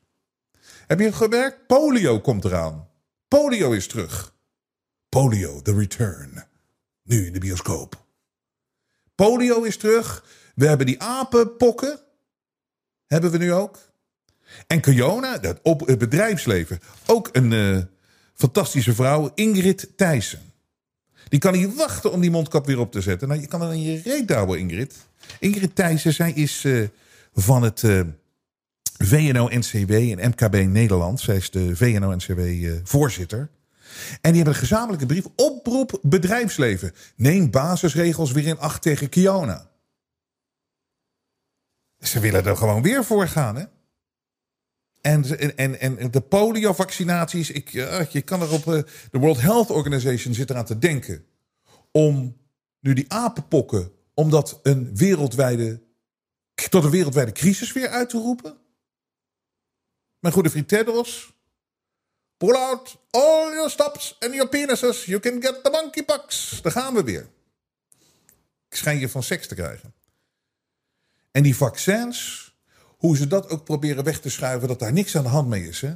Heb 0.87 0.99
je 0.99 1.13
gemerkt? 1.13 1.67
Polio 1.67 2.19
komt 2.19 2.45
eraan. 2.45 2.87
Polio 3.27 3.71
is 3.71 3.87
terug. 3.87 4.35
Polio, 5.09 5.61
the 5.61 5.77
return. 5.77 6.43
Nu 7.03 7.25
in 7.25 7.33
de 7.33 7.39
bioscoop. 7.39 8.05
Polio 9.15 9.63
is 9.63 9.77
terug. 9.77 10.25
We 10.55 10.67
hebben 10.67 10.85
die 10.85 11.01
apenpokken. 11.01 11.99
Hebben 13.05 13.31
we 13.31 13.37
nu 13.37 13.53
ook. 13.53 13.79
En 14.67 14.81
Kiona, 14.81 15.37
dat 15.37 15.59
op 15.63 15.87
het 15.87 15.97
bedrijfsleven. 15.97 16.79
Ook 17.05 17.29
een 17.31 17.53
eh, 17.53 17.77
fantastische 18.37 18.93
vrouw, 18.93 19.31
Ingrid 19.35 19.89
Thijssen. 19.95 20.39
Die 21.29 21.39
kan 21.39 21.53
niet 21.53 21.75
wachten 21.75 22.11
om 22.11 22.21
die 22.21 22.31
mondkap 22.31 22.65
weer 22.65 22.79
op 22.79 22.91
te 22.91 23.01
zetten. 23.01 23.27
Nou, 23.27 23.41
je 23.41 23.47
kan 23.47 23.61
er 23.61 23.73
in 23.73 23.81
je 23.81 24.01
reet 24.01 24.29
houden, 24.29 24.59
Ingrid. 24.59 24.95
Ingrid 25.39 25.75
Thijssen, 25.75 26.13
zij 26.13 26.31
is 26.31 26.65
eh, 26.65 26.83
van 27.33 27.63
het 27.63 27.83
eh, 27.83 28.01
VNO-NCW 28.97 29.91
en 29.91 30.29
MKB 30.29 30.55
Nederland. 30.55 31.19
Zij 31.19 31.35
is 31.35 31.49
de 31.49 31.75
VNO-NCW-voorzitter. 31.75 33.49
En 34.21 34.31
die 34.31 34.35
hebben 34.35 34.53
een 34.53 34.59
gezamenlijke 34.59 35.05
brief. 35.05 35.25
Oproep 35.35 35.99
bedrijfsleven. 36.01 36.93
Neem 37.15 37.51
basisregels 37.51 38.31
weer 38.31 38.47
in 38.47 38.59
acht 38.59 38.81
tegen 38.81 39.09
Kiona. 39.09 39.69
Ze 41.99 42.19
willen 42.19 42.45
er 42.45 42.57
gewoon 42.57 42.81
weer 42.81 43.03
voor 43.03 43.27
gaan, 43.27 43.55
hè? 43.55 43.63
En, 45.07 45.57
en, 45.57 45.79
en, 45.97 46.11
de 46.11 46.21
poliovaccinaties, 46.21 47.51
ik, 47.51 47.69
ja, 47.69 48.05
je 48.09 48.21
kan 48.21 48.41
er 48.41 48.51
op. 48.51 48.67
eh, 48.67 48.83
De 49.11 49.19
World 49.19 49.41
Health 49.41 49.69
Organization 49.69 50.33
zit 50.33 50.49
eraan 50.49 50.65
te 50.65 50.77
denken. 50.77 51.25
Om 51.91 52.37
nu 52.79 52.93
die 52.93 53.11
apenpokken, 53.11 53.91
om 54.13 54.29
dat 54.29 54.59
een 54.63 54.95
wereldwijde. 54.95 55.81
tot 56.69 56.83
een 56.83 56.89
wereldwijde 56.89 57.31
crisis 57.31 57.73
weer 57.73 57.89
uit 57.89 58.09
te 58.09 58.17
roepen. 58.17 58.57
Mijn 60.19 60.33
goede 60.33 60.49
vriend 60.49 60.67
Tedros. 60.67 61.33
Pull 62.37 62.55
out 62.55 62.97
all 63.09 63.51
your 63.53 63.69
stops 63.69 64.15
and 64.19 64.33
your 64.33 64.49
penises. 64.49 65.05
You 65.05 65.19
can 65.19 65.41
get 65.41 65.63
the 65.63 65.69
monkeypox. 65.69 66.59
Daar 66.61 66.71
gaan 66.71 66.93
we 66.93 67.03
weer. 67.03 67.29
Ik 68.69 68.75
schijn 68.77 68.99
je 68.99 69.09
van 69.09 69.23
seks 69.23 69.47
te 69.47 69.55
krijgen. 69.55 69.93
En 71.31 71.43
die 71.43 71.55
vaccins, 71.55 72.46
hoe 73.07 73.17
ze 73.17 73.27
dat 73.27 73.49
ook 73.49 73.63
proberen 73.63 74.03
weg 74.03 74.19
te 74.19 74.29
schuiven, 74.29 74.67
dat 74.67 74.79
daar 74.79 74.93
niks 74.93 75.15
aan 75.15 75.23
de 75.23 75.29
hand 75.29 75.47
mee 75.47 75.67
is. 75.67 75.81
Hè? 75.81 75.87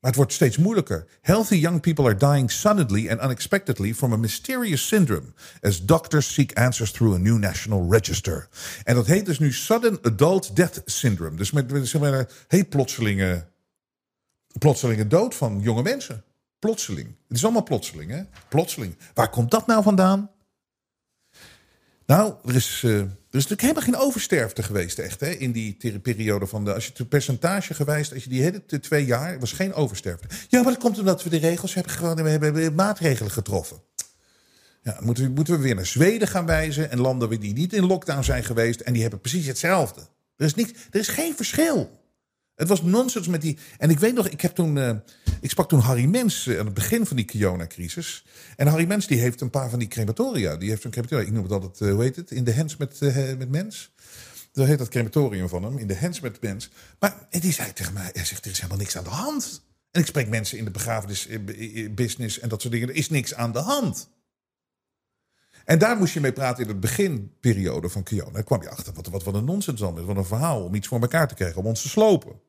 Maar 0.00 0.10
het 0.10 0.16
wordt 0.16 0.32
steeds 0.32 0.56
moeilijker. 0.56 1.06
Healthy 1.20 1.54
young 1.54 1.80
people 1.80 2.04
are 2.04 2.16
dying 2.16 2.50
suddenly 2.50 3.10
and 3.10 3.22
unexpectedly 3.22 3.94
from 3.94 4.12
a 4.12 4.16
mysterious 4.16 4.86
syndrome. 4.86 5.32
As 5.60 5.84
doctors 5.84 6.34
seek 6.34 6.58
answers 6.58 6.92
through 6.92 7.14
a 7.14 7.18
new 7.18 7.38
national 7.38 7.90
register. 7.90 8.48
En 8.84 8.94
dat 8.94 9.06
heet 9.06 9.26
dus 9.26 9.38
nu 9.38 9.52
Sudden 9.52 9.98
Adult 10.02 10.56
Death 10.56 10.82
Syndrome. 10.84 11.36
Dus 11.36 11.50
met, 11.50 11.70
met 11.72 12.68
plotselinge, 12.68 13.46
plotselinge 14.58 15.06
dood 15.06 15.34
van 15.34 15.60
jonge 15.60 15.82
mensen. 15.82 16.24
Plotseling. 16.58 17.16
Het 17.28 17.36
is 17.36 17.44
allemaal 17.44 17.62
plotseling, 17.62 18.10
hè? 18.10 18.22
Plotseling. 18.48 18.96
Waar 19.14 19.30
komt 19.30 19.50
dat 19.50 19.66
nou 19.66 19.82
vandaan? 19.82 20.30
Nou, 22.06 22.34
er 22.44 22.54
is, 22.54 22.82
eh, 22.84 23.02
er 23.30 23.38
is 23.38 23.46
natuurlijk 23.46 23.60
helemaal 23.60 24.00
geen 24.00 24.08
oversterfte 24.08 24.62
geweest, 24.62 24.98
echt, 24.98 25.20
hè, 25.20 25.30
in 25.30 25.52
die 25.52 25.98
periode 26.02 26.46
van 26.46 26.64
de. 26.64 26.74
Als 26.74 26.86
je 26.86 26.92
het 26.96 27.08
percentage 27.08 27.74
gewijst, 27.74 28.12
als 28.12 28.24
je 28.24 28.30
die 28.30 28.42
hele 28.42 28.62
twee 28.80 29.04
jaar, 29.04 29.38
was 29.38 29.52
geen 29.52 29.74
oversterfte. 29.74 30.28
Ja, 30.48 30.62
maar 30.62 30.72
dat 30.72 30.82
komt 30.82 30.98
omdat 30.98 31.22
we 31.22 31.30
de 31.30 31.36
regels 31.36 31.74
hebben 31.74 31.92
gewoon, 31.92 32.22
we 32.22 32.28
hebben, 32.28 32.74
maatregelen 32.74 33.32
getroffen. 33.32 33.82
Ja, 34.82 34.98
moeten 35.00 35.24
we, 35.24 35.30
moeten 35.30 35.54
we 35.54 35.60
weer 35.60 35.74
naar 35.74 35.86
Zweden 35.86 36.28
gaan 36.28 36.46
wijzen 36.46 36.90
en 36.90 37.00
landen 37.00 37.40
die 37.40 37.52
niet 37.52 37.72
in 37.72 37.86
lockdown 37.86 38.22
zijn 38.22 38.44
geweest 38.44 38.80
en 38.80 38.92
die 38.92 39.02
hebben 39.02 39.20
precies 39.20 39.46
hetzelfde. 39.46 40.00
Er 40.36 40.46
is, 40.46 40.54
niks, 40.54 40.70
er 40.90 41.00
is 41.00 41.08
geen 41.08 41.36
verschil. 41.36 41.99
Het 42.60 42.68
was 42.68 42.82
nonsens 42.82 43.28
met 43.28 43.40
die. 43.40 43.58
En 43.78 43.90
ik 43.90 43.98
weet 43.98 44.14
nog, 44.14 44.28
ik 44.28 44.40
heb 44.40 44.54
toen. 44.54 44.78
eh, 44.78 44.96
ik 45.40 45.50
sprak 45.50 45.68
toen 45.68 45.80
Harry 45.80 46.04
Mens 46.04 46.46
eh, 46.46 46.58
aan 46.58 46.64
het 46.64 46.74
begin 46.74 47.06
van 47.06 47.16
die 47.16 47.24
corona-crisis. 47.24 48.24
En 48.56 48.66
Harry 48.66 48.86
Mens 48.86 49.06
die 49.06 49.18
heeft 49.18 49.40
een 49.40 49.50
paar 49.50 49.70
van 49.70 49.78
die 49.78 49.88
crematoria. 49.88 50.56
Die 50.56 50.68
heeft 50.68 50.84
een 50.84 50.90
crematoria. 50.90 51.26
Ik 51.26 51.32
noem 51.32 51.42
het 51.42 51.52
altijd, 51.52 51.80
eh, 51.80 51.94
hoe 51.94 52.02
heet 52.02 52.16
het? 52.16 52.30
In 52.30 52.44
de 52.44 52.54
hands 52.54 52.76
met, 52.76 53.00
met 53.38 53.50
mens. 53.50 53.92
Zo 54.52 54.64
heet 54.64 54.78
dat 54.78 54.88
crematorium 54.88 55.48
van 55.48 55.62
hem. 55.62 55.78
In 55.78 55.86
de 55.86 55.96
hands 55.96 56.20
met 56.20 56.40
mens. 56.42 56.70
Maar 56.98 57.26
en 57.30 57.40
die 57.40 57.52
zei 57.52 57.72
tegen 57.72 57.92
mij: 57.92 58.10
hij 58.12 58.24
zegt, 58.24 58.44
er 58.44 58.50
is 58.50 58.56
helemaal 58.56 58.78
niks 58.78 58.96
aan 58.96 59.04
de 59.04 59.10
hand. 59.10 59.62
En 59.90 60.00
ik 60.00 60.06
spreek 60.06 60.28
mensen 60.28 60.58
in 60.58 60.64
de 60.64 60.70
begrafenisbusiness 60.70 62.38
en 62.38 62.48
dat 62.48 62.60
soort 62.60 62.72
dingen. 62.72 62.88
Er 62.88 62.94
is 62.94 63.10
niks 63.10 63.34
aan 63.34 63.52
de 63.52 63.58
hand. 63.58 64.08
En 65.64 65.78
daar 65.78 65.96
moest 65.96 66.14
je 66.14 66.20
mee 66.20 66.32
praten 66.32 66.62
in 66.62 66.68
de 66.68 66.78
beginperiode 66.78 67.88
van 67.88 68.02
Kiona. 68.02 68.30
Daar 68.30 68.42
kwam 68.44 68.62
je 68.62 68.70
achter 68.70 68.92
wat, 68.92 69.06
wat, 69.06 69.22
wat 69.22 69.34
een 69.34 69.44
nonsens 69.44 69.80
dan 69.80 69.98
is. 69.98 70.04
Wat 70.04 70.16
een 70.16 70.24
verhaal 70.24 70.64
om 70.64 70.74
iets 70.74 70.88
voor 70.88 71.00
elkaar 71.00 71.28
te 71.28 71.34
krijgen, 71.34 71.60
om 71.60 71.66
ons 71.66 71.82
te 71.82 71.88
slopen. 71.88 72.48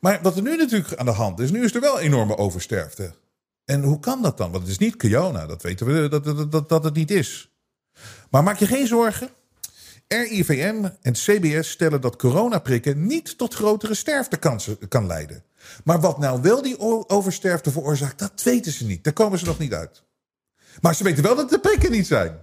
Maar 0.00 0.22
wat 0.22 0.36
er 0.36 0.42
nu 0.42 0.56
natuurlijk 0.56 0.94
aan 0.94 1.06
de 1.06 1.12
hand 1.12 1.40
is, 1.40 1.50
nu 1.50 1.64
is 1.64 1.74
er 1.74 1.80
wel 1.80 2.00
enorme 2.00 2.36
oversterfte. 2.36 3.14
En 3.64 3.82
hoe 3.82 4.00
kan 4.00 4.22
dat 4.22 4.38
dan? 4.38 4.50
Want 4.50 4.62
het 4.62 4.72
is 4.72 4.78
niet 4.78 4.96
Kiona, 4.96 5.46
dat 5.46 5.62
weten 5.62 5.86
we 5.86 6.08
dat, 6.08 6.24
dat, 6.24 6.52
dat, 6.52 6.68
dat 6.68 6.84
het 6.84 6.94
niet 6.94 7.10
is. 7.10 7.52
Maar 8.30 8.42
maak 8.42 8.58
je 8.58 8.66
geen 8.66 8.86
zorgen. 8.86 9.28
RIVM 10.08 10.88
en 11.02 11.12
CBS 11.12 11.70
stellen 11.70 12.00
dat 12.00 12.16
coronaprikken 12.16 13.06
niet 13.06 13.38
tot 13.38 13.54
grotere 13.54 13.94
sterftekansen 13.94 14.88
kan 14.88 15.06
leiden. 15.06 15.44
Maar 15.84 16.00
wat 16.00 16.18
nou 16.18 16.42
wel 16.42 16.62
die 16.62 16.78
oversterfte 17.08 17.70
veroorzaakt, 17.70 18.18
dat 18.18 18.42
weten 18.42 18.72
ze 18.72 18.86
niet. 18.86 19.04
Daar 19.04 19.12
komen 19.12 19.38
ze 19.38 19.44
nog 19.44 19.58
niet 19.58 19.72
uit. 19.72 20.02
Maar 20.80 20.94
ze 20.94 21.04
weten 21.04 21.22
wel 21.22 21.36
dat 21.36 21.50
de 21.50 21.60
prikken 21.60 21.90
niet 21.90 22.06
zijn. 22.06 22.38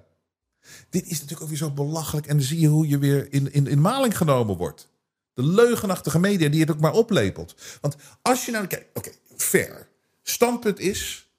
Dit 0.89 1.03
is 1.03 1.11
natuurlijk 1.11 1.41
ook 1.41 1.47
weer 1.47 1.57
zo 1.57 1.71
belachelijk. 1.71 2.27
En 2.27 2.37
dan 2.37 2.45
zie 2.45 2.59
je 2.59 2.67
hoe 2.67 2.87
je 2.87 2.97
weer 2.97 3.33
in, 3.33 3.53
in, 3.53 3.67
in 3.67 3.81
maling 3.81 4.17
genomen 4.17 4.57
wordt. 4.57 4.89
De 5.33 5.43
leugenachtige 5.43 6.19
media 6.19 6.49
die 6.49 6.59
het 6.59 6.71
ook 6.71 6.79
maar 6.79 6.93
oplepelt. 6.93 7.55
Want 7.81 7.95
als 8.21 8.45
je 8.45 8.51
nou 8.51 8.67
kijkt, 8.67 8.85
oké, 8.93 9.11
fair. 9.35 9.87
Standpunt 10.23 10.79
is, 10.79 11.29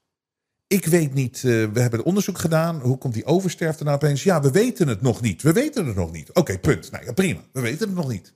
ik 0.67 0.87
weet 0.87 1.15
niet, 1.15 1.43
uh, 1.43 1.69
we 1.73 1.81
hebben 1.81 2.05
onderzoek 2.05 2.39
gedaan. 2.39 2.81
Hoe 2.81 2.99
komt 2.99 3.15
die 3.15 3.25
oversterfte 3.25 3.85
nou 3.85 3.97
opeens? 3.97 4.23
Ja, 4.23 4.41
we 4.41 4.51
weten 4.51 4.89
het 4.89 5.03
nog 5.03 5.21
niet. 5.21 5.43
We 5.43 5.53
weten 5.53 5.87
het 5.87 5.97
nog 5.97 6.13
niet. 6.13 6.33
Oké, 6.33 6.59
punt. 6.59 6.91
Nou 6.91 7.05
ja, 7.05 7.13
prima. 7.13 7.41
We 7.53 7.61
weten 7.61 7.87
het 7.87 7.97
nog 7.97 8.09
niet. 8.09 8.35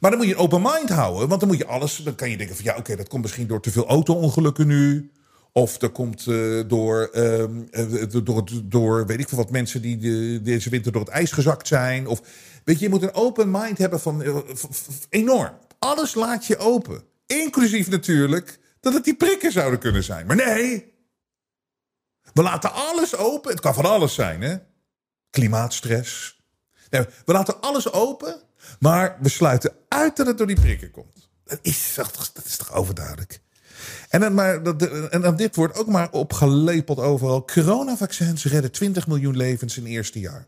Maar 0.00 0.10
dan 0.10 0.18
moet 0.18 0.28
je 0.28 0.34
een 0.34 0.40
open 0.40 0.62
mind 0.62 0.88
houden. 0.88 1.28
Want 1.28 1.40
dan 1.40 1.48
moet 1.48 1.58
je 1.58 1.66
alles. 1.66 1.96
Dan 1.96 2.14
kan 2.14 2.30
je 2.30 2.36
denken 2.36 2.56
van 2.56 2.64
ja, 2.64 2.76
oké, 2.76 2.96
dat 2.96 3.08
komt 3.08 3.22
misschien 3.22 3.46
door 3.46 3.60
te 3.60 3.70
veel 3.70 3.86
auto-ongelukken 3.86 4.66
nu. 4.66 5.10
Of 5.52 5.78
dat 5.78 5.92
komt 5.92 6.26
uh, 6.26 6.62
door, 6.66 7.10
uh, 7.14 7.44
door, 8.24 8.44
door, 8.64 9.06
weet 9.06 9.20
ik 9.20 9.28
veel 9.28 9.38
wat, 9.38 9.50
mensen 9.50 9.82
die 9.82 9.96
de, 9.96 10.40
deze 10.42 10.70
winter 10.70 10.92
door 10.92 11.00
het 11.00 11.10
ijs 11.10 11.32
gezakt 11.32 11.66
zijn. 11.66 12.06
Of 12.06 12.22
weet 12.64 12.78
je, 12.78 12.84
je 12.84 12.90
moet 12.90 13.02
een 13.02 13.14
open 13.14 13.50
mind 13.50 13.78
hebben 13.78 14.00
van 14.00 14.44
enorm. 15.08 15.58
Alles 15.78 16.14
laat 16.14 16.46
je 16.46 16.56
open. 16.56 17.04
Inclusief 17.26 17.88
natuurlijk 17.88 18.58
dat 18.80 18.94
het 18.94 19.04
die 19.04 19.16
prikken 19.16 19.52
zouden 19.52 19.78
kunnen 19.78 20.04
zijn. 20.04 20.26
Maar 20.26 20.36
nee, 20.36 20.92
we 22.32 22.42
laten 22.42 22.72
alles 22.72 23.16
open. 23.16 23.50
Het 23.50 23.60
kan 23.60 23.74
van 23.74 23.84
alles 23.84 24.14
zijn, 24.14 24.42
hè? 24.42 24.56
Klimaatstress. 25.30 26.40
We 26.90 27.32
laten 27.32 27.60
alles 27.60 27.92
open, 27.92 28.40
maar 28.78 29.18
we 29.20 29.28
sluiten 29.28 29.76
uit 29.88 30.16
dat 30.16 30.26
het 30.26 30.38
door 30.38 30.46
die 30.46 30.60
prikken 30.60 30.90
komt. 30.90 31.30
Dat 31.44 31.58
is, 31.62 31.94
dat 31.94 32.44
is 32.44 32.56
toch 32.56 32.72
overduidelijk. 32.74 33.40
En, 34.08 34.20
dan 34.20 34.34
maar, 34.34 34.62
en 35.10 35.36
dit 35.36 35.56
wordt 35.56 35.76
ook 35.76 35.86
maar 35.86 36.10
opgelepeld 36.10 36.98
overal. 36.98 37.44
Coronavaccins 37.44 38.44
redden 38.44 38.72
20 38.72 39.06
miljoen 39.06 39.36
levens 39.36 39.76
in 39.76 39.82
het 39.82 39.92
eerste 39.92 40.20
jaar. 40.20 40.46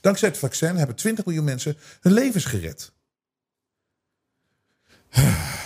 Dankzij 0.00 0.28
het 0.28 0.38
vaccin 0.38 0.76
hebben 0.76 0.96
20 0.96 1.24
miljoen 1.24 1.44
mensen 1.44 1.76
hun 2.00 2.12
levens 2.12 2.44
gered. 2.44 2.92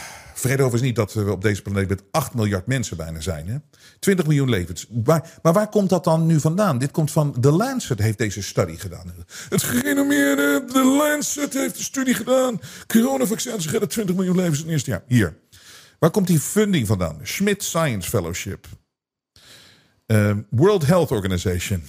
Over 0.45 0.75
is 0.75 0.81
niet 0.81 0.97
dat 0.97 1.13
we 1.13 1.33
op 1.33 1.43
deze 1.43 1.63
planeet 1.63 1.89
met 1.89 2.03
8 2.11 2.35
miljard 2.35 2.67
mensen 2.67 2.97
bijna 2.97 3.21
zijn. 3.21 3.49
Hè? 3.49 3.57
20 3.99 4.27
miljoen 4.27 4.49
levens. 4.49 4.87
Maar, 5.05 5.39
maar 5.43 5.53
waar 5.53 5.69
komt 5.69 5.89
dat 5.89 6.05
dan 6.05 6.27
nu 6.27 6.41
vandaan? 6.41 6.79
Dit 6.79 6.91
komt 6.91 7.11
van 7.11 7.41
The 7.41 7.51
Lancet, 7.51 7.99
heeft 7.99 8.19
deze 8.19 8.43
studie 8.43 8.79
gedaan. 8.79 9.15
Het 9.49 9.63
gerenommeerde 9.63 10.65
The 10.73 10.85
Lancet 10.85 11.55
heeft 11.55 11.77
een 11.77 11.85
studie 11.85 12.15
gedaan. 12.15 12.61
Coronavaccins 12.87 13.71
redden 13.71 13.89
20 13.89 14.15
miljoen 14.15 14.37
levens 14.37 14.59
in 14.59 14.65
het 14.65 14.73
eerste 14.73 14.91
jaar. 14.91 15.03
Hier. 15.07 15.37
Waar 15.99 16.11
komt 16.11 16.27
die 16.27 16.41
funding 16.41 16.87
vandaan? 16.87 17.21
Schmidt 17.23 17.63
Science 17.63 18.09
Fellowship. 18.09 18.67
Uh, 20.07 20.37
World 20.51 20.87
Health 20.87 21.11
Organization. 21.11 21.83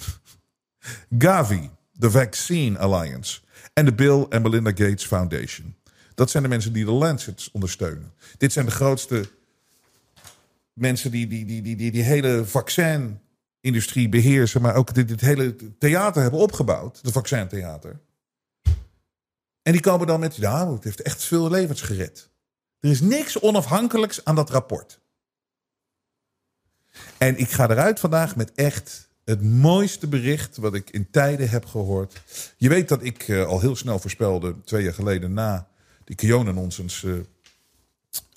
Gavi, 1.18 1.70
the 1.98 2.10
Vaccine 2.10 2.78
Alliance. 2.78 3.40
En 3.72 3.84
de 3.84 3.94
Bill 3.94 4.26
and 4.28 4.42
Melinda 4.42 4.70
Gates 4.70 5.04
Foundation. 5.04 5.76
Dat 6.14 6.30
zijn 6.30 6.42
de 6.42 6.48
mensen 6.48 6.72
die 6.72 6.84
de 6.84 6.90
Lancet 6.90 7.48
ondersteunen. 7.52 8.12
Dit 8.36 8.52
zijn 8.52 8.66
de 8.66 8.70
grootste 8.70 9.28
mensen 10.72 11.10
die 11.10 11.26
die, 11.26 11.44
die, 11.44 11.62
die, 11.62 11.76
die, 11.76 11.90
die 11.90 12.02
hele 12.02 12.44
vaccinindustrie 12.44 14.08
beheersen, 14.08 14.62
maar 14.62 14.74
ook 14.74 14.94
dit, 14.94 15.08
dit 15.08 15.20
hele 15.20 15.56
theater 15.78 16.22
hebben 16.22 16.40
opgebouwd, 16.40 17.04
de 17.04 17.12
vaccintheater. 17.12 18.00
En 19.62 19.72
die 19.72 19.80
komen 19.80 20.06
dan 20.06 20.20
met, 20.20 20.36
ja, 20.36 20.72
het 20.72 20.84
heeft 20.84 21.02
echt 21.02 21.24
veel 21.24 21.50
levens 21.50 21.80
gered. 21.82 22.30
Er 22.86 22.92
is 22.92 23.00
niks 23.00 23.40
onafhankelijks 23.40 24.24
aan 24.24 24.34
dat 24.34 24.50
rapport. 24.50 25.00
En 27.18 27.38
ik 27.38 27.50
ga 27.50 27.70
eruit 27.70 28.00
vandaag 28.00 28.36
met 28.36 28.52
echt 28.54 29.08
het 29.24 29.42
mooiste 29.42 30.06
bericht 30.06 30.56
wat 30.56 30.74
ik 30.74 30.90
in 30.90 31.10
tijden 31.10 31.48
heb 31.48 31.64
gehoord. 31.64 32.22
Je 32.56 32.68
weet 32.68 32.88
dat 32.88 33.02
ik 33.02 33.28
uh, 33.28 33.46
al 33.46 33.60
heel 33.60 33.76
snel 33.76 33.98
voorspelde, 33.98 34.54
twee 34.64 34.82
jaar 34.82 34.94
geleden 34.94 35.32
na 35.32 35.68
die 36.04 36.16
Kionen-nonsens. 36.16 37.02
Uh, 37.02 37.14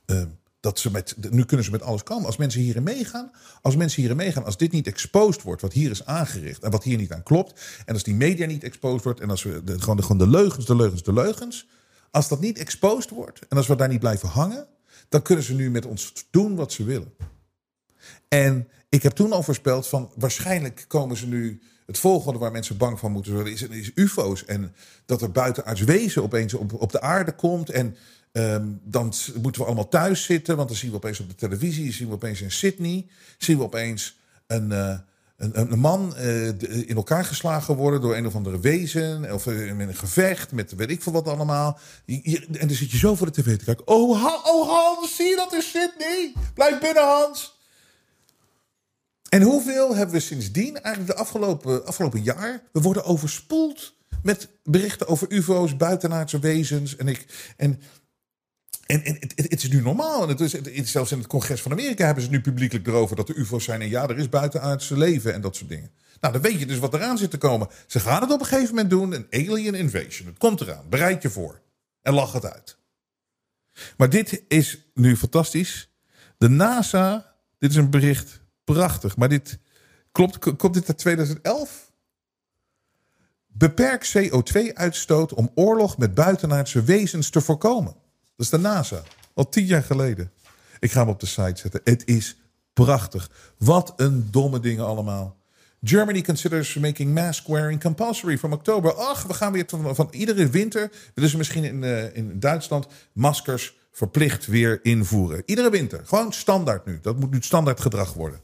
uh, 0.06 0.24
dat 0.60 0.80
ze 0.80 0.92
met, 0.92 1.16
nu 1.32 1.46
kunnen 1.46 1.66
ze 1.66 1.72
met 1.72 1.82
alles 1.82 2.04
komen. 2.04 2.26
Als 2.26 2.38
mensen 2.38 2.62
hierin 2.62 2.84
meegaan, 2.84 3.32
als 3.62 3.76
mensen 3.76 4.02
hierin 4.02 4.18
meegaan, 4.18 4.46
als 4.46 4.58
dit 4.58 4.72
niet 4.72 4.88
exposed 4.88 5.42
wordt, 5.42 5.62
wat 5.62 5.74
hier 5.74 5.92
is 5.92 6.06
aangericht 6.06 6.64
en 6.64 6.72
wat 6.72 6.84
hier 6.84 6.98
niet 6.98 7.12
aan 7.12 7.24
klopt, 7.24 7.62
en 7.86 7.94
als 7.94 8.04
die 8.04 8.16
media 8.16 8.46
niet 8.46 8.64
exposed 8.64 9.04
wordt, 9.04 9.20
en 9.20 9.30
als 9.30 9.44
we 9.44 9.62
gewoon, 9.66 9.96
de, 9.98 10.02
gewoon 10.02 10.18
de 10.18 10.28
leugens, 10.28 10.66
de 10.66 10.76
leugens, 10.76 11.04
de 11.04 11.14
leugens, 11.14 11.68
als 12.12 12.28
dat 12.28 12.40
niet 12.40 12.58
exposed 12.58 13.10
wordt 13.10 13.40
en 13.48 13.58
als 13.58 13.68
we 13.68 13.76
daar 13.76 13.88
niet 13.88 14.00
blijven 14.00 14.30
hangen, 14.30 14.68
dan 15.10 15.22
kunnen 15.22 15.44
ze 15.44 15.54
nu 15.54 15.72
met 15.72 15.86
ons 15.86 16.14
doen 16.32 16.56
wat 16.56 16.72
ze 16.72 16.84
willen. 16.84 17.14
En 18.28 18.68
ik 18.90 19.04
heb 19.04 19.12
toen 19.12 19.32
al 19.32 19.44
voorspeld 19.44 19.88
van 19.88 20.12
waarschijnlijk 20.16 20.86
komen 20.88 21.18
ze 21.18 21.28
nu. 21.28 21.62
Het 21.86 22.00
volgende 22.00 22.40
waar 22.40 22.52
mensen 22.52 22.78
bang 22.78 23.00
van 23.00 23.12
moeten 23.12 23.34
worden 23.34 23.54
is, 23.54 23.62
is 23.62 23.92
UFO's. 23.96 24.46
En 24.46 24.76
dat 25.06 25.22
er 25.22 25.32
buitenaards 25.32 25.82
wezen 25.82 26.24
opeens 26.24 26.54
op, 26.54 26.74
op 26.74 26.92
de 26.92 27.02
aarde 27.02 27.32
komt. 27.32 27.70
En 27.70 27.96
um, 28.32 28.80
dan 28.84 29.14
moeten 29.42 29.62
we 29.62 29.68
allemaal 29.68 29.88
thuis 29.88 30.24
zitten. 30.24 30.56
Want 30.56 30.68
dan 30.68 30.78
zien 30.78 30.90
we 30.90 30.96
opeens 30.96 31.20
op 31.20 31.30
de 31.30 31.36
televisie, 31.36 31.94
zien 31.94 32.08
we 32.08 32.14
opeens 32.14 32.42
in 32.42 32.52
Sydney, 32.52 33.08
zien 33.38 33.58
we 33.58 33.64
opeens 33.64 34.18
een, 34.48 34.72
uh, 34.72 34.98
een, 35.40 35.80
man 35.80 36.14
uh, 36.18 36.48
in 36.88 36.96
elkaar 36.96 37.26
geslagen 37.26 37.76
worden 37.76 38.02
door 38.02 38.16
een 38.16 38.26
of 38.26 38.36
andere 38.36 38.60
wezen. 38.60 39.34
Of 39.34 39.46
uh, 39.46 39.74
met 39.74 39.88
een 39.88 39.96
gevecht, 39.96 40.52
met 40.52 40.76
weet 40.76 40.90
ik 40.90 41.04
veel 41.04 41.12
wat 41.12 41.28
allemaal. 41.28 41.80
En 42.06 42.48
dan 42.50 42.70
zit 42.70 42.92
je 42.92 42.98
zo 42.98 43.16
voor 43.16 43.32
de 43.32 43.42
tv 43.42 43.58
te 43.58 43.66
kijken. 43.66 43.88
Oh, 43.88 44.10
oh 44.46 44.70
Hans, 44.70 45.16
zie 45.16 45.30
je 45.30 45.36
dat 45.36 45.54
in 45.54 45.62
Sydney? 45.62 46.34
Blijf 46.54 46.80
binnen 46.80 47.04
Hans. 47.04 47.58
En 49.30 49.42
hoeveel 49.42 49.96
hebben 49.96 50.16
we 50.16 50.22
sindsdien, 50.22 50.82
eigenlijk 50.82 51.16
de 51.16 51.22
afgelopen, 51.22 51.86
afgelopen 51.86 52.24
jaar, 52.24 52.64
we 52.72 52.82
worden 52.82 53.04
overspoeld 53.04 53.94
met 54.24 54.50
berichten 54.64 55.08
over 55.08 55.32
UFO's, 55.32 55.78
buitenaardse 55.78 56.40
wezens. 56.40 56.96
En, 56.96 57.08
ik, 57.08 57.54
en, 57.58 57.82
en, 58.90 59.18
het, 59.36 59.64
is 59.64 59.70
nu 59.70 59.82
normaal. 59.82 60.30
En 60.30 60.38
het, 60.38 60.90
zelfs 60.90 61.12
in 61.12 61.18
het 61.18 61.28
congres 61.28 61.62
van 61.62 61.72
Amerika 61.72 62.06
hebben 62.06 62.24
ze 62.24 62.30
nu 62.30 62.42
publiekelijk 62.42 62.88
erover 62.88 63.16
dat 63.16 63.30
er 63.30 63.36
UFO's 63.36 63.64
zijn. 63.64 63.82
En 63.82 63.90
ja, 63.90 64.08
er 64.08 64.18
is 64.18 64.30
buitenaardse 64.30 64.98
leven 64.98 65.34
en 65.34 65.42
dat 65.42 65.56
soort 65.56 65.70
dingen. 65.70 65.92
Nou, 66.22 66.34
dan 66.34 66.42
weet 66.42 66.60
je 66.60 66.66
dus 66.66 66.80
wat 66.80 66.94
eraan 66.94 67.18
zit 67.18 67.32
te 67.32 67.38
komen. 67.38 67.68
Ze 67.88 68.00
gaan 68.00 68.22
het 68.22 68.32
op 68.32 68.40
een 68.40 68.46
gegeven 68.46 68.70
moment 68.70 68.90
doen, 68.90 69.14
een 69.14 69.50
alien 69.50 69.76
invasion. 69.76 70.28
Het 70.28 70.38
komt 70.38 70.62
eraan. 70.62 70.90
Bereid 70.90 71.22
je 71.22 71.30
voor. 71.30 71.62
En 72.02 72.14
lach 72.14 72.34
het 72.34 72.46
uit. 72.46 72.78
Maar 73.98 74.10
dit 74.10 74.44
is 74.48 74.90
nu 74.94 75.18
fantastisch. 75.18 75.90
De 76.38 76.50
NASA, 76.50 77.36
dit 77.58 77.70
is 77.70 77.76
een 77.76 77.90
bericht 77.90 78.42
prachtig. 78.64 79.18
Maar 79.18 79.30
dit 79.30 79.60
klopt, 80.12 80.56
komt 80.56 80.74
dit 80.74 80.88
uit 80.88 80.98
2011? 80.98 81.92
Beperk 83.48 84.12
CO2-uitstoot 84.18 85.34
om 85.34 85.52
oorlog 85.56 85.98
met 85.98 86.14
buitenaardse 86.14 86.84
wezens 86.84 87.30
te 87.30 87.42
voorkomen. 87.42 87.96
Dat 88.40 88.48
is 88.48 88.54
de 88.54 88.68
NASA. 88.68 89.02
Al 89.34 89.50
tien 89.50 89.66
jaar 89.66 89.84
geleden. 89.84 90.32
Ik 90.80 90.92
ga 90.92 91.00
hem 91.00 91.10
op 91.10 91.20
de 91.20 91.26
site 91.26 91.54
zetten. 91.56 91.82
Het 91.84 92.08
is 92.08 92.36
prachtig. 92.74 93.30
Wat 93.58 93.94
een 93.96 94.28
domme 94.32 94.60
dingen 94.60 94.86
allemaal. 94.86 95.38
Germany 95.84 96.22
considers 96.22 96.74
making 96.74 97.14
mask 97.14 97.48
wearing 97.48 97.82
compulsory 97.82 98.38
from 98.38 98.54
oktober. 98.54 98.94
Ach, 98.94 99.24
we 99.24 99.34
gaan 99.34 99.52
weer 99.52 99.64
van, 99.68 99.96
van 99.96 100.08
iedere 100.12 100.50
winter. 100.50 100.92
willen 101.14 101.30
ze 101.30 101.38
misschien 101.38 101.64
in, 101.64 101.84
uh, 101.84 102.16
in 102.16 102.40
Duitsland 102.40 102.88
maskers 103.14 103.78
verplicht 103.92 104.46
weer 104.46 104.80
invoeren. 104.84 105.44
Iedere 105.46 105.70
winter. 105.70 106.02
Gewoon 106.06 106.34
standaard 106.34 106.86
nu. 106.86 107.00
Dat 107.02 107.20
moet 107.20 107.32
nu 107.32 107.42
standaard 107.42 107.82
gedrag 107.82 108.14
worden. 108.14 108.42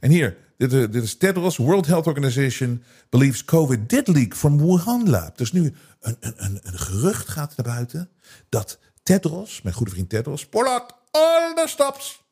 En 0.00 0.10
hier, 0.10 0.36
dit, 0.56 0.70
dit 0.70 1.02
is 1.02 1.16
Tedros, 1.16 1.56
World 1.56 1.86
Health 1.86 2.06
Organization 2.06 2.82
believes 3.08 3.44
COVID 3.44 3.88
did 3.88 4.08
leak 4.08 4.34
from 4.34 4.58
Wuhan 4.58 5.10
lab. 5.10 5.38
Dus 5.38 5.52
nu 5.52 5.74
een, 6.00 6.16
een, 6.20 6.60
een 6.62 6.78
gerucht 6.78 7.28
gaat 7.28 7.56
naar 7.56 7.74
buiten 7.74 8.08
dat 8.48 8.78
Tedros, 9.12 9.62
mijn 9.62 9.74
goede 9.74 9.92
vriend 9.92 10.08
Tedros, 10.08 10.46
Polat 10.46 10.96
all 11.10 11.54
the 11.54 11.64
stops, 11.68 12.24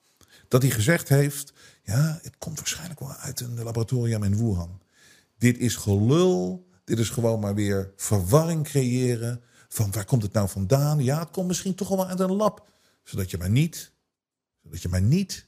dat 0.49 0.63
hij 0.63 0.71
gezegd 0.71 1.09
heeft, 1.09 1.53
ja, 1.83 2.19
het 2.23 2.39
komt 2.39 2.57
waarschijnlijk 2.57 3.01
wel 3.01 3.13
uit 3.13 3.41
een 3.41 3.63
laboratorium 3.63 4.23
in 4.23 4.37
Wuhan. 4.37 4.81
Dit 5.39 5.59
is 5.59 5.77
gelul, 5.77 6.69
dit 6.85 6.99
is 6.99 7.09
gewoon 7.09 7.41
maar 7.41 7.55
weer 7.55 7.93
verwarring 7.97 8.65
creëren 8.65 9.43
van 9.69 9.91
waar 9.91 10.05
komt 10.05 10.23
het 10.23 10.33
nou 10.33 10.49
vandaan? 10.49 11.05
Ja, 11.05 11.19
het 11.19 11.31
komt 11.31 11.47
misschien 11.47 11.75
toch 11.75 11.89
wel 11.89 12.07
uit 12.07 12.21
een 12.21 12.33
lab, 12.33 12.69
zodat 13.05 13.31
je 13.31 13.39
maar 13.39 13.51
niet, 13.51 13.93
zodat 14.63 14.83
je 14.83 14.89
maar 14.89 15.03
niet 15.03 15.47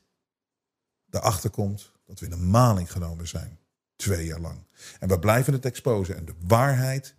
erachter 1.10 1.50
komt 1.50 1.92
dat 2.06 2.20
we 2.20 2.26
in 2.26 2.32
een 2.32 2.50
maling 2.50 2.92
genomen 2.92 3.28
zijn. 3.28 3.58
Twee 3.96 4.26
jaar 4.26 4.40
lang. 4.40 4.66
En 4.98 5.08
we 5.08 5.18
blijven 5.18 5.52
het 5.52 5.64
exposen. 5.64 6.16
En 6.16 6.24
de 6.24 6.34
waarheid, 6.46 7.14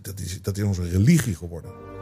dat 0.00 0.20
is, 0.20 0.42
dat 0.42 0.56
is 0.56 0.64
onze 0.64 0.88
religie 0.88 1.34
geworden. 1.34 2.01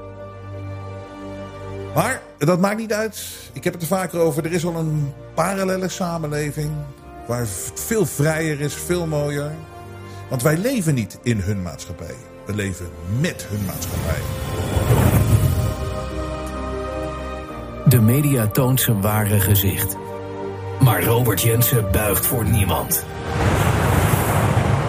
Maar 1.95 2.21
dat 2.39 2.61
maakt 2.61 2.79
niet 2.79 2.93
uit. 2.93 3.23
Ik 3.53 3.65
heb 3.65 3.73
het 3.73 3.83
er 3.83 3.89
vaker 3.89 4.19
over. 4.19 4.45
Er 4.45 4.53
is 4.53 4.65
al 4.65 4.77
een 4.77 5.13
parallele 5.35 5.89
samenleving. 5.89 6.71
Waar 7.27 7.47
veel 7.75 8.07
vrijer 8.07 8.61
is, 8.61 8.75
veel 8.75 9.07
mooier. 9.07 9.53
Want 10.29 10.43
wij 10.43 10.57
leven 10.57 10.95
niet 10.95 11.19
in 11.23 11.39
hun 11.39 11.63
maatschappij. 11.63 12.15
We 12.47 12.55
leven 12.55 12.89
met 13.21 13.47
hun 13.49 13.65
maatschappij. 13.65 14.21
De 17.87 18.01
media 18.01 18.47
toont 18.47 18.81
zijn 18.81 19.01
ware 19.01 19.41
gezicht. 19.41 19.97
Maar 20.81 21.05
Robert 21.05 21.41
Jensen 21.41 21.91
buigt 21.93 22.27
voor 22.27 22.45
niemand. 22.45 23.05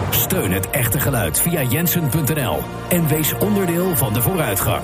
Steun 0.10 0.52
het 0.52 0.70
echte 0.70 1.00
geluid 1.00 1.40
via 1.40 1.62
jensen.nl 1.62 2.60
en 2.90 3.08
wees 3.08 3.34
onderdeel 3.34 3.96
van 3.96 4.14
de 4.14 4.22
vooruitgang. 4.22 4.84